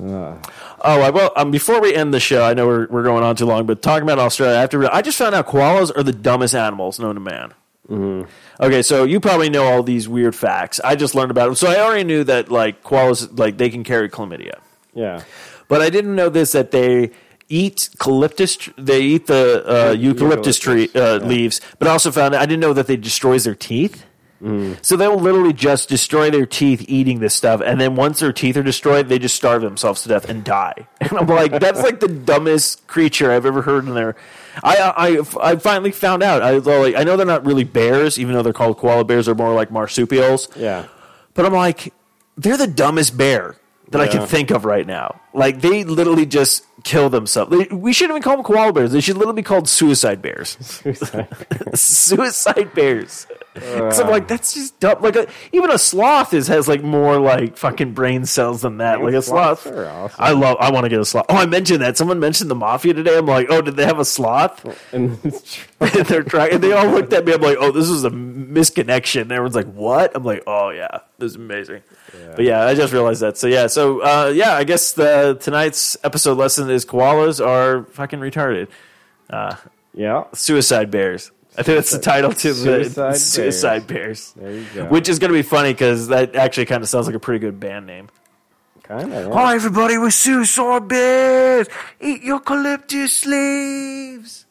Uh, 0.00 0.36
Oh, 0.82 1.00
I- 1.00 1.10
well, 1.10 1.32
um, 1.36 1.50
before 1.50 1.80
we 1.80 1.94
end 1.94 2.12
the 2.14 2.20
show, 2.20 2.42
I 2.44 2.54
know 2.54 2.66
we're, 2.66 2.86
we're 2.88 3.02
going 3.02 3.24
on 3.24 3.34
too 3.36 3.46
long, 3.46 3.66
but 3.66 3.80
talking 3.82 4.02
about 4.02 4.18
Australia, 4.18 4.56
I 4.56 4.60
have 4.60 4.70
to. 4.70 4.78
Re- 4.78 4.88
I 4.92 5.02
just 5.02 5.18
found 5.18 5.34
out 5.34 5.46
koalas 5.46 5.90
are 5.96 6.02
the 6.02 6.12
dumbest 6.12 6.54
animals 6.54 6.98
known 7.00 7.14
to 7.16 7.20
man. 7.20 7.52
Mm-hmm. 7.88 8.28
Okay, 8.64 8.82
so 8.82 9.04
you 9.04 9.20
probably 9.20 9.48
know 9.48 9.64
all 9.64 9.82
these 9.82 10.08
weird 10.08 10.34
facts. 10.34 10.80
I 10.80 10.96
just 10.96 11.14
learned 11.14 11.30
about 11.30 11.46
them, 11.46 11.54
so 11.54 11.68
I 11.68 11.80
already 11.80 12.04
knew 12.04 12.24
that 12.24 12.50
like 12.50 12.82
koalas, 12.82 13.38
like 13.38 13.58
they 13.58 13.70
can 13.70 13.84
carry 13.84 14.08
chlamydia, 14.08 14.58
yeah. 14.92 15.22
but 15.68 15.80
I 15.80 15.90
didn't 15.90 16.16
know 16.16 16.28
this 16.28 16.52
that 16.52 16.72
they 16.72 17.12
eat 17.48 17.88
eucalyptus. 17.92 18.70
They 18.76 19.02
eat 19.02 19.26
the 19.28 19.90
uh, 19.90 19.92
eucalyptus 19.92 20.58
tree 20.58 20.90
uh, 20.94 21.20
yeah. 21.20 21.26
leaves, 21.26 21.60
but 21.78 21.86
I 21.86 21.92
also 21.92 22.10
found 22.10 22.34
I 22.34 22.44
didn't 22.44 22.60
know 22.60 22.72
that 22.72 22.88
they 22.88 22.96
destroys 22.96 23.44
their 23.44 23.54
teeth. 23.54 24.04
So 24.82 24.96
they'll 24.96 25.18
literally 25.18 25.52
just 25.52 25.88
destroy 25.88 26.30
their 26.30 26.46
teeth 26.46 26.84
eating 26.88 27.20
this 27.20 27.34
stuff, 27.34 27.60
and 27.64 27.80
then 27.80 27.96
once 27.96 28.20
their 28.20 28.32
teeth 28.32 28.56
are 28.56 28.62
destroyed, 28.62 29.08
they 29.08 29.18
just 29.18 29.34
starve 29.36 29.62
themselves 29.62 30.02
to 30.02 30.08
death 30.08 30.28
and 30.28 30.44
die. 30.44 30.86
And 31.00 31.18
I'm 31.18 31.26
like, 31.26 31.60
that's 31.60 31.82
like 31.82 32.00
the 32.00 32.08
dumbest 32.08 32.86
creature 32.88 33.30
I've 33.30 33.46
ever 33.46 33.62
heard 33.62 33.86
in 33.86 33.94
there. 33.94 34.16
I 34.62 35.20
I, 35.40 35.50
I 35.52 35.56
finally 35.56 35.92
found 35.92 36.22
out. 36.22 36.42
I 36.42 36.56
like, 36.58 36.96
I 36.96 37.04
know 37.04 37.16
they're 37.16 37.24
not 37.26 37.46
really 37.46 37.64
bears, 37.64 38.18
even 38.18 38.34
though 38.34 38.42
they're 38.42 38.52
called 38.52 38.78
koala 38.78 39.04
bears. 39.04 39.26
They're 39.26 39.34
more 39.34 39.54
like 39.54 39.70
marsupials. 39.70 40.48
Yeah. 40.56 40.86
But 41.34 41.46
I'm 41.46 41.52
like, 41.52 41.92
they're 42.36 42.56
the 42.56 42.66
dumbest 42.66 43.16
bear 43.16 43.56
that 43.90 44.00
I 44.00 44.08
can 44.08 44.26
think 44.26 44.50
of 44.50 44.64
right 44.64 44.86
now. 44.86 45.20
Like 45.32 45.60
they 45.60 45.84
literally 45.84 46.26
just 46.26 46.64
kill 46.86 47.10
themselves. 47.10 47.50
We 47.72 47.92
shouldn't 47.92 48.12
even 48.12 48.22
call 48.22 48.36
them 48.36 48.44
koala 48.44 48.72
bears. 48.72 48.92
They 48.92 49.00
should 49.00 49.16
literally 49.16 49.42
be 49.42 49.42
called 49.42 49.68
suicide 49.68 50.22
bears. 50.22 50.56
suicide 51.74 52.72
bears. 52.74 53.26
Because 53.54 53.98
uh. 53.98 54.04
I'm 54.04 54.10
like, 54.10 54.28
that's 54.28 54.54
just 54.54 54.78
dumb. 54.78 55.02
Like 55.02 55.16
a, 55.16 55.26
even 55.52 55.70
a 55.70 55.78
sloth 55.78 56.32
is 56.32 56.46
has 56.46 56.68
like 56.68 56.84
more 56.84 57.18
like 57.18 57.56
fucking 57.56 57.92
brain 57.92 58.24
cells 58.24 58.62
than 58.62 58.78
that. 58.78 59.02
Like 59.02 59.14
a 59.14 59.22
sloth. 59.22 59.66
Awesome. 59.66 60.16
I 60.16 60.30
love. 60.30 60.58
I 60.60 60.70
want 60.70 60.84
to 60.84 60.88
get 60.88 61.00
a 61.00 61.04
sloth. 61.04 61.26
Oh, 61.28 61.36
I 61.36 61.46
mentioned 61.46 61.82
that. 61.82 61.96
Someone 61.96 62.20
mentioned 62.20 62.50
the 62.50 62.54
mafia 62.54 62.94
today. 62.94 63.18
I'm 63.18 63.26
like, 63.26 63.48
oh, 63.50 63.62
did 63.62 63.76
they 63.76 63.84
have 63.84 63.98
a 63.98 64.04
sloth? 64.04 64.64
and 64.92 65.18
and 65.80 66.06
they're 66.06 66.22
trying. 66.22 66.52
And 66.52 66.62
they 66.62 66.72
all 66.72 66.86
looked 66.86 67.12
at 67.12 67.24
me. 67.24 67.32
I'm 67.32 67.40
like, 67.40 67.56
oh, 67.58 67.72
this 67.72 67.88
is 67.88 68.04
a 68.04 68.10
misconnection. 68.56 69.22
Everyone's 69.30 69.54
like, 69.54 69.70
"What?" 69.72 70.12
I'm 70.16 70.24
like, 70.24 70.42
"Oh 70.46 70.70
yeah, 70.70 71.00
this 71.18 71.32
is 71.32 71.36
amazing." 71.36 71.82
But 72.34 72.44
yeah, 72.44 72.64
I 72.64 72.74
just 72.74 72.92
realized 72.92 73.20
that. 73.22 73.36
So 73.36 73.46
yeah, 73.46 73.66
so 73.66 74.00
uh, 74.00 74.32
yeah, 74.34 74.54
I 74.54 74.64
guess 74.64 74.92
the 74.92 75.36
tonight's 75.40 75.96
episode 76.02 76.38
lesson 76.38 76.70
is 76.70 76.84
koalas 76.84 77.44
are 77.44 77.84
fucking 77.84 78.20
retarded. 78.20 78.68
Yeah. 79.94 80.24
Suicide 80.34 80.90
bears. 80.90 81.30
I 81.58 81.62
think 81.62 81.76
that's 81.76 81.90
the 81.90 81.98
title 82.00 82.32
to 82.34 82.48
the 82.52 82.84
Suicide 82.84 83.16
Suicide 83.16 83.86
Bears. 83.86 84.32
There 84.36 84.52
you 84.52 84.66
go. 84.74 84.84
Which 84.86 85.08
is 85.08 85.18
going 85.18 85.32
to 85.32 85.38
be 85.38 85.42
funny 85.42 85.72
because 85.72 86.08
that 86.08 86.36
actually 86.36 86.66
kind 86.66 86.82
of 86.82 86.88
sounds 86.90 87.06
like 87.06 87.16
a 87.16 87.18
pretty 87.18 87.38
good 87.38 87.58
band 87.58 87.86
name. 87.86 88.08
kind 88.82 89.10
of. 89.10 89.32
Hi, 89.32 89.54
everybody, 89.54 89.96
we're 89.96 90.10
Suicide 90.10 90.86
Bears. 90.86 91.66
Eat 91.98 92.22
eucalyptus 92.22 93.24
leaves. 93.24 94.44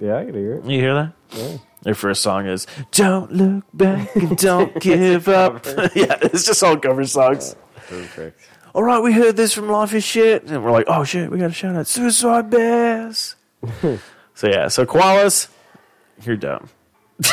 Yeah, 0.00 0.16
I 0.16 0.24
can 0.24 0.34
hear 0.34 0.54
it. 0.54 0.64
You 0.64 0.80
hear 0.80 0.94
that? 0.94 1.12
Yeah. 1.30 1.58
Their 1.86 1.94
first 1.94 2.20
song 2.20 2.46
is 2.48 2.66
"Don't 2.90 3.30
Look 3.30 3.62
Back 3.72 4.16
and 4.16 4.36
Don't 4.36 4.74
Give 4.80 5.28
Up." 5.28 5.64
yeah, 5.94 6.18
it's 6.20 6.44
just 6.44 6.60
all 6.64 6.76
cover 6.76 7.06
songs. 7.06 7.54
Perfect. 7.76 8.40
All 8.74 8.82
right, 8.82 9.00
we 9.00 9.12
heard 9.12 9.36
this 9.36 9.52
from 9.52 9.68
Life 9.68 9.94
is 9.94 10.02
Shit, 10.02 10.42
and 10.50 10.64
we're 10.64 10.72
like, 10.72 10.86
"Oh 10.88 11.04
shit, 11.04 11.30
we 11.30 11.38
got 11.38 11.46
to 11.46 11.52
shout 11.52 11.76
out 11.76 11.86
Suicide 11.86 12.50
Bears." 12.50 13.36
so 14.34 14.48
yeah, 14.48 14.66
so 14.66 14.84
koalas, 14.84 15.46
you're 16.24 16.36
dumb. 16.36 16.68
That's 17.20 17.30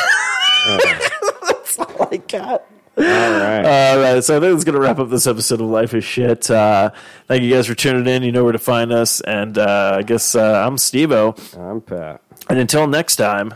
all 1.76 2.08
I 2.12 2.18
got. 2.18 2.64
All 2.96 3.02
right. 3.02 3.64
All 3.64 3.98
right, 3.98 4.22
so 4.22 4.36
I 4.36 4.40
think 4.40 4.52
that's 4.52 4.62
going 4.62 4.76
to 4.76 4.80
wrap 4.80 5.00
up 5.00 5.10
this 5.10 5.26
episode 5.26 5.60
of 5.60 5.66
Life 5.66 5.94
is 5.94 6.04
Shit. 6.04 6.48
Uh, 6.48 6.92
thank 7.26 7.42
you 7.42 7.52
guys 7.52 7.66
for 7.66 7.74
tuning 7.74 8.06
in. 8.06 8.22
You 8.22 8.30
know 8.30 8.44
where 8.44 8.52
to 8.52 8.58
find 8.60 8.92
us. 8.92 9.20
And 9.22 9.58
uh, 9.58 9.96
I 9.98 10.02
guess 10.02 10.36
uh, 10.36 10.64
I'm 10.64 10.78
Steve-O. 10.78 11.34
I'm 11.58 11.80
Pat. 11.80 12.22
And 12.48 12.60
until 12.60 12.86
next 12.86 13.16
time, 13.16 13.54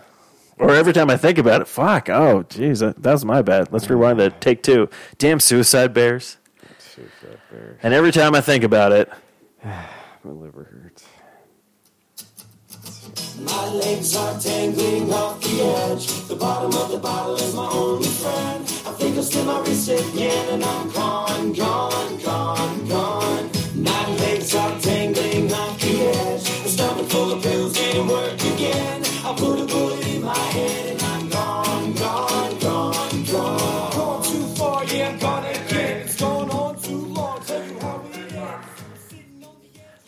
or 0.59 0.74
every 0.74 0.92
time 0.92 1.11
I 1.11 1.16
think 1.16 1.38
about 1.38 1.61
it, 1.61 1.68
fuck, 1.68 2.09
oh, 2.09 2.44
jeez, 2.48 2.80
that, 2.80 3.02
that 3.02 3.12
was 3.12 3.24
my 3.24 3.42
bad. 3.42 3.72
Let's 3.72 3.88
rewind 3.88 4.18
that. 4.20 4.40
Take 4.40 4.62
two. 4.62 4.88
Damn 5.18 5.40
suicide 5.40 5.92
bears. 5.94 6.38
Suicide 6.78 7.38
bear. 7.50 7.78
And 7.82 7.94
every 7.94 8.12
time 8.12 8.34
I 8.34 8.40
think 8.40 8.64
about 8.64 8.92
it, 8.92 9.11
My 10.24 10.32
liver 10.32 10.64
hurts. 10.64 11.04
My 13.40 13.68
legs 13.68 14.16
are 14.16 14.38
tangling 14.38 15.12
off 15.12 15.40
the 15.40 15.62
edge. 15.62 16.06
The 16.28 16.34
bottom 16.34 16.72
of 16.74 16.90
the 16.90 16.98
bottle 16.98 17.36
is 17.36 17.54
my 17.54 17.68
only 17.70 18.09
friend. 18.09 18.62
I 18.62 18.92
think 18.98 19.16
I'll 19.16 19.22
still 19.22 19.44
my 19.44 19.61
wrist 19.61 19.88
again, 19.88 20.54
and 20.54 20.64
I'm 20.64 20.90
gone, 20.90 21.52
gone, 21.52 22.18
gone, 22.20 22.88
gone. 22.88 23.50
My 23.76 24.11
legs 24.16 24.54
are 24.54 24.78
tangling 24.80 25.52
off 25.52 25.80
the 25.80 26.00
edge. 26.00 26.42
The 26.64 26.68
stomach 26.68 27.09
full 27.09 27.32
of 27.32 27.42
pills 27.42 27.74
didn't 27.74 28.09
work 28.09 28.34
again. 28.34 28.97